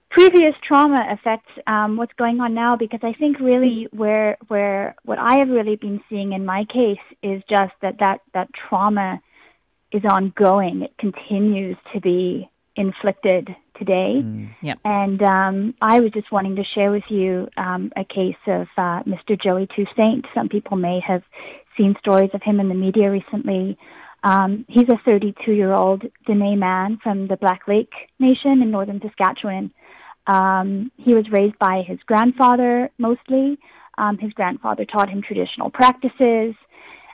previous 0.09 0.53
trauma 0.67 1.07
affects 1.11 1.49
um, 1.67 1.97
what's 1.97 2.13
going 2.13 2.39
on 2.39 2.53
now 2.53 2.75
because 2.75 2.99
I 3.03 3.13
think 3.13 3.39
really 3.39 3.87
where 3.91 4.37
where 4.47 4.95
what 5.03 5.19
I 5.19 5.39
have 5.39 5.49
really 5.49 5.75
been 5.75 6.01
seeing 6.09 6.33
in 6.33 6.45
my 6.45 6.65
case 6.65 7.03
is 7.21 7.41
just 7.49 7.73
that 7.81 7.97
that, 7.99 8.21
that 8.33 8.49
trauma 8.53 9.21
is 9.91 10.03
ongoing. 10.03 10.81
It 10.81 10.97
continues 10.97 11.77
to 11.93 12.01
be 12.01 12.49
inflicted 12.75 13.55
today. 13.77 14.21
Mm. 14.23 14.55
Yep. 14.61 14.79
And 14.83 15.21
um, 15.21 15.73
I 15.81 15.99
was 15.99 16.11
just 16.11 16.31
wanting 16.31 16.55
to 16.55 16.63
share 16.75 16.91
with 16.91 17.03
you 17.09 17.47
um, 17.57 17.91
a 17.95 18.03
case 18.03 18.35
of 18.47 18.67
uh, 18.77 19.03
Mr. 19.03 19.41
Joey 19.41 19.67
Toussaint. 19.75 20.25
Some 20.33 20.49
people 20.49 20.77
may 20.77 20.99
have 21.05 21.23
seen 21.77 21.95
stories 21.99 22.29
of 22.33 22.41
him 22.43 22.59
in 22.59 22.69
the 22.69 22.75
media 22.75 23.09
recently. 23.09 23.77
Um, 24.23 24.65
he's 24.69 24.87
a 24.89 24.97
32 25.07 25.51
year 25.51 25.73
old 25.73 26.03
Dene 26.25 26.57
man 26.59 26.99
from 27.03 27.27
the 27.27 27.37
Black 27.37 27.61
Lake 27.67 27.91
Nation 28.19 28.61
in 28.61 28.71
northern 28.71 29.01
Saskatchewan. 29.01 29.71
Um, 30.27 30.91
he 30.97 31.13
was 31.13 31.25
raised 31.31 31.59
by 31.59 31.83
his 31.85 31.99
grandfather 32.05 32.89
mostly. 32.97 33.57
Um, 33.97 34.17
his 34.17 34.31
grandfather 34.33 34.85
taught 34.85 35.09
him 35.09 35.21
traditional 35.21 35.69
practices. 35.69 36.55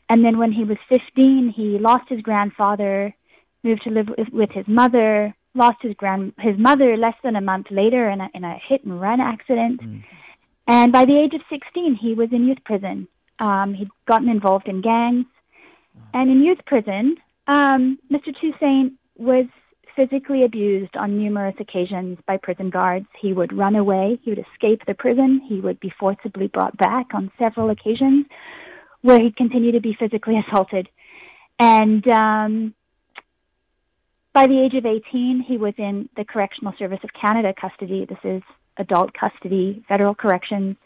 And 0.10 0.24
then 0.24 0.38
when 0.38 0.51
he 0.51 0.64
was 0.64 0.78
15, 0.89 1.53
he 1.55 1.78
lost 1.80 2.10
his 2.10 2.22
grandfather, 2.22 3.14
moved 3.64 3.84
to 3.84 3.89
live 3.89 4.07
with, 4.18 4.30
with 4.32 4.49
his 4.51 4.66
mother, 4.68 5.36
lost 5.56 5.78
his 5.82 5.95
grand 5.95 6.34
his 6.39 6.58
mother 6.58 6.95
less 6.97 7.16
than 7.24 7.36
a 7.36 7.41
month 7.41 7.68
later 7.72 8.10
in 8.10 8.22
a 8.22 8.30
in 8.34 8.43
a 8.43 8.58
hit 8.68 8.84
and 8.84 9.00
run 9.00 9.20
accident. 9.20 9.82
Mm. 9.82 10.04
And 10.68 10.91
by 10.91 11.06
the 11.06 11.18
age 11.18 11.34
of 11.34 11.41
16, 11.50 11.95
he 11.95 12.14
was 12.14 12.30
in 12.32 12.47
youth 12.47 12.64
prison. 12.64 13.08
Um, 13.39 13.74
he'd 13.74 13.89
gotten 14.06 14.30
involved 14.30 14.68
in 14.68 14.82
gangs. 14.82 15.26
And 16.14 16.30
in 16.30 16.43
youth 16.43 16.60
prison, 16.66 17.18
um, 17.47 17.97
Mr. 18.12 18.34
Toussaint 18.39 18.93
was 19.18 19.45
physically 19.95 20.43
abused 20.43 20.95
on 20.95 21.18
numerous 21.18 21.56
occasions 21.60 22.20
by 22.28 22.38
prison 22.38 22.70
guards. 22.70 23.08
He 23.20 23.34
would 23.34 23.52
run 23.52 23.76
away. 23.76 24.20
He 24.24 24.30
would 24.30 24.45
escape 24.54 24.82
the 24.86 24.93
prison. 24.93 25.41
He 25.50 25.60
would 25.60 25.80
be 25.80 25.91
forcibly 26.00 26.47
brought 26.47 26.78
back 26.78 27.08
on 27.14 27.32
several 27.39 27.70
occasions 27.70 28.28
where 29.02 29.20
he'd 29.20 29.36
continue 29.36 29.72
to 29.72 29.82
be 29.82 29.95
physically 30.00 30.36
assaulted. 30.47 30.88
And 31.60 32.08
um, 32.12 32.74
by 34.34 34.47
the 34.47 34.61
age 34.63 34.75
of 34.75 34.86
18, 34.86 35.43
he 35.47 35.57
was 35.57 35.73
in 35.77 36.09
the 36.15 36.23
Correctional 36.23 36.73
Service 36.77 36.99
of 37.03 37.09
Canada 37.19 37.53
custody. 37.59 38.05
This 38.05 38.19
is 38.23 38.41
adult 38.77 39.11
custody, 39.13 39.84
federal 39.88 40.15
corrections. 40.15 40.77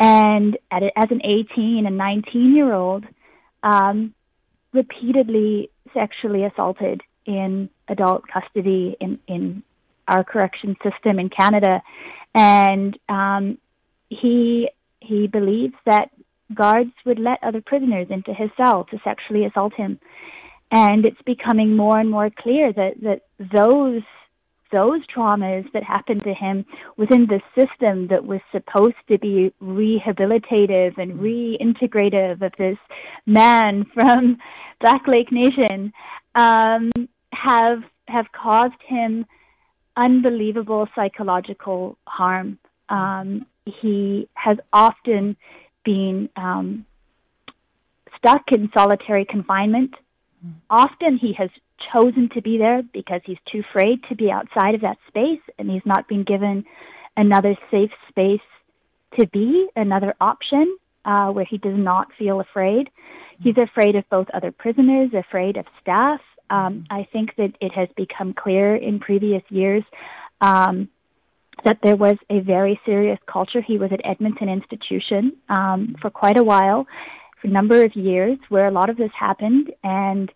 And 0.00 0.56
at, 0.70 0.82
as 0.82 1.10
an 1.10 1.20
18 1.24 1.84
and 1.86 1.96
19 1.96 2.54
year 2.54 2.72
old, 2.72 3.04
um, 3.62 4.14
repeatedly 4.72 5.70
sexually 5.92 6.44
assaulted 6.44 7.02
in 7.26 7.68
adult 7.88 8.22
custody 8.28 8.96
in, 9.00 9.18
in 9.26 9.62
our 10.06 10.22
correction 10.22 10.76
system 10.82 11.18
in 11.18 11.28
Canada. 11.30 11.82
And 12.34 12.98
um, 13.08 13.58
he 14.08 14.70
he 15.00 15.26
believes 15.26 15.74
that 15.86 16.10
guards 16.54 16.92
would 17.04 17.18
let 17.18 17.42
other 17.42 17.60
prisoners 17.60 18.08
into 18.10 18.32
his 18.32 18.50
cell 18.56 18.84
to 18.84 18.98
sexually 19.04 19.44
assault 19.44 19.74
him 19.74 19.98
and 20.70 21.06
it's 21.06 21.20
becoming 21.24 21.76
more 21.76 21.98
and 21.98 22.10
more 22.10 22.30
clear 22.30 22.72
that 22.72 22.94
that 23.02 23.22
those 23.38 24.02
those 24.70 25.00
traumas 25.06 25.70
that 25.72 25.82
happened 25.82 26.22
to 26.22 26.34
him 26.34 26.64
within 26.98 27.26
the 27.26 27.40
system 27.58 28.08
that 28.08 28.24
was 28.24 28.40
supposed 28.52 28.96
to 29.08 29.18
be 29.18 29.52
rehabilitative 29.62 30.98
and 30.98 31.18
reintegrative 31.18 32.42
of 32.42 32.52
this 32.58 32.76
man 33.24 33.86
from 33.94 34.36
Black 34.80 35.06
Lake 35.06 35.32
Nation 35.32 35.92
um, 36.34 36.90
have 37.32 37.82
have 38.08 38.26
caused 38.32 38.80
him 38.86 39.26
unbelievable 39.96 40.86
psychological 40.94 41.98
harm. 42.06 42.58
Um, 42.88 43.46
he 43.64 44.28
has 44.34 44.56
often 44.72 45.36
been 45.84 46.28
um, 46.36 46.86
stuck 48.16 48.42
in 48.52 48.70
solitary 48.74 49.24
confinement 49.24 49.94
Often 50.70 51.18
he 51.18 51.32
has 51.34 51.50
chosen 51.92 52.28
to 52.34 52.42
be 52.42 52.58
there 52.58 52.82
because 52.92 53.20
he's 53.24 53.38
too 53.50 53.62
afraid 53.70 54.00
to 54.08 54.14
be 54.14 54.30
outside 54.30 54.74
of 54.74 54.82
that 54.82 54.98
space 55.08 55.40
and 55.58 55.70
he's 55.70 55.84
not 55.84 56.08
been 56.08 56.24
given 56.24 56.64
another 57.16 57.56
safe 57.70 57.90
space 58.08 58.40
to 59.18 59.26
be, 59.28 59.68
another 59.74 60.14
option 60.20 60.76
uh, 61.04 61.28
where 61.30 61.44
he 61.44 61.58
does 61.58 61.76
not 61.76 62.08
feel 62.18 62.40
afraid. 62.40 62.90
He's 63.40 63.56
afraid 63.60 63.96
of 63.96 64.04
both 64.10 64.28
other 64.34 64.52
prisoners, 64.52 65.10
afraid 65.14 65.56
of 65.56 65.66
staff. 65.80 66.20
Um, 66.50 66.84
I 66.90 67.06
think 67.12 67.36
that 67.36 67.52
it 67.60 67.72
has 67.72 67.88
become 67.96 68.34
clear 68.34 68.76
in 68.76 69.00
previous 69.00 69.42
years 69.48 69.84
um, 70.40 70.88
that 71.64 71.78
there 71.82 71.96
was 71.96 72.16
a 72.30 72.40
very 72.40 72.80
serious 72.86 73.18
culture. 73.26 73.60
He 73.60 73.78
was 73.78 73.90
at 73.92 74.00
Edmonton 74.04 74.48
Institution 74.48 75.36
um, 75.48 75.96
for 76.00 76.10
quite 76.10 76.38
a 76.38 76.44
while, 76.44 76.86
for 77.40 77.48
a 77.48 77.50
number 77.50 77.84
of 77.84 77.94
years 77.94 78.38
where 78.48 78.66
a 78.66 78.70
lot 78.70 78.90
of 78.90 78.96
this 78.96 79.10
happened, 79.18 79.72
and 79.82 80.30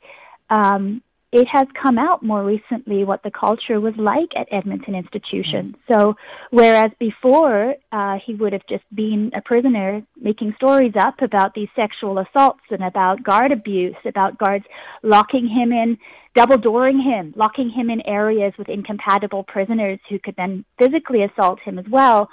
um, 0.51 1.03
it 1.33 1.49
has 1.51 1.67
come 1.83 1.99
out 1.99 2.23
more 2.23 2.45
recently 2.45 3.05
what 3.05 3.23
the 3.23 3.31
culture 3.31 3.81
was 3.81 3.95
like 3.97 4.29
at 4.37 4.47
Edmonton 4.53 4.95
Institution. 4.95 5.75
Mm-hmm. 5.89 5.93
So, 5.93 6.15
whereas 6.51 6.91
before 7.01 7.75
uh, 7.91 8.19
he 8.25 8.35
would 8.35 8.53
have 8.53 8.67
just 8.69 8.85
been 8.95 9.31
a 9.35 9.41
prisoner 9.41 10.03
making 10.21 10.53
stories 10.57 10.93
up 10.99 11.23
about 11.23 11.55
these 11.55 11.69
sexual 11.75 12.19
assaults 12.19 12.61
and 12.71 12.85
about 12.85 13.25
guard 13.25 13.51
abuse, 13.51 13.97
about 14.05 14.39
guards 14.39 14.67
locking 15.03 15.49
him 15.49 15.73
in, 15.73 15.97
double 16.35 16.59
dooring 16.59 17.03
him, 17.03 17.33
locking 17.35 17.71
him 17.71 17.89
in 17.89 18.03
areas 18.03 18.53
with 18.59 18.69
incompatible 18.69 19.45
prisoners 19.45 19.99
who 20.11 20.19
could 20.19 20.37
then 20.37 20.67
physically 20.79 21.23
assault 21.25 21.59
him 21.65 21.79
as 21.79 21.87
well 21.91 22.29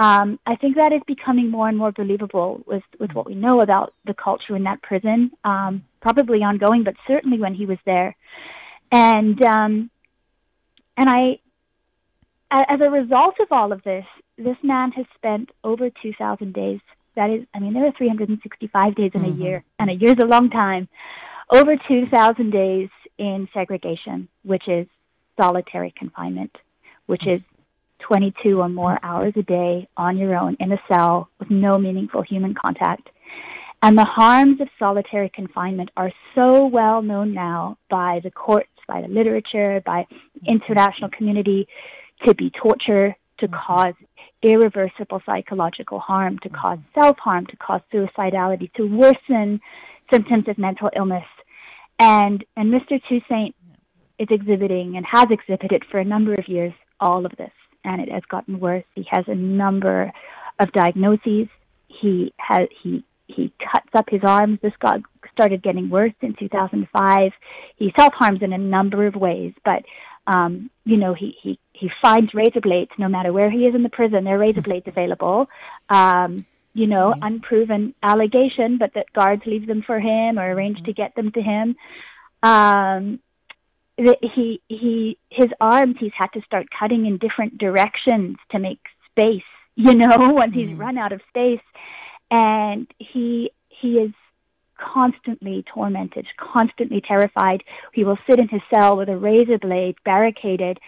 um, 0.00 0.40
I 0.46 0.56
think 0.56 0.76
that 0.76 0.94
is 0.94 1.02
becoming 1.06 1.50
more 1.50 1.68
and 1.68 1.76
more 1.76 1.92
believable 1.92 2.62
with, 2.66 2.82
with 2.98 3.12
what 3.12 3.26
we 3.26 3.34
know 3.34 3.60
about 3.60 3.92
the 4.06 4.14
culture 4.14 4.56
in 4.56 4.64
that 4.64 4.80
prison, 4.80 5.30
um, 5.44 5.84
probably 6.00 6.38
ongoing, 6.38 6.84
but 6.84 6.94
certainly 7.06 7.38
when 7.38 7.52
he 7.52 7.66
was 7.66 7.76
there. 7.84 8.16
And, 8.90 9.40
um, 9.44 9.90
and 10.96 11.10
I, 11.10 11.38
as 12.50 12.80
a 12.80 12.88
result 12.88 13.34
of 13.40 13.48
all 13.50 13.72
of 13.72 13.82
this, 13.82 14.06
this 14.38 14.56
man 14.62 14.90
has 14.92 15.04
spent 15.16 15.50
over 15.64 15.90
2,000 16.02 16.54
days. 16.54 16.80
That 17.14 17.28
is, 17.28 17.44
I 17.52 17.58
mean, 17.58 17.74
there 17.74 17.84
are 17.86 17.92
365 17.92 18.94
days 18.94 19.10
in 19.12 19.20
mm-hmm. 19.20 19.38
a 19.38 19.44
year, 19.44 19.64
and 19.78 19.90
a 19.90 19.94
year 19.94 20.12
is 20.12 20.22
a 20.22 20.26
long 20.26 20.48
time. 20.48 20.88
Over 21.52 21.76
2,000 21.76 22.50
days 22.50 22.88
in 23.18 23.48
segregation, 23.52 24.28
which 24.44 24.66
is 24.66 24.86
solitary 25.38 25.92
confinement, 25.94 26.56
which 27.04 27.26
is 27.26 27.42
22 28.06 28.60
or 28.60 28.68
more 28.68 28.98
hours 29.02 29.32
a 29.36 29.42
day 29.42 29.88
on 29.96 30.16
your 30.16 30.36
own 30.36 30.56
in 30.60 30.72
a 30.72 30.80
cell 30.92 31.28
with 31.38 31.50
no 31.50 31.74
meaningful 31.74 32.22
human 32.22 32.54
contact. 32.54 33.08
And 33.82 33.96
the 33.96 34.04
harms 34.04 34.60
of 34.60 34.68
solitary 34.78 35.30
confinement 35.34 35.90
are 35.96 36.12
so 36.34 36.66
well 36.66 37.00
known 37.00 37.32
now 37.32 37.78
by 37.88 38.20
the 38.22 38.30
courts, 38.30 38.68
by 38.86 39.00
the 39.00 39.08
literature, 39.08 39.82
by 39.84 40.06
the 40.34 40.50
international 40.50 41.08
community 41.16 41.66
to 42.26 42.34
be 42.34 42.50
torture, 42.50 43.16
to 43.38 43.48
mm-hmm. 43.48 43.54
cause 43.54 43.94
irreversible 44.42 45.22
psychological 45.24 45.98
harm, 45.98 46.38
to 46.42 46.50
cause 46.50 46.78
self 46.98 47.16
harm, 47.18 47.46
to 47.46 47.56
cause 47.56 47.80
suicidality, 47.92 48.70
to 48.74 48.84
worsen 48.84 49.60
symptoms 50.12 50.44
of 50.48 50.58
mental 50.58 50.90
illness. 50.94 51.24
And, 51.98 52.44
and 52.56 52.72
Mr. 52.72 53.00
Toussaint 53.08 53.54
is 54.18 54.28
exhibiting 54.30 54.96
and 54.96 55.06
has 55.10 55.26
exhibited 55.30 55.84
for 55.90 55.98
a 55.98 56.04
number 56.04 56.32
of 56.32 56.48
years 56.48 56.72
all 56.98 57.24
of 57.24 57.32
this 57.38 57.52
and 57.84 58.00
it 58.00 58.10
has 58.10 58.22
gotten 58.28 58.60
worse. 58.60 58.84
He 58.94 59.06
has 59.10 59.24
a 59.28 59.34
number 59.34 60.12
of 60.58 60.72
diagnoses. 60.72 61.48
He 61.88 62.32
has 62.38 62.68
he 62.82 63.04
he 63.26 63.52
cuts 63.72 63.88
up 63.94 64.06
his 64.08 64.22
arms. 64.24 64.58
This 64.62 64.72
got 64.80 65.00
started 65.32 65.62
getting 65.62 65.88
worse 65.88 66.12
in 66.20 66.34
2005. 66.38 67.32
He 67.76 67.92
self 67.98 68.12
harms 68.14 68.42
in 68.42 68.52
a 68.52 68.58
number 68.58 69.06
of 69.06 69.14
ways, 69.14 69.54
but 69.64 69.84
um, 70.26 70.70
you 70.84 70.96
know 70.96 71.14
he 71.14 71.34
he 71.42 71.58
he 71.72 71.90
finds 72.02 72.34
razor 72.34 72.60
blades 72.60 72.90
no 72.98 73.08
matter 73.08 73.32
where 73.32 73.50
he 73.50 73.64
is 73.64 73.74
in 73.74 73.82
the 73.82 73.88
prison. 73.88 74.24
There 74.24 74.36
are 74.36 74.38
razor 74.38 74.62
blades 74.62 74.86
available. 74.86 75.48
Um, 75.88 76.46
you 76.72 76.86
know, 76.86 77.12
mm-hmm. 77.12 77.22
unproven 77.22 77.94
allegation, 78.02 78.78
but 78.78 78.94
that 78.94 79.12
guards 79.12 79.42
leave 79.44 79.66
them 79.66 79.82
for 79.84 79.98
him 79.98 80.38
or 80.38 80.52
arrange 80.52 80.76
mm-hmm. 80.76 80.86
to 80.86 80.92
get 80.92 81.14
them 81.14 81.32
to 81.32 81.42
him. 81.42 81.76
Um, 82.42 83.20
he 84.22 84.60
he 84.68 85.18
his 85.30 85.48
arms 85.60 85.96
he's 85.98 86.12
had 86.16 86.28
to 86.28 86.40
start 86.42 86.66
cutting 86.76 87.06
in 87.06 87.18
different 87.18 87.58
directions 87.58 88.36
to 88.50 88.58
make 88.58 88.80
space 89.10 89.42
you 89.76 89.94
know 89.94 90.08
once 90.18 90.54
mm. 90.54 90.68
he's 90.68 90.78
run 90.78 90.98
out 90.98 91.12
of 91.12 91.20
space 91.28 91.64
and 92.30 92.86
he 92.98 93.50
he 93.68 93.94
is 93.94 94.12
constantly 94.76 95.64
tormented 95.72 96.26
constantly 96.38 97.02
terrified 97.06 97.62
he 97.92 98.04
will 98.04 98.18
sit 98.28 98.40
in 98.40 98.48
his 98.48 98.62
cell 98.74 98.96
with 98.96 99.08
a 99.08 99.16
razor 99.16 99.58
blade 99.58 99.94
barricaded 100.04 100.78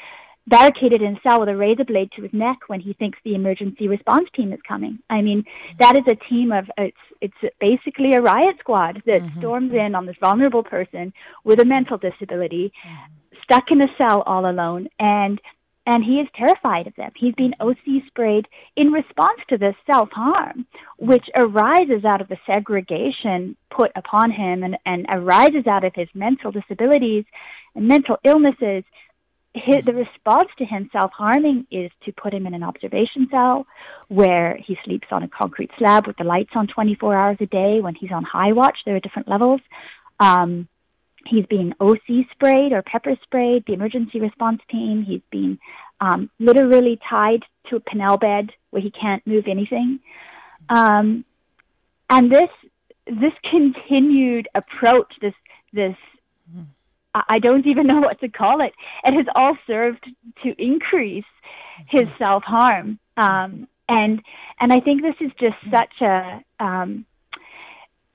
barricaded 0.47 1.03
in 1.03 1.17
a 1.17 1.21
cell 1.23 1.41
with 1.41 1.49
a 1.49 1.57
razor 1.57 1.85
blade 1.85 2.11
to 2.17 2.23
his 2.23 2.33
neck 2.33 2.59
when 2.67 2.81
he 2.81 2.93
thinks 2.95 3.19
the 3.25 3.35
emergency 3.35 3.89
response 3.89 4.29
team 4.35 4.53
is 4.53 4.61
coming. 4.67 4.99
I 5.09 5.23
mean, 5.23 5.45
that 5.79 5.97
is 5.97 6.03
a 6.09 6.17
team 6.29 6.53
of 6.53 6.65
it's 6.79 6.97
it's 7.21 7.55
basically 7.61 8.13
a 8.13 8.23
riot 8.23 8.57
squad 8.59 9.03
that 9.07 9.21
mm-hmm. 9.21 9.39
storms 9.39 9.73
in 9.73 9.95
on 9.95 10.07
this 10.07 10.17
vulnerable 10.21 10.65
person 10.65 11.13
with 11.45 11.61
a 11.61 11.65
mental 11.65 11.97
disability, 11.97 12.73
mm-hmm. 12.87 13.37
stuck 13.45 13.65
in 13.71 13.81
a 13.81 13.89
cell 13.99 14.23
all 14.23 14.51
alone, 14.51 14.89
and 14.99 15.41
and 15.87 16.05
he 16.05 16.21
is 16.21 16.29
terrified 16.37 16.87
of 16.87 16.95
them. 16.95 17.11
He's 17.17 17.35
been 17.35 17.55
OC 17.61 18.07
sprayed 18.07 18.47
in 18.77 18.93
response 18.93 19.41
to 19.49 19.59
this 19.59 19.75
self 19.91 20.11
harm, 20.13 20.67
which 20.99 21.25
arises 21.35 22.05
out 22.05 22.21
of 22.21 22.29
the 22.29 22.39
segregation 22.47 23.57
put 23.71 23.91
upon 23.97 24.31
him 24.31 24.63
and, 24.63 24.77
and 24.87 25.07
arises 25.09 25.67
out 25.67 25.85
of 25.85 25.93
his 25.95 26.09
mental 26.15 26.53
disabilities 26.53 27.25
and 27.75 27.89
mental 27.89 28.17
illnesses. 28.25 28.85
His, 29.55 29.85
the 29.85 29.93
response 29.93 30.49
to 30.59 30.65
him 30.65 30.89
self 30.93 31.11
harming 31.13 31.67
is 31.71 31.91
to 32.07 32.13
put 32.13 32.33
him 32.33 32.47
in 32.47 32.55
an 32.55 32.63
observation 32.63 33.29
cell 33.31 33.67
where 34.09 34.59
he 34.65 34.79
sleeps 34.85 35.09
on 35.11 35.23
a 35.23 35.29
concrete 35.29 35.71
slab 35.79 36.07
with 36.07 36.17
the 36.17 36.25
lights 36.25 36.53
on 36.55 36.67
24 36.67 37.15
hours 37.15 37.37
a 37.41 37.47
day. 37.47 37.81
When 37.81 37.95
he's 37.95 38.13
on 38.13 38.25
high 38.25 38.53
watch, 38.53 38.79
there 38.87 38.97
are 38.97 39.01
different 39.01 39.29
levels. 39.29 39.61
Um, 40.19 40.69
He's 41.27 41.47
being 41.47 41.73
OC 41.81 42.27
sprayed 42.33 42.73
or 42.73 42.83
pepper 42.83 43.17
sprayed, 43.23 43.65
the 43.67 43.75
emergency 43.75 44.21
response 44.21 44.61
team. 44.71 45.05
He's 45.07 45.21
being 45.31 45.59
um, 46.01 46.31
literally 46.39 46.99
tied 47.09 47.45
to 47.71 47.77
a 47.77 47.81
Pinel 47.81 48.21
bed 48.21 48.51
where 48.71 48.83
he 48.83 48.91
can't 48.91 49.25
move 49.27 49.45
anything. 49.49 50.01
Um, 50.69 51.25
and 52.11 52.31
this 52.31 52.51
this 53.07 53.33
continued 53.51 54.49
approach, 54.55 55.13
this 55.21 55.35
this 55.73 55.97
I 57.15 57.39
don't 57.39 57.67
even 57.67 57.87
know 57.91 58.01
what 58.01 58.21
to 58.21 58.29
call 58.29 58.61
it. 58.61 58.73
It 59.05 59.15
has 59.15 59.27
all 59.35 59.57
served 59.67 60.05
to 60.45 60.55
increase 60.63 61.25
his 61.89 62.07
self 62.19 62.43
harm. 62.45 62.99
Um, 63.17 63.69
and 63.89 64.23
and 64.61 64.73
I 64.73 64.81
think 64.81 65.03
this 65.03 65.17
is 65.21 65.31
just 65.39 65.57
such 65.71 66.01
a 66.01 66.43
um, 66.61 67.05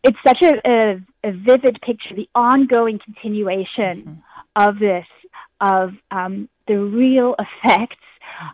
it's 0.03 0.17
such 0.25 0.41
a, 0.41 0.53
a, 0.65 1.01
a, 1.23 1.31
vivid 1.31 1.79
picture, 1.81 2.15
the 2.15 2.29
ongoing 2.33 2.99
continuation 3.03 4.21
mm-hmm. 4.55 4.69
of 4.69 4.79
this, 4.79 5.05
of 5.59 5.91
um, 6.11 6.47
the 6.67 6.77
real 6.79 7.35
effects 7.65 7.97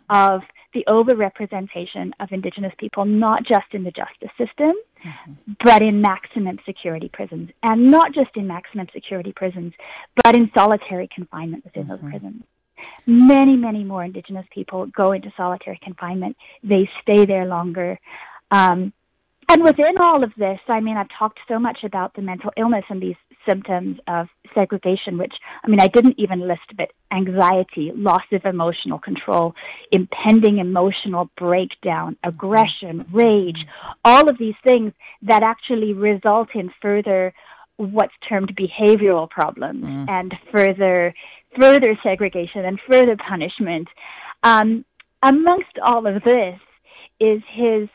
of 0.09 0.41
the 0.73 0.83
overrepresentation 0.87 2.11
of 2.19 2.31
Indigenous 2.31 2.73
people, 2.77 3.05
not 3.05 3.43
just 3.45 3.73
in 3.73 3.83
the 3.83 3.91
justice 3.91 4.31
system, 4.37 4.73
mm-hmm. 5.05 5.53
but 5.63 5.81
in 5.81 6.01
maximum 6.01 6.57
security 6.65 7.09
prisons, 7.11 7.49
and 7.61 7.89
not 7.91 8.13
just 8.13 8.31
in 8.35 8.47
maximum 8.47 8.87
security 8.93 9.33
prisons, 9.35 9.73
but 10.23 10.35
in 10.35 10.49
solitary 10.55 11.09
confinement 11.13 11.63
within 11.63 11.83
mm-hmm. 11.83 11.91
those 11.91 12.11
prisons. 12.11 12.43
Many, 13.05 13.55
many 13.55 13.83
more 13.83 14.03
Indigenous 14.03 14.45
people 14.53 14.87
go 14.87 15.11
into 15.11 15.31
solitary 15.37 15.79
confinement. 15.83 16.35
They 16.63 16.89
stay 17.01 17.25
there 17.25 17.45
longer. 17.45 17.99
Um, 18.51 18.93
and 19.49 19.63
within 19.63 19.97
all 19.99 20.23
of 20.23 20.31
this, 20.37 20.59
I 20.67 20.79
mean, 20.79 20.97
I've 20.97 21.07
talked 21.17 21.39
so 21.47 21.59
much 21.59 21.79
about 21.83 22.13
the 22.15 22.21
mental 22.21 22.51
illness 22.57 22.85
and 22.89 23.01
these 23.01 23.15
symptoms 23.47 23.97
of 24.07 24.27
segregation, 24.57 25.17
which, 25.17 25.33
I 25.63 25.67
mean, 25.67 25.79
I 25.79 25.87
didn't 25.87 26.15
even 26.17 26.47
list, 26.47 26.75
but 26.77 26.91
anxiety, 27.11 27.91
loss 27.95 28.23
of 28.31 28.45
emotional 28.45 28.99
control, 28.99 29.53
impending 29.91 30.59
emotional 30.59 31.29
breakdown, 31.37 32.17
aggression, 32.23 33.05
rage, 33.11 33.65
all 34.03 34.29
of 34.29 34.37
these 34.37 34.55
things 34.63 34.93
that 35.23 35.43
actually 35.43 35.93
result 35.93 36.49
in 36.55 36.71
further 36.81 37.33
what's 37.77 38.13
termed 38.27 38.55
behavioral 38.55 39.29
problems 39.29 39.83
mm. 39.83 40.09
and 40.09 40.33
further 40.51 41.13
further 41.59 41.97
segregation 42.01 42.65
and 42.65 42.79
further 42.89 43.15
punishment. 43.15 43.87
Um, 44.41 44.85
amongst 45.21 45.77
all 45.83 46.07
of 46.07 46.23
this 46.23 46.59
is 47.19 47.41
his 47.51 47.89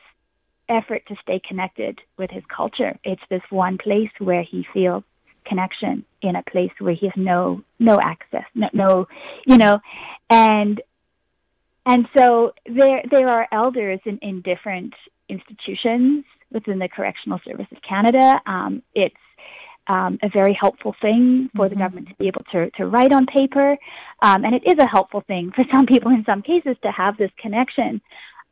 effort 0.68 1.02
to 1.08 1.16
stay 1.22 1.40
connected 1.46 2.00
with 2.18 2.30
his 2.30 2.42
culture. 2.54 2.98
It's 3.04 3.22
this 3.30 3.42
one 3.50 3.78
place 3.78 4.10
where 4.18 4.42
he 4.42 4.66
feels 4.72 5.02
connection 5.48 6.04
in 6.22 6.36
a 6.36 6.42
place 6.42 6.70
where 6.78 6.94
he 6.94 7.06
has 7.06 7.16
no 7.16 7.62
no 7.78 7.98
access, 8.00 8.44
no, 8.54 8.68
no 8.72 9.08
you 9.46 9.58
know, 9.58 9.78
and 10.30 10.80
and 11.86 12.06
so 12.16 12.52
there 12.66 13.02
there 13.10 13.28
are 13.28 13.48
elders 13.52 14.00
in, 14.04 14.18
in 14.18 14.42
different 14.42 14.94
institutions 15.28 16.24
within 16.52 16.78
the 16.78 16.88
Correctional 16.88 17.40
Service 17.44 17.66
of 17.72 17.78
Canada. 17.82 18.40
Um, 18.46 18.82
it's 18.94 19.14
um, 19.88 20.18
a 20.22 20.28
very 20.28 20.56
helpful 20.58 20.94
thing 21.00 21.50
for 21.56 21.66
mm-hmm. 21.66 21.74
the 21.74 21.80
government 21.80 22.08
to 22.08 22.14
be 22.14 22.28
able 22.28 22.44
to, 22.52 22.70
to 22.72 22.86
write 22.86 23.12
on 23.12 23.26
paper. 23.26 23.76
Um, 24.22 24.44
and 24.44 24.54
it 24.54 24.62
is 24.66 24.76
a 24.78 24.86
helpful 24.86 25.22
thing 25.26 25.50
for 25.54 25.64
some 25.72 25.86
people 25.86 26.10
in 26.10 26.24
some 26.24 26.42
cases 26.42 26.76
to 26.82 26.90
have 26.90 27.16
this 27.16 27.30
connection. 27.40 28.00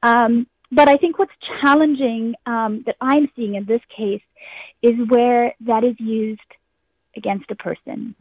Um, 0.02 0.46
but 0.72 0.88
I 0.88 0.94
think 0.94 1.18
what's 1.18 1.32
challenging 1.62 2.34
um, 2.46 2.82
that 2.86 2.96
I'm 3.00 3.30
seeing 3.36 3.54
in 3.54 3.66
this 3.66 3.82
case 3.96 4.22
is 4.82 4.94
where 5.08 5.54
that 5.60 5.84
is 5.84 5.94
used 5.98 6.40
against 7.16 7.50
a 7.50 7.54
person, 7.54 8.14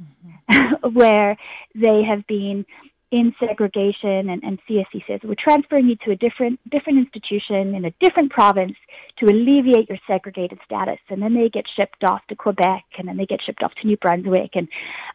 mm-hmm. 0.51 0.89
where 0.93 1.37
they 1.73 2.03
have 2.03 2.25
been 2.27 2.65
in 3.11 3.33
segregation 3.39 4.29
and, 4.29 4.43
and 4.43 4.59
CSC 4.67 5.05
says 5.07 5.19
we're 5.23 5.35
transferring 5.37 5.87
you 5.87 5.95
to 6.05 6.11
a 6.11 6.15
different 6.15 6.59
different 6.69 6.99
institution 6.99 7.75
in 7.75 7.85
a 7.85 7.91
different 8.01 8.31
province 8.31 8.75
to 9.17 9.25
alleviate 9.27 9.87
your 9.89 9.99
segregated 10.07 10.59
status 10.65 10.99
and 11.09 11.21
then 11.21 11.33
they 11.33 11.49
get 11.49 11.65
shipped 11.79 12.03
off 12.03 12.21
to 12.27 12.35
Quebec 12.35 12.83
and 12.97 13.07
then 13.07 13.17
they 13.17 13.25
get 13.25 13.39
shipped 13.45 13.63
off 13.63 13.73
to 13.75 13.87
New 13.87 13.97
Brunswick 13.97 14.51
and 14.55 14.67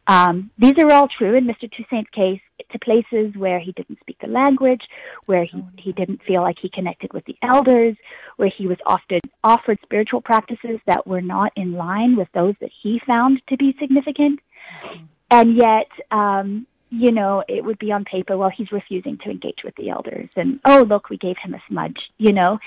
um, 0.06 0.50
these 0.58 0.72
are 0.78 0.92
all 0.92 1.08
true 1.08 1.34
in 1.36 1.46
Mr. 1.46 1.70
Toussaint's 1.70 2.10
case 2.10 2.40
to 2.72 2.78
places 2.78 3.34
where 3.36 3.58
he 3.58 3.72
didn't 3.72 3.98
speak 4.00 4.16
the 4.20 4.26
language, 4.28 4.82
where 5.26 5.44
he, 5.44 5.64
he 5.78 5.92
didn't 5.92 6.22
feel 6.26 6.42
like 6.42 6.56
he 6.60 6.68
connected 6.68 7.12
with 7.12 7.24
the 7.24 7.36
elders, 7.42 7.96
where 8.36 8.50
he 8.56 8.66
was 8.66 8.78
often 8.86 9.20
offered 9.44 9.78
spiritual 9.82 10.20
practices 10.20 10.78
that 10.86 11.06
were 11.06 11.20
not 11.20 11.52
in 11.56 11.72
line 11.72 12.16
with 12.16 12.28
those 12.34 12.54
that 12.60 12.70
he 12.82 13.00
found 13.06 13.40
to 13.48 13.56
be 13.56 13.74
significant. 13.80 14.40
Mm-hmm. 14.84 15.04
And 15.32 15.56
yet, 15.56 15.88
um, 16.10 16.66
you 16.90 17.12
know, 17.12 17.42
it 17.48 17.64
would 17.64 17.78
be 17.78 17.92
on 17.92 18.04
paper, 18.04 18.36
well, 18.36 18.50
he's 18.54 18.72
refusing 18.72 19.16
to 19.18 19.30
engage 19.30 19.62
with 19.64 19.74
the 19.76 19.90
elders 19.90 20.28
and, 20.36 20.60
oh, 20.64 20.84
look, 20.88 21.08
we 21.08 21.16
gave 21.16 21.36
him 21.42 21.54
a 21.54 21.62
smudge, 21.68 21.98
you 22.18 22.32
know? 22.32 22.58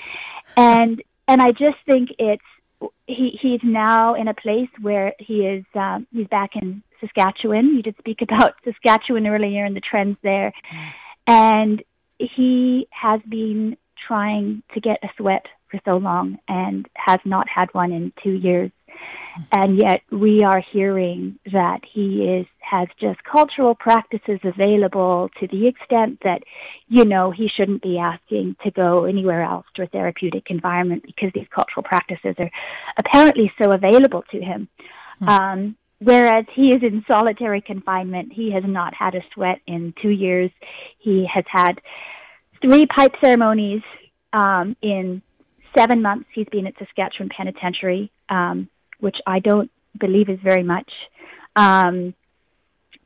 And, 0.56 1.02
and 1.28 1.42
I 1.42 1.52
just 1.52 1.76
think 1.86 2.10
it's, 2.18 2.42
he, 3.06 3.38
he's 3.40 3.60
now 3.62 4.14
in 4.14 4.28
a 4.28 4.34
place 4.34 4.68
where 4.80 5.12
he 5.18 5.46
is, 5.46 5.64
um, 5.74 6.06
he's 6.10 6.26
back 6.26 6.56
in 6.56 6.82
Saskatchewan. 7.00 7.76
You 7.76 7.82
did 7.82 7.96
speak 7.98 8.22
about 8.22 8.54
Saskatchewan 8.64 9.26
earlier 9.26 9.64
and 9.64 9.76
the 9.76 9.80
trends 9.80 10.16
there. 10.22 10.52
And 11.26 11.82
he 12.18 12.88
has 12.90 13.20
been 13.28 13.76
trying 14.06 14.62
to 14.72 14.80
get 14.80 14.98
a 15.02 15.08
sweat 15.16 15.46
for 15.70 15.80
so 15.84 15.96
long 15.96 16.38
and 16.48 16.86
has 16.94 17.20
not 17.24 17.48
had 17.48 17.72
one 17.72 17.92
in 17.92 18.12
two 18.22 18.32
years 18.32 18.70
and 19.52 19.78
yet 19.78 20.02
we 20.10 20.42
are 20.42 20.62
hearing 20.72 21.38
that 21.52 21.80
he 21.92 22.24
is 22.24 22.46
has 22.60 22.88
just 23.00 23.18
cultural 23.24 23.74
practices 23.74 24.40
available 24.42 25.28
to 25.38 25.46
the 25.48 25.66
extent 25.66 26.18
that 26.24 26.42
you 26.88 27.04
know 27.04 27.30
he 27.30 27.48
shouldn't 27.54 27.82
be 27.82 27.98
asking 27.98 28.56
to 28.64 28.70
go 28.70 29.04
anywhere 29.04 29.42
else 29.42 29.66
to 29.74 29.82
a 29.82 29.86
therapeutic 29.86 30.44
environment 30.48 31.02
because 31.04 31.30
these 31.34 31.46
cultural 31.54 31.82
practices 31.82 32.34
are 32.38 32.50
apparently 32.96 33.52
so 33.62 33.70
available 33.70 34.24
to 34.30 34.40
him. 34.40 34.68
Hmm. 35.18 35.28
um, 35.28 35.76
whereas 36.00 36.44
he 36.54 36.68
is 36.72 36.82
in 36.82 37.04
solitary 37.06 37.60
confinement. 37.60 38.32
He 38.32 38.52
has 38.52 38.64
not 38.66 38.94
had 38.94 39.14
a 39.14 39.20
sweat 39.32 39.60
in 39.66 39.94
two 40.02 40.10
years. 40.10 40.50
He 40.98 41.26
has 41.32 41.44
had 41.48 41.80
three 42.60 42.86
pipe 42.86 43.12
ceremonies 43.22 43.82
um, 44.32 44.76
in 44.82 45.22
seven 45.76 46.02
months. 46.02 46.26
He's 46.34 46.48
been 46.50 46.66
at 46.66 46.74
saskatchewan 46.78 47.30
penitentiary 47.34 48.10
um, 48.28 48.68
which 49.04 49.18
I 49.26 49.38
don't 49.38 49.70
believe 50.00 50.28
is 50.28 50.40
very 50.42 50.62
much. 50.64 50.90
Um, 51.54 52.14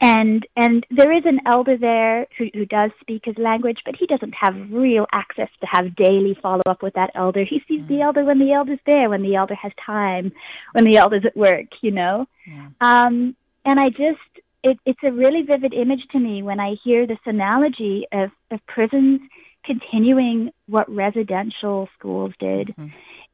and 0.00 0.46
and 0.56 0.86
there 0.90 1.12
is 1.12 1.24
an 1.26 1.40
elder 1.44 1.76
there 1.76 2.26
who, 2.38 2.46
who 2.54 2.64
does 2.64 2.92
speak 3.00 3.22
his 3.24 3.36
language, 3.36 3.78
but 3.84 3.96
he 3.98 4.06
doesn't 4.06 4.32
have 4.40 4.54
real 4.70 5.06
access 5.12 5.48
to 5.60 5.66
have 5.66 5.96
daily 5.96 6.38
follow 6.40 6.62
up 6.68 6.82
with 6.82 6.94
that 6.94 7.10
elder. 7.16 7.44
He 7.44 7.60
sees 7.66 7.80
mm. 7.80 7.88
the 7.88 8.00
elder 8.02 8.24
when 8.24 8.38
the 8.38 8.52
elder's 8.52 8.78
there, 8.86 9.10
when 9.10 9.22
the 9.22 9.34
elder 9.34 9.56
has 9.56 9.72
time, 9.84 10.30
when 10.72 10.84
the 10.84 10.96
elder's 10.96 11.24
at 11.26 11.36
work, 11.36 11.66
you 11.82 11.90
know. 11.90 12.26
Yeah. 12.46 12.68
Um, 12.80 13.34
and 13.64 13.80
I 13.80 13.88
just 13.90 14.44
it, 14.62 14.78
it's 14.86 15.00
a 15.02 15.10
really 15.10 15.42
vivid 15.42 15.74
image 15.74 16.06
to 16.12 16.20
me 16.20 16.44
when 16.44 16.60
I 16.60 16.76
hear 16.84 17.04
this 17.04 17.18
analogy 17.26 18.06
of, 18.12 18.30
of 18.52 18.60
prisons 18.68 19.20
continuing 19.64 20.52
what 20.68 20.88
residential 20.88 21.88
schools 21.98 22.32
did. 22.38 22.68
Mm-hmm 22.68 22.86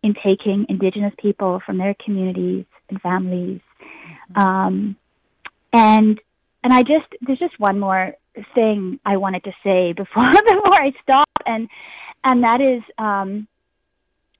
in 0.05 0.15
taking 0.23 0.67
Indigenous 0.69 1.15
people 1.19 1.63
from 1.65 1.79
their 1.79 1.95
communities 2.05 2.67
and 2.91 3.01
families. 3.01 3.61
Mm-hmm. 4.37 4.41
Um, 4.41 4.97
and 5.73 6.21
and 6.63 6.73
I 6.73 6.83
just 6.83 7.07
there's 7.23 7.39
just 7.39 7.59
one 7.59 7.81
more 7.81 8.13
thing 8.55 9.01
I 9.07 9.17
wanted 9.17 9.45
to 9.45 9.53
say 9.65 9.93
before 9.97 10.31
before 10.31 10.79
I 10.79 10.93
stop, 11.03 11.31
and 11.47 11.69
and 12.23 12.45
that 12.45 12.61
is, 12.61 12.83
um, 12.99 13.49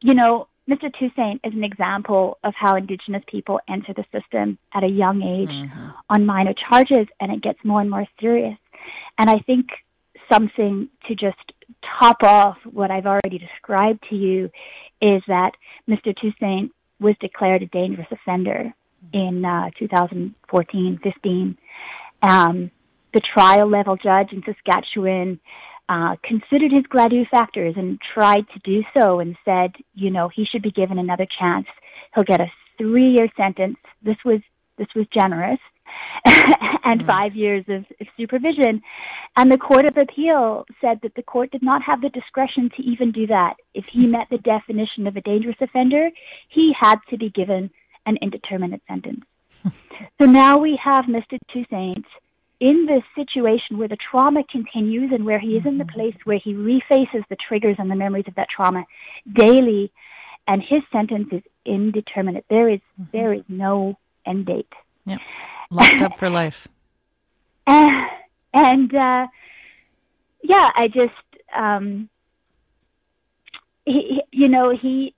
you 0.01 0.15
know, 0.15 0.49
Mr. 0.69 0.93
Toussaint 0.93 1.41
is 1.45 1.55
an 1.55 1.65
example 1.65 2.39
of 2.45 2.53
how 2.55 2.77
Indigenous 2.77 3.23
people 3.27 3.59
enter 3.67 3.95
the 3.95 4.05
system 4.13 4.59
at 4.75 4.85
a 4.85 4.89
young 4.89 5.23
age 5.23 5.49
mm-hmm. 5.49 5.89
on 6.11 6.27
minor 6.27 6.55
charges, 6.69 7.07
and 7.21 7.33
it 7.33 7.43
gets 7.43 7.59
more 7.65 7.81
and 7.81 7.91
more 7.91 8.07
serious. 8.21 8.59
And 9.17 9.31
I 9.31 9.39
think 9.47 9.69
something 10.31 10.89
to 11.09 11.15
just 11.15 11.53
top 11.99 12.23
off 12.23 12.57
what 12.71 12.91
I've 12.91 13.07
already 13.07 13.39
described 13.39 14.05
to 14.11 14.17
you 14.17 14.51
is 15.01 15.23
that 15.29 15.53
Mr. 15.89 16.15
Toussaint 16.17 16.71
was 17.01 17.15
declared 17.21 17.63
a 17.63 17.67
dangerous 17.67 18.09
offender 18.11 18.73
in 19.13 19.45
uh, 19.45 19.71
2014 19.79 21.01
15. 21.03 21.59
Um, 22.23 22.71
the 23.13 23.21
trial 23.21 23.69
level 23.69 23.97
judge 23.97 24.33
in 24.33 24.43
Saskatchewan 24.45 25.41
uh, 25.89 26.17
considered 26.25 26.73
his 26.73 26.85
Gladue 26.85 27.29
factors 27.29 27.75
and 27.77 27.99
tried 28.15 28.45
to 28.55 28.59
do 28.65 28.83
so 28.97 29.21
and 29.21 29.37
said, 29.45 29.73
you 29.95 30.11
know, 30.11 30.29
he 30.35 30.45
should 30.51 30.63
be 30.63 30.71
given 30.71 30.99
another 30.99 31.27
chance. 31.39 31.67
He'll 32.15 32.25
get 32.25 32.41
a 32.41 32.51
three-year 32.79 33.29
sentence. 33.37 33.77
This 34.03 34.17
was 34.25 34.41
this 34.77 34.89
was 34.97 35.07
generous, 35.13 35.61
and 36.25 37.01
mm. 37.01 37.07
five 37.07 37.35
years 37.35 37.65
of, 37.69 37.85
of 38.01 38.07
supervision. 38.17 38.83
And 39.37 39.51
the 39.51 39.59
Court 39.59 39.85
of 39.85 39.97
Appeal 39.97 40.65
said 40.81 41.01
that 41.03 41.15
the 41.17 41.23
court 41.23 41.51
did 41.51 41.63
not 41.63 41.83
have 41.83 42.01
the 42.01 42.09
discretion 42.11 42.71
to 42.77 42.83
even 42.83 43.13
do 43.13 43.27
that. 43.27 43.55
If 43.75 43.87
he 43.87 44.07
met 44.07 44.29
the 44.31 44.39
definition 44.39 45.07
of 45.07 45.17
a 45.17 45.21
dangerous 45.21 45.57
offender, 45.61 46.11
he 46.49 46.75
had 46.79 46.97
to 47.11 47.17
be 47.17 47.31
given 47.31 47.71
an 48.07 48.19
indeterminate 48.23 48.83
sentence. 48.87 49.25
so 50.21 50.27
now 50.27 50.59
we 50.59 50.79
have 50.83 51.07
Mr. 51.07 51.39
Toussaint 51.53 52.05
in 52.61 52.87
this 52.87 53.03
situation 53.15 53.79
where 53.79 53.89
the 53.89 53.97
trauma 54.11 54.43
continues 54.51 55.11
and 55.13 55.25
where 55.25 55.39
he 55.39 55.57
is 55.57 55.67
in 55.67 55.79
the 55.79 55.85
mm-hmm. 55.85 55.95
place 55.95 56.15
where 56.25 56.39
he 56.43 56.55
refaces 56.55 57.25
the 57.29 57.37
triggers 57.49 57.77
and 57.79 57.91
the 57.91 57.97
memories 57.97 58.25
of 58.29 58.35
that 58.37 58.49
trauma 58.55 58.85
daily, 59.35 59.93
and 60.47 60.63
his 60.63 60.83
sentence 60.93 61.29
is 61.33 61.43
indeterminate. 61.65 62.45
There 62.49 62.69
is, 62.69 62.81
mm-hmm. 63.01 63.17
there 63.17 63.33
is 63.33 63.43
no 63.49 63.99
end 64.27 64.47
date. 64.47 64.73
Yep. 65.07 65.19
Locked 65.71 66.03
up 66.03 66.19
for 66.19 66.31
life. 66.31 66.69
and, 67.67 68.95
uh, 68.95 69.27
yeah, 70.43 70.71
I 70.77 70.89
just, 70.89 71.13
um, 71.57 72.09
he, 73.85 74.23
you 74.31 74.49
know, 74.49 74.77
he 74.77 75.15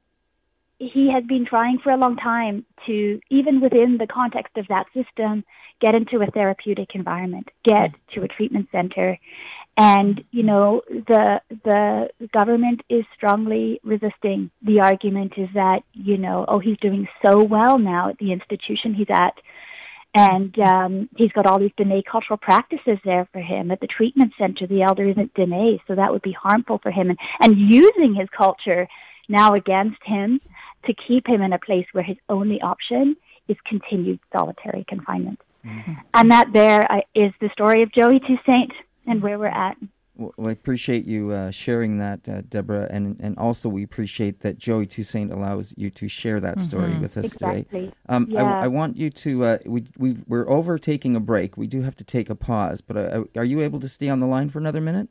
he 0.78 1.10
has 1.12 1.24
been 1.24 1.46
trying 1.46 1.78
for 1.78 1.90
a 1.90 1.96
long 1.96 2.16
time 2.16 2.64
to, 2.86 3.18
even 3.30 3.60
within 3.60 3.96
the 3.98 4.06
context 4.06 4.56
of 4.58 4.66
that 4.68 4.84
system, 4.92 5.44
get 5.80 5.94
into 5.94 6.22
a 6.22 6.30
therapeutic 6.30 6.90
environment, 6.94 7.48
get 7.64 7.92
to 8.14 8.22
a 8.22 8.28
treatment 8.28 8.68
center. 8.70 9.18
And, 9.78 10.22
you 10.30 10.42
know, 10.42 10.82
the, 10.88 11.40
the 11.64 12.08
government 12.32 12.82
is 12.88 13.04
strongly 13.14 13.80
resisting. 13.84 14.50
The 14.62 14.80
argument 14.82 15.34
is 15.36 15.48
that, 15.54 15.80
you 15.92 16.18
know, 16.18 16.44
oh, 16.48 16.58
he's 16.58 16.78
doing 16.78 17.08
so 17.24 17.42
well 17.42 17.78
now 17.78 18.10
at 18.10 18.18
the 18.18 18.32
institution 18.32 18.94
he's 18.94 19.06
at. 19.10 19.34
And 20.18 20.58
um, 20.60 21.08
he's 21.14 21.30
got 21.32 21.44
all 21.44 21.58
these 21.58 21.72
Dene 21.76 22.02
cultural 22.10 22.38
practices 22.38 22.98
there 23.04 23.28
for 23.32 23.40
him 23.40 23.70
at 23.70 23.80
the 23.80 23.86
treatment 23.86 24.32
center. 24.38 24.66
The 24.66 24.82
elder 24.82 25.06
isn't 25.06 25.34
Dene, 25.34 25.78
so 25.86 25.94
that 25.94 26.10
would 26.10 26.22
be 26.22 26.32
harmful 26.32 26.78
for 26.82 26.90
him. 26.90 27.10
And, 27.10 27.18
and 27.40 27.58
using 27.58 28.14
his 28.18 28.28
culture 28.30 28.88
now 29.28 29.52
against 29.52 30.02
him 30.04 30.40
to 30.86 30.94
keep 31.06 31.26
him 31.26 31.42
in 31.42 31.52
a 31.52 31.58
place 31.58 31.86
where 31.92 32.04
his 32.04 32.16
only 32.30 32.62
option 32.62 33.16
is 33.46 33.58
continued 33.66 34.18
solitary 34.32 34.86
confinement. 34.88 35.40
Mm-hmm. 35.66 35.92
And 36.14 36.30
that 36.30 36.52
there 36.52 36.90
uh, 36.90 37.00
is 37.14 37.32
the 37.40 37.50
story 37.52 37.82
of 37.82 37.92
Joey 37.92 38.20
Toussaint 38.20 38.72
and 39.06 39.22
where 39.22 39.38
we're 39.38 39.46
at. 39.48 39.76
Well, 40.18 40.48
I 40.48 40.52
appreciate 40.52 41.04
you 41.04 41.30
uh, 41.30 41.50
sharing 41.50 41.98
that, 41.98 42.26
uh, 42.28 42.42
Deborah, 42.48 42.88
and 42.90 43.16
and 43.20 43.36
also 43.38 43.68
we 43.68 43.82
appreciate 43.82 44.40
that 44.40 44.56
Joey 44.56 44.86
Toussaint 44.86 45.30
allows 45.30 45.74
you 45.76 45.90
to 45.90 46.08
share 46.08 46.40
that 46.40 46.60
story 46.60 46.92
mm-hmm. 46.92 47.02
with 47.02 47.16
us 47.18 47.26
exactly. 47.26 47.64
today. 47.64 47.92
Um, 48.08 48.26
yeah. 48.30 48.42
I, 48.42 48.64
I, 48.64 48.66
want 48.68 48.96
you 48.96 49.10
to. 49.10 49.44
Uh, 49.44 49.58
we 49.66 49.84
we 49.98 50.16
we're 50.26 50.48
overtaking 50.48 51.16
a 51.16 51.20
break. 51.20 51.56
We 51.58 51.66
do 51.66 51.82
have 51.82 51.96
to 51.96 52.04
take 52.04 52.30
a 52.30 52.34
pause, 52.34 52.80
but 52.80 52.96
uh, 52.96 53.24
are 53.36 53.44
you 53.44 53.60
able 53.60 53.78
to 53.80 53.88
stay 53.88 54.08
on 54.08 54.20
the 54.20 54.26
line 54.26 54.48
for 54.48 54.58
another 54.58 54.80
minute? 54.80 55.08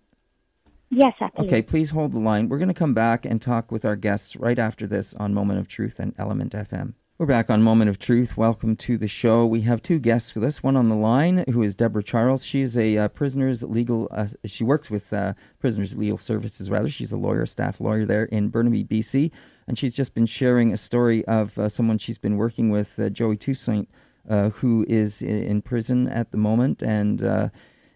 Yes, 0.89 1.14
absolutely. 1.20 1.47
Okay, 1.47 1.62
please 1.62 1.91
hold 1.91 2.12
the 2.12 2.20
line. 2.20 2.49
We're 2.49 2.58
going 2.58 2.70
to 2.70 2.74
come 2.74 2.93
back 2.93 3.26
and 3.26 3.41
talk 3.41 3.72
with 3.72 3.86
our 3.86 3.95
guests 3.95 4.36
right 4.36 4.58
after 4.58 4.88
this 4.88 5.14
on 5.16 5.34
Moment 5.34 5.60
of 5.60 5.68
Truth 5.68 5.99
and 5.99 6.16
ELMNT 6.18 6.51
FM. 6.51 6.93
We're 7.18 7.28
back 7.28 7.49
on 7.49 7.63
Moment 7.63 7.89
of 7.89 7.97
Truth. 7.97 8.36
Welcome 8.36 8.76
to 8.76 8.97
the 8.97 9.07
show. 9.07 9.45
We 9.45 9.61
have 9.61 9.82
two 9.82 9.99
guests 9.99 10.36
with 10.36 10.43
us. 10.43 10.61
One 10.61 10.76
on 10.76 10.89
the 10.89 10.95
line, 10.95 11.45
who 11.49 11.63
is 11.63 11.74
Deborah 11.74 12.03
Charles. 12.03 12.45
She 12.45 12.59
is 12.59 12.78
a 12.78 12.97
uh, 12.97 13.07
prisoner's 13.07 13.63
legal. 13.63 14.09
Uh, 14.11 14.28
she 14.43 14.66
works 14.66 14.89
with 14.89 15.13
uh, 15.13 15.32
prisoners' 15.57 15.95
legal 15.95 16.18
services. 16.18 16.70
Rather, 16.70 16.89
she's 16.89 17.13
a 17.13 17.18
lawyer, 17.18 17.45
staff 17.45 17.80
lawyer 17.80 18.03
there 18.03 18.26
in 18.26 18.49
Burnaby, 18.49 18.84
BC, 18.84 19.32
and 19.66 19.80
she's 19.80 19.95
just 19.95 20.13
been 20.13 20.26
sharing 20.26 20.74
a 20.74 20.78
story 20.78 21.24
of 21.24 21.57
uh, 21.57 21.70
someone 21.70 21.99
she's 21.99 22.18
been 22.18 22.36
working 22.36 22.70
with, 22.70 22.99
uh, 22.99 23.09
Joey 23.09 23.38
Toussaint, 23.38 23.88
uh, 24.30 24.49
who 24.49 24.86
is 24.89 25.22
in 25.22 25.61
prison 25.61 26.09
at 26.09 26.32
the 26.32 26.38
moment, 26.38 26.84
and 26.84 27.22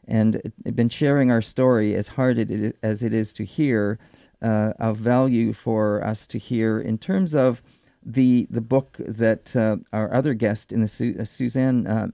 and 0.07 0.41
been 0.63 0.87
sharing 0.87 1.29
our 1.29 1.41
story 1.41 1.93
as 1.93 2.07
hard 2.07 2.39
as 2.81 3.03
it 3.03 3.13
is 3.13 3.33
to 3.33 3.43
hear, 3.43 3.99
of 4.41 4.95
value 4.95 5.51
for 5.51 6.01
us 6.05 6.25
to 6.27 6.37
hear 6.37 6.79
in 6.79 6.97
terms 6.97 7.35
of 7.35 7.61
the 8.03 8.47
the 8.49 8.61
book 8.61 8.97
that 8.99 9.55
uh, 9.55 9.77
our 9.93 10.13
other 10.13 10.33
guest 10.33 10.71
in 10.71 10.81
the 10.81 10.87
Su- 10.87 11.15
uh, 11.19 11.25
Suzanne 11.25 11.87
uh, 11.87 12.07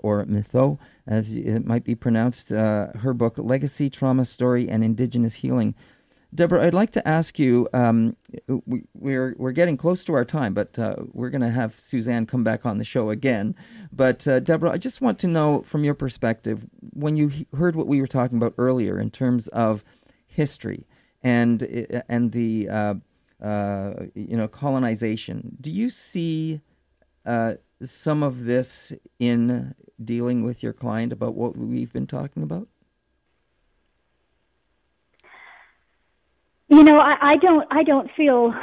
or 0.00 0.24
Methot, 0.24 0.78
as 1.06 1.36
it 1.36 1.64
might 1.64 1.84
be 1.84 1.94
pronounced, 1.94 2.52
uh, 2.52 2.88
her 2.98 3.14
book 3.14 3.38
Legacy, 3.38 3.88
Trauma, 3.88 4.24
Story, 4.24 4.68
and 4.68 4.82
Indigenous 4.82 5.36
Healing 5.36 5.74
Deborah, 6.34 6.64
I'd 6.66 6.74
like 6.74 6.90
to 6.92 7.06
ask 7.06 7.38
you. 7.38 7.68
Um, 7.74 8.16
we, 8.48 8.78
are 8.78 8.82
we're, 8.94 9.34
we're 9.38 9.52
getting 9.52 9.76
close 9.76 10.02
to 10.04 10.14
our 10.14 10.24
time, 10.24 10.54
but 10.54 10.78
uh, 10.78 10.96
we're 11.12 11.28
going 11.28 11.42
to 11.42 11.50
have 11.50 11.78
Suzanne 11.78 12.24
come 12.24 12.42
back 12.42 12.64
on 12.64 12.78
the 12.78 12.84
show 12.84 13.10
again. 13.10 13.54
But 13.92 14.26
uh, 14.26 14.40
Deborah, 14.40 14.72
I 14.72 14.78
just 14.78 15.02
want 15.02 15.18
to 15.20 15.26
know 15.26 15.62
from 15.62 15.84
your 15.84 15.94
perspective 15.94 16.64
when 16.80 17.16
you 17.16 17.30
heard 17.54 17.76
what 17.76 17.86
we 17.86 18.00
were 18.00 18.06
talking 18.06 18.38
about 18.38 18.54
earlier 18.56 18.98
in 18.98 19.10
terms 19.10 19.48
of 19.48 19.84
history 20.26 20.86
and 21.22 21.62
and 22.08 22.32
the 22.32 22.68
uh, 23.42 23.94
you 24.14 24.36
know 24.36 24.48
colonization. 24.48 25.56
Do 25.60 25.70
you 25.70 25.90
see 25.90 26.60
uh, 27.26 27.54
some 27.82 28.22
of 28.22 28.44
this 28.44 28.92
in 29.18 29.74
dealing 30.02 30.44
with 30.44 30.62
your 30.62 30.72
client 30.72 31.12
about 31.12 31.34
what 31.34 31.56
we've 31.56 31.92
been 31.92 32.06
talking 32.06 32.42
about? 32.42 32.68
You 36.68 36.84
know, 36.84 36.98
I, 36.98 37.32
I 37.32 37.36
don't 37.36 37.66
I 37.70 37.82
don't 37.82 38.10
feel 38.16 38.54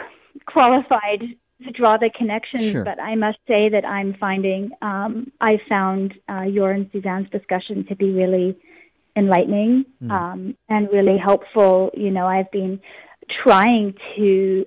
qualified 0.47 1.23
to 1.63 1.71
draw 1.71 1.97
the 1.97 2.09
connection, 2.17 2.61
sure. 2.71 2.83
but 2.85 2.99
I 2.99 3.15
must 3.15 3.37
say 3.47 3.69
that 3.69 3.85
I'm 3.85 4.15
finding 4.19 4.71
um, 4.81 5.31
I 5.41 5.59
found 5.67 6.13
uh, 6.29 6.43
your 6.43 6.71
and 6.71 6.89
Suzanne's 6.91 7.29
discussion 7.29 7.85
to 7.87 7.95
be 7.95 8.11
really 8.11 8.57
enlightening 9.15 9.85
mm. 10.01 10.11
um, 10.11 10.55
and 10.69 10.87
really 10.91 11.17
helpful. 11.17 11.91
You 11.93 12.11
know, 12.11 12.25
I've 12.25 12.49
been 12.51 12.79
trying 13.43 13.95
to 14.15 14.65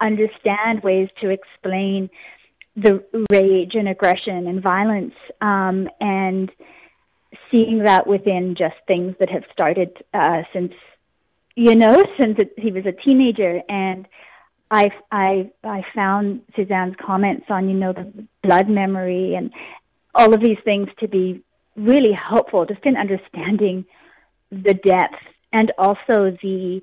understand 0.00 0.82
ways 0.82 1.08
to 1.20 1.30
explain 1.30 2.08
the 2.76 3.04
rage 3.32 3.72
and 3.74 3.88
aggression 3.88 4.46
and 4.46 4.62
violence 4.62 5.14
um, 5.40 5.88
and 6.00 6.50
seeing 7.50 7.82
that 7.84 8.06
within 8.06 8.54
just 8.56 8.76
things 8.86 9.14
that 9.18 9.30
have 9.30 9.42
started 9.52 9.90
uh, 10.14 10.42
since 10.52 10.72
you 11.58 11.74
know, 11.74 11.96
since 12.18 12.38
he 12.56 12.70
was 12.70 12.86
a 12.86 12.92
teenager. 12.92 13.60
And 13.68 14.06
I, 14.70 14.90
I, 15.10 15.50
I 15.64 15.82
found 15.94 16.42
Suzanne's 16.54 16.94
comments 17.04 17.46
on, 17.50 17.68
you 17.68 17.74
know, 17.74 17.92
the 17.92 18.26
blood 18.42 18.68
memory 18.68 19.34
and 19.34 19.50
all 20.14 20.32
of 20.32 20.40
these 20.40 20.58
things 20.64 20.88
to 21.00 21.08
be 21.08 21.42
really 21.76 22.12
helpful 22.12 22.64
just 22.64 22.84
in 22.84 22.96
understanding 22.96 23.84
the 24.50 24.74
depth 24.74 25.22
and 25.52 25.72
also 25.78 26.36
the 26.42 26.80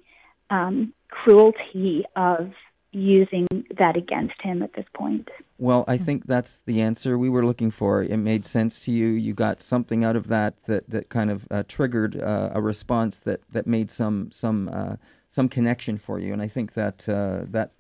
um, 0.50 0.94
cruelty 1.10 2.06
of 2.16 2.52
using 2.96 3.46
that 3.78 3.98
against 3.98 4.42
him 4.42 4.64
at 4.64 4.74
this 4.74 4.86
point. 4.94 5.28
Well, 5.58 5.84
I 5.88 5.98
think 5.98 6.28
that's 6.28 6.62
the 6.62 6.82
answer 6.82 7.18
we 7.18 7.30
were 7.30 7.46
looking 7.46 7.70
for. 7.70 8.02
It 8.02 8.18
made 8.18 8.46
sense 8.46 8.86
to 8.86 8.92
you. 8.92 9.08
You 9.08 9.34
got 9.34 9.60
something 9.60 10.04
out 10.06 10.16
of 10.16 10.28
that 10.30 10.64
that, 10.64 10.90
that 10.90 11.10
kind 11.10 11.30
of 11.30 11.48
uh, 11.52 11.64
triggered 11.68 12.22
uh, 12.22 12.52
a 12.54 12.62
response 12.62 13.20
that, 13.22 13.42
that 13.52 13.68
made 13.68 13.92
some 13.92 14.32
some 14.32 14.70
uh, 14.72 14.96
some 15.28 15.50
connection 15.50 15.98
for 15.98 16.20
you, 16.20 16.32
and 16.32 16.42
I 16.42 16.48
think 16.48 16.74
that 16.74 17.08
uh, 17.10 17.46
that 17.50 17.72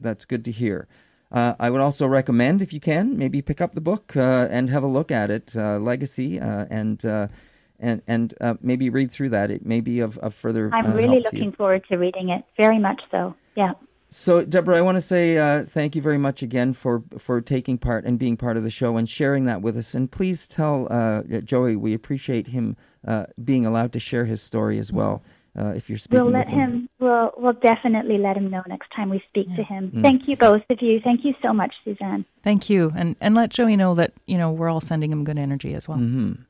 that's 0.00 0.24
good 0.24 0.44
to 0.46 0.50
hear. 0.50 0.88
Uh, 1.30 1.54
I 1.58 1.70
would 1.70 1.80
also 1.80 2.06
recommend, 2.06 2.60
if 2.60 2.74
you 2.74 2.80
can, 2.80 3.16
maybe 3.16 3.40
pick 3.40 3.62
up 3.62 3.74
the 3.74 3.80
book 3.80 4.14
uh, 4.16 4.48
and 4.50 4.68
have 4.68 4.82
a 4.82 4.86
look 4.86 5.10
at 5.10 5.30
it, 5.30 5.54
Legacy, 5.54 6.38
and 6.38 7.02
and 7.82 8.02
and 8.06 8.34
maybe 8.62 8.88
read 8.88 9.10
through 9.10 9.30
that. 9.30 9.50
It 9.50 9.66
may 9.66 9.80
be 9.80 10.00
of, 10.00 10.16
of 10.18 10.34
further. 10.34 10.70
I'm 10.72 10.94
really 10.94 11.20
looking 11.20 11.52
forward 11.52 11.84
to 11.88 11.96
reading 11.96 12.30
it. 12.30 12.44
Very 12.56 12.78
much 12.78 13.02
so. 13.10 13.34
Yeah. 13.54 13.72
So, 14.14 14.44
Deborah, 14.44 14.76
I 14.76 14.82
want 14.82 14.96
to 14.96 15.00
say 15.00 15.38
uh, 15.38 15.64
thank 15.64 15.96
you 15.96 16.02
very 16.02 16.18
much 16.18 16.42
again 16.42 16.74
for, 16.74 17.02
for 17.16 17.40
taking 17.40 17.78
part 17.78 18.04
and 18.04 18.18
being 18.18 18.36
part 18.36 18.58
of 18.58 18.62
the 18.62 18.68
show 18.68 18.98
and 18.98 19.08
sharing 19.08 19.46
that 19.46 19.62
with 19.62 19.74
us. 19.74 19.94
And 19.94 20.12
please 20.12 20.46
tell 20.46 20.86
uh, 20.90 21.22
Joey 21.22 21.76
we 21.76 21.94
appreciate 21.94 22.48
him 22.48 22.76
uh, 23.06 23.24
being 23.42 23.64
allowed 23.64 23.90
to 23.94 23.98
share 23.98 24.26
his 24.26 24.42
story 24.42 24.78
as 24.78 24.92
well. 24.92 25.22
Uh, 25.58 25.68
if 25.68 25.88
you're 25.88 25.96
speaking, 25.96 26.24
we'll 26.24 26.32
let 26.32 26.46
him. 26.46 26.58
him. 26.58 26.88
We'll 26.98 27.32
we'll 27.38 27.52
definitely 27.54 28.18
let 28.18 28.36
him 28.36 28.50
know 28.50 28.62
next 28.68 28.90
time 28.94 29.08
we 29.08 29.22
speak 29.30 29.46
yeah. 29.50 29.56
to 29.56 29.62
him. 29.64 29.90
Mm. 29.90 30.02
Thank 30.02 30.28
you 30.28 30.36
both 30.36 30.62
of 30.68 30.82
you. 30.82 31.00
Thank 31.00 31.24
you 31.24 31.34
so 31.42 31.54
much, 31.54 31.74
Suzanne. 31.82 32.22
Thank 32.22 32.68
you, 32.68 32.90
and 32.94 33.16
and 33.20 33.34
let 33.34 33.50
Joey 33.50 33.76
know 33.76 33.94
that 33.94 34.12
you 34.26 34.38
know 34.38 34.50
we're 34.50 34.70
all 34.70 34.80
sending 34.80 35.10
him 35.10 35.24
good 35.24 35.38
energy 35.38 35.74
as 35.74 35.88
well. 35.88 35.98
Mm-hmm. 35.98 36.42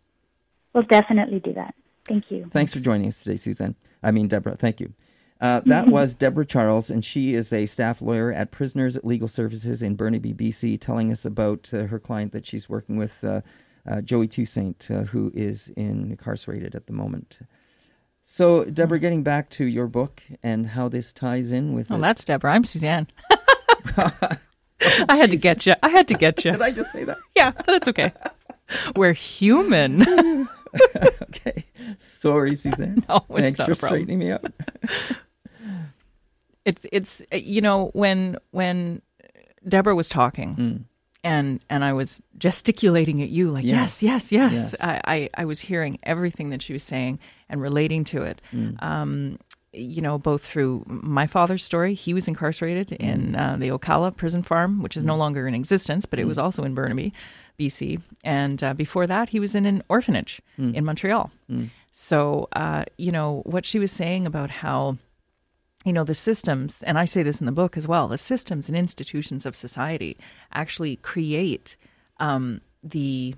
We'll 0.75 0.85
definitely 0.85 1.41
do 1.41 1.53
that. 1.55 1.75
Thank 2.07 2.31
you. 2.31 2.47
Thanks 2.51 2.73
for 2.73 2.81
joining 2.81 3.09
us 3.09 3.23
today, 3.23 3.37
Suzanne. 3.37 3.77
I 4.03 4.11
mean, 4.11 4.29
Deborah. 4.29 4.57
Thank 4.57 4.81
you. 4.81 4.93
Uh, 5.41 5.61
that 5.67 5.89
was 5.89 6.15
Deborah 6.15 6.47
Charles, 6.47 6.89
and 6.89 7.05
she 7.05 7.35
is 7.35 7.53
a 7.53 7.67
staff 7.67 8.01
lawyer 8.01 8.33
at 8.33 8.53
Prisoners 8.53 8.97
Legal 9.03 9.27
Services 9.27 9.83
in 9.83 9.97
Burnaby, 9.97 10.33
BC, 10.33 10.81
telling 10.81 11.11
us 11.11 11.25
about 11.25 11.69
uh, 11.75 11.87
her 11.87 11.99
client 11.99 12.31
that 12.31 12.47
she's 12.47 12.69
working 12.69 12.97
with, 12.97 13.25
uh, 13.25 13.41
uh 13.85 14.01
Joey 14.03 14.29
Toussaint, 14.29 14.89
uh, 14.89 15.03
who 15.03 15.33
is 15.35 15.69
in, 15.71 16.13
incarcerated 16.13 16.77
at 16.77 16.87
the 16.87 16.93
moment. 16.93 17.41
So, 18.23 18.65
Deborah, 18.65 19.01
getting 19.01 19.25
back 19.25 19.51
to 19.51 19.65
your 19.65 19.89
book 19.89 20.23
and 20.45 20.69
how 20.69 20.89
this 20.89 21.13
ties 21.13 21.51
in 21.51 21.75
with. 21.75 21.91
Oh, 21.91 21.97
it- 21.97 22.01
that's 22.01 22.25
Deborah. 22.25 22.53
I'm 22.53 22.63
Suzanne. 22.65 23.09
I 23.99 25.17
had 25.17 25.33
to 25.33 25.37
get 25.37 25.67
you. 25.67 25.75
I 25.83 25.89
had 25.89 26.09
to 26.09 26.15
get 26.15 26.45
you. 26.45 26.53
Did 26.53 26.63
I 26.63 26.71
just 26.71 26.93
say 26.93 27.03
that? 27.05 27.19
Yeah, 27.37 27.53
that's 27.67 27.89
okay. 27.89 28.13
We're 28.97 29.13
human. 29.13 30.05
Okay. 31.23 31.65
Sorry, 31.99 32.55
Suzanne. 32.55 33.05
No, 33.09 33.21
Thanks 33.35 33.59
not 33.59 33.69
for 33.69 33.75
straightening 33.75 34.19
me 34.19 34.31
out. 34.33 34.45
It's 36.65 36.87
it's 36.93 37.23
you 37.33 37.61
know 37.61 37.91
when 37.93 38.37
when 38.53 39.03
Deborah 39.67 39.97
was 39.97 40.09
talking 40.09 40.55
Mm. 40.57 40.85
and 41.25 41.61
and 41.69 41.85
I 41.85 41.93
was 41.93 42.23
gesticulating 42.39 43.21
at 43.21 43.31
you 43.31 43.51
like 43.51 43.65
Yes. 43.65 44.01
yes 44.03 44.31
yes 44.31 44.53
yes. 44.53 44.75
I, 44.81 45.01
I 45.05 45.31
I 45.39 45.45
was 45.45 45.61
hearing 45.61 45.99
everything 46.05 46.51
that 46.51 46.63
she 46.63 46.73
was 46.73 46.85
saying 46.85 47.19
and 47.49 47.61
relating 47.61 48.05
to 48.05 48.23
it. 48.23 48.41
Mm. 48.55 48.81
Um, 48.83 49.39
you 49.73 50.03
know, 50.03 50.19
both 50.19 50.45
through 50.45 50.85
my 50.87 51.27
father's 51.27 51.65
story, 51.65 51.95
he 51.95 52.15
was 52.15 52.29
incarcerated 52.29 52.89
Mm. 52.89 53.01
in 53.01 53.35
uh, 53.37 53.57
the 53.59 53.71
Oakalla 53.71 54.15
prison 54.17 54.43
farm, 54.45 54.83
which 54.83 54.97
is 54.97 55.05
no 55.05 55.17
longer 55.17 55.49
in 55.49 55.55
existence, 55.55 56.07
but 56.07 56.21
it 56.21 56.27
was 56.27 56.39
also 56.39 56.63
in 56.63 56.75
Burnaby, 56.75 57.13
BC. 57.59 58.01
And 58.25 58.63
uh, 58.63 58.75
before 58.75 59.07
that, 59.07 59.29
he 59.31 59.41
was 59.41 59.55
in 59.55 59.67
an 59.67 59.83
orphanage 59.89 60.41
Mm. 60.59 60.75
in 60.75 60.85
Montreal. 60.85 61.31
So, 61.91 62.49
uh, 62.55 62.85
you 62.97 63.13
know, 63.13 63.43
what 63.45 63.67
she 63.67 63.79
was 63.79 63.91
saying 63.93 64.27
about 64.27 64.51
how, 64.51 64.97
you 65.85 65.93
know, 65.93 66.05
the 66.05 66.15
systems, 66.15 66.83
and 66.85 66.99
I 66.99 67.05
say 67.05 67.23
this 67.23 67.41
in 67.41 67.47
the 67.47 67.53
book 67.53 67.77
as 67.77 67.87
well, 67.87 68.09
the 68.09 68.17
systems 68.17 68.69
and 68.69 68.77
institutions 68.79 69.45
of 69.45 69.55
society 69.55 70.17
actually 70.55 70.97
create 70.97 71.77
um, 72.19 72.61
the 72.83 73.35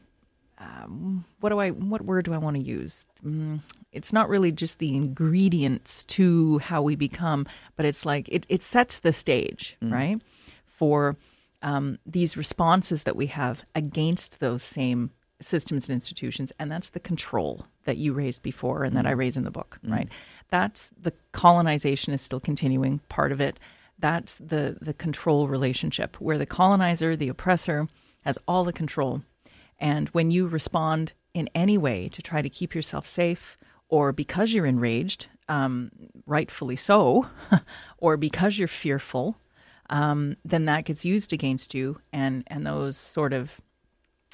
um, 0.58 1.24
what 1.40 1.48
do 1.50 1.58
I 1.58 1.70
what 1.70 2.02
word 2.02 2.24
do 2.26 2.32
I 2.32 2.38
want 2.38 2.56
to 2.56 2.62
use? 2.62 3.04
Mm, 3.26 3.60
it's 3.92 4.12
not 4.12 4.28
really 4.28 4.52
just 4.52 4.78
the 4.78 4.94
ingredients 4.94 6.04
to 6.04 6.58
how 6.58 6.80
we 6.80 6.94
become, 6.94 7.46
but 7.76 7.84
it's 7.86 8.06
like 8.06 8.28
it 8.28 8.46
it 8.48 8.62
sets 8.62 9.00
the 9.00 9.12
stage, 9.12 9.76
right, 9.82 10.20
for 10.64 11.16
um, 11.64 11.98
these 12.04 12.36
responses 12.36 13.02
that 13.04 13.16
we 13.16 13.26
have 13.26 13.64
against 13.74 14.38
those 14.38 14.62
same 14.62 15.10
systems 15.40 15.88
and 15.88 15.94
institutions, 15.94 16.52
and 16.58 16.70
that's 16.70 16.90
the 16.90 17.00
control 17.00 17.66
that 17.84 17.96
you 17.96 18.12
raised 18.12 18.42
before 18.42 18.84
and 18.84 18.94
that 18.96 19.06
I 19.06 19.10
raise 19.12 19.36
in 19.36 19.44
the 19.44 19.50
book, 19.50 19.78
right? 19.82 20.08
That's 20.50 20.90
the 20.90 21.14
colonization 21.32 22.12
is 22.12 22.20
still 22.20 22.38
continuing, 22.38 23.00
part 23.08 23.32
of 23.32 23.40
it. 23.40 23.58
That's 23.98 24.38
the 24.38 24.76
the 24.80 24.92
control 24.92 25.48
relationship 25.48 26.20
where 26.20 26.38
the 26.38 26.46
colonizer, 26.46 27.16
the 27.16 27.28
oppressor, 27.28 27.88
has 28.20 28.38
all 28.46 28.64
the 28.64 28.72
control. 28.72 29.22
And 29.78 30.08
when 30.10 30.30
you 30.30 30.46
respond 30.46 31.14
in 31.32 31.48
any 31.54 31.78
way 31.78 32.08
to 32.08 32.20
try 32.20 32.42
to 32.42 32.50
keep 32.50 32.74
yourself 32.74 33.06
safe, 33.06 33.56
or 33.88 34.12
because 34.12 34.52
you're 34.52 34.66
enraged, 34.66 35.28
um, 35.48 35.90
rightfully 36.26 36.76
so, 36.76 37.28
or 37.98 38.16
because 38.18 38.58
you're 38.58 38.68
fearful, 38.68 39.36
um, 39.90 40.36
then 40.44 40.64
that 40.64 40.84
gets 40.84 41.04
used 41.04 41.32
against 41.32 41.74
you, 41.74 42.00
and 42.12 42.44
and 42.46 42.66
those 42.66 42.96
sort 42.96 43.32
of 43.32 43.60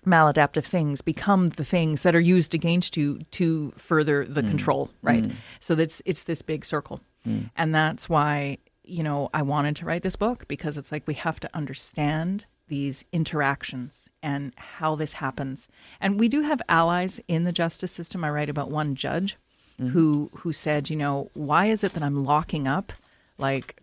maladaptive 0.07 0.65
things 0.65 1.03
become 1.03 1.49
the 1.49 1.65
things 1.65 2.03
that 2.03 2.15
are 2.15 2.21
used 2.21 2.55
against 2.55 2.97
you 2.97 3.19
to 3.33 3.71
further 3.77 4.25
the 4.25 4.43
mm. 4.43 4.49
control, 4.49 4.91
right? 5.03 5.25
Mm. 5.25 5.33
So 5.59 5.75
that's 5.75 6.03
it's 6.05 6.25
this 6.25 6.43
big 6.43 6.65
circle, 6.65 7.01
mm. 7.27 7.51
and 7.57 7.75
that's 7.75 8.09
why 8.09 8.59
you 8.85 9.03
know 9.03 9.29
I 9.35 9.43
wanted 9.43 9.77
to 9.77 9.85
write 9.85 10.03
this 10.03 10.17
book 10.17 10.47
because 10.49 10.79
it's 10.79 10.93
like 10.93 11.07
we 11.07 11.15
have 11.15 11.41
to 11.41 11.51
understand 11.55 12.47
these 12.69 13.05
interactions 13.13 14.09
and 14.23 14.53
how 14.57 14.95
this 14.95 15.15
happens, 15.15 15.69
and 16.01 16.19
we 16.19 16.29
do 16.29 16.43
have 16.43 16.63
allies 16.69 17.21
in 17.29 17.45
the 17.45 17.53
justice 17.53 17.93
system. 17.93 18.25
I 18.25 18.31
write 18.31 18.49
about 18.49 18.71
one 18.71 18.95
judge 18.95 19.37
mm-hmm. 19.81 19.89
who 19.89 20.31
who 20.37 20.53
said, 20.53 20.91
you 20.91 20.97
know, 20.97 21.31
why 21.35 21.67
is 21.67 21.83
it 21.85 21.93
that 21.93 22.03
I'm 22.03 22.25
locking 22.25 22.69
up 22.69 22.93
like 23.39 23.83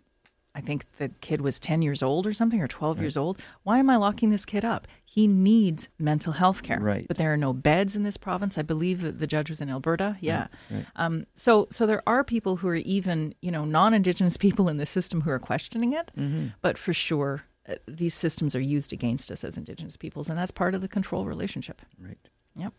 I 0.58 0.60
think 0.60 0.96
the 0.96 1.10
kid 1.20 1.40
was 1.40 1.60
10 1.60 1.82
years 1.82 2.02
old 2.02 2.26
or 2.26 2.32
something, 2.32 2.60
or 2.60 2.66
12 2.66 3.00
years 3.00 3.16
old. 3.16 3.38
Why 3.62 3.78
am 3.78 3.88
I 3.88 3.94
locking 3.96 4.30
this 4.30 4.44
kid 4.44 4.64
up? 4.64 4.88
He 5.04 5.28
needs 5.28 5.88
mental 6.00 6.32
health 6.32 6.64
care. 6.64 6.80
Right. 6.80 7.06
But 7.06 7.16
there 7.16 7.32
are 7.32 7.36
no 7.36 7.52
beds 7.52 7.94
in 7.94 8.02
this 8.02 8.16
province. 8.16 8.58
I 8.58 8.62
believe 8.62 9.00
that 9.02 9.20
the 9.20 9.28
judge 9.28 9.50
was 9.50 9.60
in 9.60 9.70
Alberta. 9.70 10.16
Yeah. 10.20 10.48
right. 10.68 10.84
Um, 10.96 11.26
so, 11.32 11.68
so 11.70 11.86
there 11.86 12.02
are 12.08 12.24
people 12.24 12.56
who 12.56 12.66
are 12.66 12.74
even, 12.74 13.36
you 13.40 13.52
know, 13.52 13.64
non-Indigenous 13.64 14.36
people 14.46 14.68
in 14.68 14.78
the 14.78 14.86
system 14.86 15.20
who 15.20 15.30
are 15.30 15.38
questioning 15.38 15.92
it. 15.92 16.10
Mm-hmm. 16.18 16.48
But 16.60 16.76
for 16.76 16.92
sure, 16.92 17.44
uh, 17.68 17.76
these 17.86 18.14
systems 18.14 18.56
are 18.56 18.60
used 18.60 18.92
against 18.92 19.30
us 19.30 19.44
as 19.44 19.56
Indigenous 19.56 19.96
peoples, 19.96 20.28
and 20.28 20.36
that's 20.36 20.50
part 20.50 20.74
of 20.74 20.80
the 20.80 20.88
control 20.88 21.24
relationship. 21.24 21.82
Right. 22.00 22.18
Yep. 22.56 22.72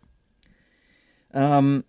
Um, 1.33 1.85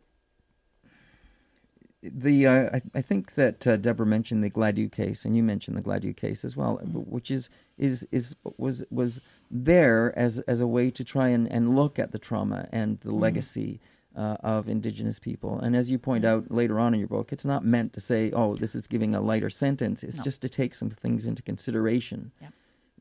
the 2.02 2.46
uh, 2.46 2.70
I, 2.76 2.82
I 2.94 3.02
think 3.02 3.34
that 3.34 3.66
uh, 3.66 3.76
Deborah 3.76 4.06
mentioned 4.06 4.42
the 4.42 4.50
Gladue 4.50 4.90
case, 4.90 5.24
and 5.24 5.36
you 5.36 5.42
mentioned 5.42 5.76
the 5.76 5.82
Gladue 5.82 6.16
case 6.16 6.44
as 6.44 6.56
well, 6.56 6.76
which 6.84 7.30
is 7.30 7.50
is 7.76 8.06
is 8.10 8.36
was 8.56 8.82
was 8.90 9.20
there 9.50 10.16
as 10.18 10.38
as 10.40 10.60
a 10.60 10.66
way 10.66 10.90
to 10.90 11.04
try 11.04 11.28
and, 11.28 11.50
and 11.52 11.76
look 11.76 11.98
at 11.98 12.12
the 12.12 12.18
trauma 12.18 12.68
and 12.72 12.98
the 13.00 13.12
legacy 13.12 13.80
uh, 14.16 14.36
of 14.42 14.68
Indigenous 14.68 15.18
people. 15.18 15.58
And 15.58 15.76
as 15.76 15.90
you 15.90 15.98
point 15.98 16.24
out 16.24 16.50
later 16.50 16.80
on 16.80 16.94
in 16.94 17.00
your 17.00 17.08
book, 17.08 17.32
it's 17.32 17.44
not 17.44 17.64
meant 17.64 17.92
to 17.92 18.00
say, 18.00 18.30
"Oh, 18.32 18.56
this 18.56 18.74
is 18.74 18.86
giving 18.86 19.14
a 19.14 19.20
lighter 19.20 19.50
sentence." 19.50 20.02
It's 20.02 20.18
No. 20.18 20.24
just 20.24 20.40
to 20.42 20.48
take 20.48 20.74
some 20.74 20.90
things 20.90 21.26
into 21.26 21.42
consideration. 21.42 22.32
Yep. 22.40 22.52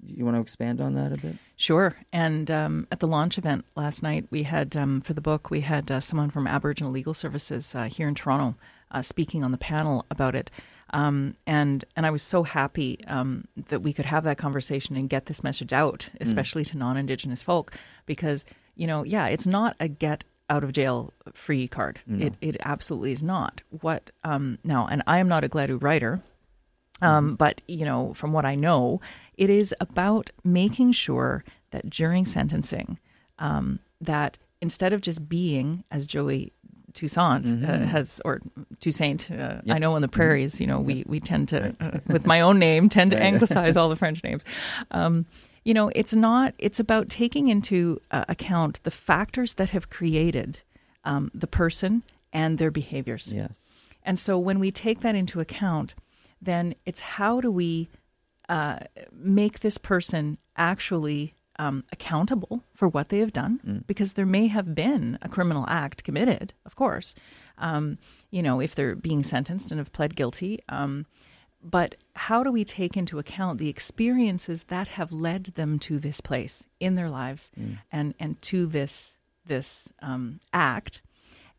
Do 0.06 0.14
you 0.16 0.24
want 0.24 0.36
to 0.38 0.41
expand 0.41 0.80
on 0.80 0.93
that 0.93 1.18
a 1.18 1.20
bit? 1.20 1.36
Sure. 1.58 1.93
And 2.14 2.50
um, 2.50 2.88
at 2.89 3.00
the 3.00 3.08
launch 3.08 3.38
event 3.38 3.66
last 3.76 4.02
night, 4.02 4.28
we 4.30 4.43
had, 4.43 4.74
um, 4.78 5.02
for 5.02 5.14
the 5.14 5.20
book, 5.20 5.50
we 5.50 5.60
had 5.60 5.91
uh, 5.91 6.00
someone 6.00 6.30
from 6.30 6.47
Aboriginal 6.47 6.89
Legal 6.89 7.14
Services 7.14 7.76
uh, 7.76 7.84
here 7.84 8.08
in 8.08 8.16
Toronto 8.16 8.56
uh, 8.92 9.02
speaking 9.02 9.44
on 9.44 9.52
the 9.52 9.58
panel 9.58 10.06
about 10.10 10.36
it. 10.36 10.52
Um, 10.92 11.36
and 11.46 11.86
and 11.96 12.06
I 12.06 12.10
was 12.10 12.24
so 12.24 12.44
happy 12.44 13.00
um, 13.08 13.48
that 13.68 13.82
we 13.82 13.94
could 13.94 14.06
have 14.06 14.24
that 14.24 14.38
conversation 14.38 14.96
and 14.96 15.10
get 15.10 15.28
this 15.28 15.44
message 15.44 15.72
out, 15.72 16.10
especially 16.20 16.66
to 16.66 16.78
non-Indigenous 16.78 17.44
folk, 17.44 17.76
because 18.06 18.46
you 18.76 18.88
know, 18.88 19.04
yeah, 19.04 19.28
it's 19.28 19.46
not 19.46 19.76
a 19.80 19.88
get 19.88 20.24
out 20.50 20.64
of 20.64 20.72
jail 20.72 21.14
free 21.34 21.68
card. 21.68 22.00
It 22.08 22.34
it 22.42 22.58
absolutely 22.66 23.12
is 23.12 23.22
not. 23.22 23.62
What 23.70 24.10
um, 24.24 24.58
now? 24.64 24.88
And 24.88 25.04
I 25.06 25.20
am 25.20 25.28
not 25.28 25.44
a 25.44 25.50
Gladue 25.50 25.82
writer, 25.82 26.22
um, 27.02 27.36
but 27.36 27.62
you 27.68 27.86
know, 27.86 28.14
from 28.14 28.34
what 28.34 28.46
I 28.46 28.56
know, 28.56 29.00
it 29.38 29.50
is 29.50 29.76
about 29.80 30.32
making 30.44 30.94
sure 30.94 31.44
that 31.72 31.90
during 31.90 32.26
sentencing, 32.26 32.98
um, 33.38 33.80
that 34.02 34.40
instead 34.62 34.92
of 34.92 35.02
just 35.02 35.30
being, 35.30 35.84
as 35.92 36.08
Joey 36.08 36.52
Toussaint 36.94 37.48
uh, 37.64 37.86
has, 37.86 38.22
or 38.26 38.42
Toussaint, 38.80 39.30
uh, 39.32 39.62
I 39.70 39.80
know 39.80 39.96
in 39.96 40.02
the 40.02 40.08
prairies, 40.08 40.60
you 40.60 40.68
know, 40.68 40.80
we 40.80 41.04
we 41.08 41.20
tend 41.20 41.50
to, 41.50 41.76
uh, 41.80 42.00
with 42.08 42.26
my 42.26 42.42
own 42.42 42.60
name, 42.60 42.90
tend 43.00 43.12
to 43.12 43.22
anglicize 43.22 43.76
all 43.78 43.90
the 43.90 43.96
French 44.04 44.24
names. 44.24 44.44
Um, 44.92 45.26
you 45.64 45.74
know, 45.74 45.92
it's 45.96 46.14
not. 46.14 46.54
It's 46.58 46.80
about 46.80 47.10
taking 47.10 47.48
into 47.48 48.02
uh, 48.12 48.26
account 48.28 48.82
the 48.84 48.92
factors 48.92 49.56
that 49.56 49.70
have 49.72 49.90
created 49.90 50.62
um, 51.04 51.32
the 51.34 51.48
person 51.48 52.04
and 52.32 52.58
their 52.58 52.72
behaviors. 52.72 53.32
Yes. 53.32 53.68
And 54.04 54.18
so 54.18 54.38
when 54.38 54.60
we 54.60 54.72
take 54.72 55.02
that 55.02 55.16
into 55.16 55.40
account, 55.40 55.96
then 56.42 56.76
it's 56.86 57.02
how 57.02 57.42
do 57.42 57.52
we 57.52 57.90
uh, 58.48 58.80
make 59.14 59.60
this 59.60 59.78
person 59.78 60.38
actually 60.56 61.36
um, 61.60 61.84
accountable 61.91 62.64
for 62.74 62.88
what 62.88 63.10
they 63.10 63.20
have 63.20 63.34
done? 63.34 63.84
Because 63.86 64.14
there 64.14 64.26
may 64.26 64.47
have 64.47 64.74
been 64.74 65.20
a 65.22 65.30
criminal 65.30 65.66
act 65.68 66.03
committed, 66.03 66.53
of 66.66 66.76
course, 66.76 67.14
um, 67.60 67.99
you 68.32 68.41
know, 68.41 68.60
if 68.60 68.74
they're 68.74 68.95
being 68.95 69.24
sentenced 69.24 69.70
and 69.70 69.78
have 69.78 69.93
pled 69.93 70.16
guilty. 70.16 70.60
Um, 70.70 71.05
but 71.62 71.95
how 72.16 72.41
do 72.41 72.51
we 72.51 72.64
take 72.64 72.95
into 72.95 73.20
account 73.20 73.60
the 73.60 73.70
experiences 73.70 74.64
that 74.66 74.88
have 74.88 75.12
led 75.12 75.45
them 75.55 75.78
to 75.80 75.99
this 75.99 76.22
place 76.22 76.68
in 76.80 76.95
their 76.95 77.10
lives 77.10 77.51
and, 77.91 78.16
and 78.20 78.41
to 78.43 78.66
this 78.66 79.18
this 79.45 79.91
um, 80.01 80.39
act? 80.53 81.01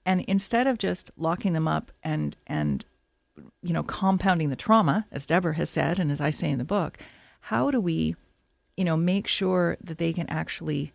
And 0.07 0.23
instead 0.23 0.67
of 0.67 0.79
just 0.79 1.11
locking 1.17 1.53
them 1.53 1.69
up 1.69 1.93
and 2.03 2.35
and 2.47 2.85
you 3.63 3.75
know 3.75 3.83
compounding 3.83 4.49
the 4.49 4.57
trauma, 4.57 5.07
as 5.13 5.27
Deborah 5.27 5.57
has 5.57 5.69
said, 5.69 5.99
and 5.99 6.11
as 6.11 6.21
I 6.21 6.31
say 6.31 6.51
in 6.51 6.59
the 6.59 6.65
book, 6.65 6.99
how 7.41 7.71
do 7.71 7.81
we, 7.81 8.17
you 8.77 8.85
know, 8.85 8.97
make 8.97 9.27
sure 9.27 9.77
that 9.83 9.99
they 9.99 10.13
can 10.13 10.29
actually 10.29 10.93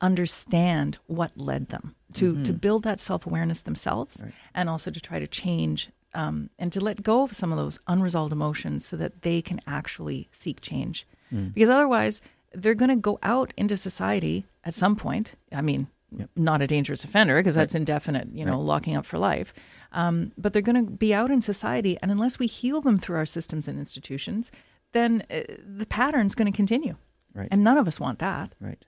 understand 0.00 0.98
what 1.06 1.32
led 1.36 1.68
them 1.68 1.94
to 2.12 2.42
to 2.44 2.52
build 2.52 2.82
that 2.84 3.00
self 3.00 3.26
awareness 3.26 3.62
themselves, 3.62 4.22
and 4.54 4.68
also 4.68 4.90
to 4.90 5.00
try 5.00 5.18
to 5.18 5.26
change 5.26 5.90
um, 6.14 6.48
and 6.58 6.72
to 6.72 6.80
let 6.80 7.02
go 7.02 7.22
of 7.24 7.34
some 7.34 7.52
of 7.52 7.58
those 7.58 7.78
unresolved 7.86 8.32
emotions, 8.32 8.84
so 8.86 8.96
that 8.96 9.22
they 9.22 9.42
can 9.42 9.60
actually 9.66 10.28
seek 10.32 10.60
change. 10.60 11.06
Because 11.54 11.68
otherwise, 11.68 12.22
they're 12.52 12.74
going 12.74 12.88
to 12.90 12.96
go 12.96 13.18
out 13.22 13.52
into 13.56 13.76
society 13.76 14.46
at 14.64 14.74
some 14.74 14.96
point. 14.96 15.34
I 15.52 15.60
mean, 15.60 15.88
not 16.36 16.62
a 16.62 16.66
dangerous 16.66 17.04
offender 17.04 17.36
because 17.36 17.56
that's 17.56 17.74
indefinite, 17.74 18.28
you 18.32 18.44
know, 18.44 18.60
locking 18.60 18.96
up 18.96 19.04
for 19.04 19.18
life. 19.18 19.52
Um, 19.92 20.32
but 20.38 20.52
they're 20.52 20.62
going 20.62 20.86
to 20.86 20.90
be 20.90 21.12
out 21.12 21.30
in 21.30 21.42
society, 21.42 21.98
and 22.00 22.10
unless 22.10 22.38
we 22.38 22.46
heal 22.46 22.80
them 22.80 22.98
through 22.98 23.16
our 23.16 23.26
systems 23.26 23.68
and 23.68 23.78
institutions, 23.78 24.50
then 24.92 25.24
uh, 25.30 25.40
the 25.66 25.86
pattern's 25.86 26.34
going 26.34 26.50
to 26.50 26.56
continue. 26.56 26.96
Right. 27.36 27.48
And 27.50 27.62
none 27.62 27.78
of 27.78 27.86
us 27.86 28.00
want 28.00 28.18
that, 28.20 28.54
Right. 28.60 28.82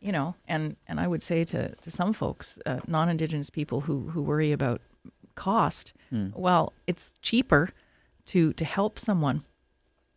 you 0.00 0.12
know. 0.12 0.34
And 0.46 0.76
and 0.86 1.00
I 1.00 1.06
would 1.06 1.22
say 1.22 1.44
to 1.44 1.74
to 1.74 1.90
some 1.90 2.12
folks, 2.12 2.58
uh, 2.66 2.80
non-indigenous 2.86 3.50
people 3.50 3.80
who 3.82 4.10
who 4.10 4.22
worry 4.22 4.52
about 4.52 4.80
cost? 5.34 5.92
Well, 6.34 6.72
it's 6.86 7.12
cheaper 7.22 7.70
to 8.26 8.52
to 8.52 8.64
help 8.64 8.98
someone 8.98 9.42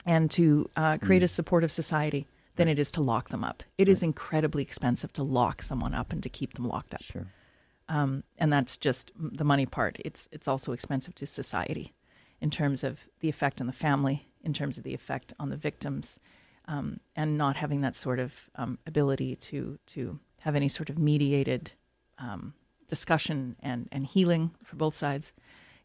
and 0.06 0.30
to 0.32 0.70
uh, 0.76 0.98
create 1.00 1.24
a 1.24 1.28
supportive 1.28 1.72
society 1.72 2.28
than 2.56 2.68
it 2.68 2.80
is 2.80 2.92
to 2.92 3.02
lock 3.02 3.30
them 3.30 3.44
up. 3.44 3.64
It 3.78 3.90
is 3.90 4.04
incredibly 4.04 4.64
expensive 4.64 5.12
to 5.14 5.24
lock 5.24 5.62
someone 5.62 5.94
up 5.96 6.14
and 6.14 6.24
to 6.24 6.30
keep 6.30 6.54
them 6.54 6.68
locked 6.68 6.94
up. 6.94 7.02
Sure. 7.02 7.28
Um, 7.90 8.24
and 8.38 8.52
that's 8.54 8.78
just 8.78 9.12
the 9.18 9.44
money 9.44 9.66
part. 9.66 9.98
It's 10.06 10.30
it's 10.32 10.48
also 10.48 10.72
expensive 10.74 11.16
to 11.16 11.26
society 11.26 11.94
in 12.40 12.50
terms 12.50 12.84
of 12.84 13.08
the 13.22 13.30
effect 13.30 13.60
on 13.62 13.68
the 13.68 13.74
family, 13.74 14.28
in 14.44 14.54
terms 14.54 14.78
of 14.78 14.84
the 14.84 14.94
effect 14.94 15.34
on 15.40 15.50
the 15.50 15.58
victims, 15.58 16.20
um, 16.68 17.00
and 17.16 17.38
not 17.38 17.56
having 17.58 17.82
that 17.82 17.96
sort 17.96 18.20
of 18.20 18.50
um, 18.56 18.78
ability 18.86 19.36
to 19.36 19.80
to 19.88 20.20
have 20.42 20.56
any 20.56 20.68
sort 20.70 20.90
of 20.90 20.98
mediated 20.98 21.74
um, 22.20 22.54
discussion 22.90 23.56
and 23.62 23.88
and 23.92 24.06
healing 24.06 24.52
for 24.64 24.76
both 24.76 24.96
sides. 24.96 25.34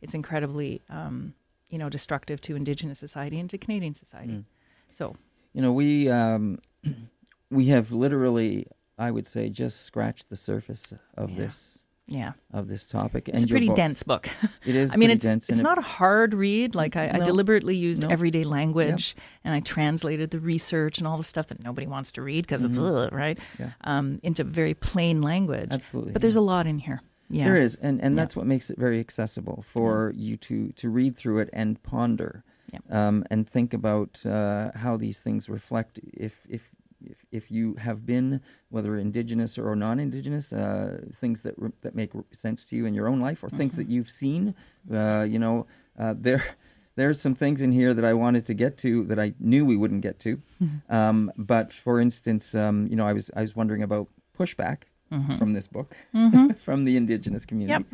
It's 0.01 0.15
incredibly 0.15 0.81
um, 0.89 1.35
you 1.69 1.79
know 1.79 1.89
destructive 1.89 2.41
to 2.43 2.57
Indigenous 2.57 2.99
society 2.99 3.39
and 3.41 3.49
to 3.51 3.59
Canadian 3.59 3.95
society. 3.95 4.45
So 4.91 5.15
You 5.55 5.63
know, 5.63 5.73
we 5.73 6.09
um, 6.11 6.59
we 7.51 7.67
have 7.67 7.93
literally, 7.93 8.67
I 8.99 9.11
would 9.11 9.27
say, 9.27 9.49
just 9.49 9.83
scratched 9.83 10.29
the 10.31 10.37
surface 10.37 10.93
of 11.17 11.31
Yeah. 11.31 11.45
this 11.45 11.82
yeah, 12.07 12.33
of 12.53 12.69
this 12.69 12.87
topic. 12.89 13.29
it's 13.29 13.45
a 13.45 13.49
pretty 13.49 13.69
book. 13.69 13.77
dense 13.77 14.03
book. 14.03 14.29
It 14.65 14.75
is. 14.75 14.93
I 14.93 14.97
mean, 14.97 15.11
it's 15.11 15.25
dense, 15.25 15.49
it's 15.49 15.61
it- 15.61 15.63
not 15.65 15.79
a 15.79 15.83
hard 15.83 16.35
read. 16.35 16.75
Like 16.75 16.97
I, 16.97 17.11
I 17.15 17.19
deliberately 17.25 17.77
used 17.77 18.03
No. 18.03 18.09
everyday 18.11 18.45
language, 18.45 19.17
and 19.45 19.55
I 19.55 19.61
translated 19.61 20.31
the 20.31 20.41
research 20.41 20.99
and 20.99 21.07
all 21.07 21.17
the 21.17 21.25
stuff 21.25 21.47
that 21.49 21.63
nobody 21.65 21.87
wants 21.87 22.13
to 22.13 22.23
read 22.23 22.43
because 22.45 22.65
it's 22.65 22.77
ugh, 22.79 23.13
right 23.13 23.39
Mm-hmm. 23.39 23.63
Yeah. 23.63 23.71
um, 23.85 24.19
into 24.23 24.45
very 24.45 24.75
plain 24.75 25.23
language. 25.23 25.69
Absolutely, 25.71 26.13
But 26.13 26.23
there's 26.23 26.37
a 26.37 26.41
lot 26.41 26.67
in 26.67 26.79
here. 26.79 27.01
Yeah, 27.31 27.45
There 27.45 27.57
is, 27.57 27.77
and, 27.77 28.01
and 28.03 28.15
Yeah. 28.15 28.23
that's 28.23 28.37
what 28.37 28.47
makes 28.47 28.69
it 28.69 28.79
very 28.79 29.01
accessible 29.01 29.63
for 29.67 30.13
you 30.15 30.37
to, 30.39 30.71
to 30.73 30.91
read 30.91 31.17
through 31.17 31.39
it 31.39 31.49
and 31.55 31.83
ponder, 31.83 32.45
um, 32.91 33.25
and 33.31 33.49
think 33.49 33.73
about 33.73 34.25
uh, 34.27 34.71
how 34.75 34.97
these 34.99 35.23
things 35.23 35.49
reflect. 35.49 35.99
If 36.13 36.45
if 36.49 36.71
if, 37.11 37.25
if 37.31 37.51
you 37.51 37.75
have 37.75 38.05
been, 38.07 38.41
whether 38.71 38.97
indigenous 38.97 39.59
or 39.59 39.75
non-indigenous, 39.77 40.53
uh, 40.53 41.03
things 41.13 41.43
that 41.43 41.55
re- 41.59 41.73
that 41.83 41.95
make 41.95 42.13
sense 42.33 42.65
to 42.67 42.77
you 42.77 42.87
in 42.87 42.95
your 42.95 43.09
own 43.09 43.21
life, 43.21 43.43
or 43.45 43.49
things 43.51 43.75
Mm-hmm. 43.75 43.83
that 43.83 43.89
you've 43.89 44.11
seen, 44.11 44.55
uh, 44.93 45.27
you 45.29 45.39
know, 45.39 45.67
uh, 45.99 46.15
there. 46.17 46.43
There's 46.95 47.19
some 47.19 47.35
things 47.35 47.63
in 47.63 47.73
here 47.73 47.95
that 47.95 48.05
I 48.05 48.13
wanted 48.13 48.45
to 48.47 48.55
get 48.55 48.77
to 48.79 49.05
that 49.05 49.19
I 49.19 49.33
knew 49.41 49.65
we 49.65 49.79
wouldn't 49.79 50.03
get 50.03 50.19
to, 50.21 50.43
Mm-hmm. 50.63 50.95
um, 50.95 51.33
but 51.39 51.73
for 51.73 51.99
instance, 51.99 52.55
um, 52.55 52.87
you 52.89 52.97
know, 52.97 53.07
I 53.07 53.15
was 53.15 53.31
I 53.35 53.41
was 53.41 53.57
wondering 53.57 53.83
about 53.83 54.09
pushback 54.39 54.83
from 55.39 55.53
this 55.53 55.69
book 55.69 55.95
from 56.59 56.85
the 56.85 56.97
indigenous 56.97 57.45
community. 57.47 57.85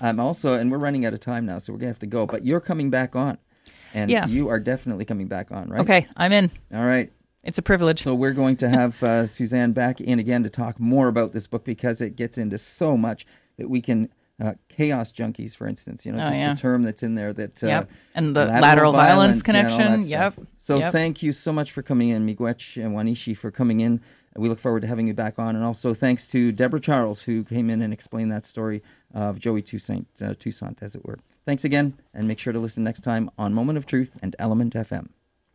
Um, 0.00 0.20
also, 0.20 0.54
and 0.58 0.70
we're 0.70 0.78
running 0.78 1.04
out 1.06 1.12
of 1.12 1.18
time 1.20 1.44
now, 1.46 1.58
so 1.58 1.72
we're 1.72 1.78
gonna 1.80 1.90
have 1.90 1.98
to 2.00 2.06
go. 2.06 2.26
But 2.26 2.44
you're 2.46 2.60
coming 2.60 2.88
back 2.90 3.16
on, 3.16 3.38
and 3.94 4.10
Yeah. 4.10 4.26
you 4.28 4.48
are 4.48 4.60
definitely 4.60 5.04
coming 5.04 5.26
back 5.28 5.50
on, 5.52 5.68
right? 5.70 5.80
Okay, 5.80 6.06
I'm 6.16 6.32
in. 6.32 6.50
All 6.72 6.84
right. 6.84 7.12
It's 7.48 7.56
a 7.58 7.62
privilege. 7.62 8.02
So 8.02 8.14
we're 8.14 8.34
going 8.34 8.56
to 8.58 8.68
have 8.68 9.02
uh, 9.02 9.24
Suzanne 9.26 9.72
back 9.72 10.02
in 10.02 10.18
again 10.18 10.42
to 10.42 10.50
talk 10.50 10.78
more 10.78 11.08
about 11.08 11.32
this 11.32 11.46
book 11.46 11.64
because 11.64 12.02
it 12.02 12.14
gets 12.14 12.36
into 12.36 12.58
so 12.58 12.96
much 12.96 13.26
that 13.56 13.68
we 13.68 13.80
can. 13.80 14.10
Uh, 14.40 14.52
chaos 14.68 15.10
junkies, 15.10 15.56
for 15.56 15.66
instance, 15.66 16.06
you 16.06 16.12
know, 16.12 16.22
Oh, 16.22 16.26
just 16.28 16.38
yeah. 16.38 16.54
the 16.54 16.60
term 16.60 16.84
that's 16.84 17.02
in 17.02 17.16
there 17.16 17.32
that 17.32 17.60
uh, 17.64 17.66
Yep. 17.66 17.90
And 18.14 18.36
the 18.36 18.46
lateral 18.46 18.92
violence 18.92 19.40
and 19.48 19.56
all 19.56 19.62
that 19.64 19.70
connection. 19.76 20.02
stuff. 20.02 20.36
Yep. 20.38 20.46
So 20.58 20.78
Yep. 20.78 20.92
thank 20.92 21.22
you 21.24 21.32
so 21.32 21.52
much 21.52 21.72
for 21.72 21.82
coming 21.82 22.10
in, 22.10 22.24
Miigwech 22.24 22.80
and 22.80 22.94
Wanishi, 22.94 23.36
for 23.36 23.50
coming 23.50 23.80
in. 23.80 24.00
We 24.36 24.48
look 24.48 24.60
forward 24.60 24.82
to 24.82 24.86
having 24.86 25.08
you 25.08 25.12
back 25.14 25.40
on, 25.40 25.56
and 25.56 25.64
also 25.64 25.92
thanks 25.92 26.24
to 26.28 26.52
Deborah 26.52 26.78
Charles 26.78 27.22
who 27.22 27.42
came 27.42 27.68
in 27.68 27.82
and 27.82 27.92
explained 27.92 28.30
that 28.30 28.44
story 28.44 28.80
of 29.12 29.40
Joey 29.40 29.60
Toussaint, 29.60 30.06
uh, 30.22 30.34
Toussaint, 30.34 30.82
as 30.82 30.94
it 30.94 31.04
were. 31.04 31.18
Thanks 31.44 31.64
again, 31.64 31.94
and 32.14 32.28
make 32.28 32.38
sure 32.38 32.52
to 32.52 32.60
listen 32.60 32.84
next 32.84 33.00
time 33.00 33.30
on 33.36 33.52
Moment 33.52 33.76
of 33.76 33.86
Truth 33.86 34.18
and 34.22 34.36
ELMNT 34.38 34.74
FM. 34.76 35.08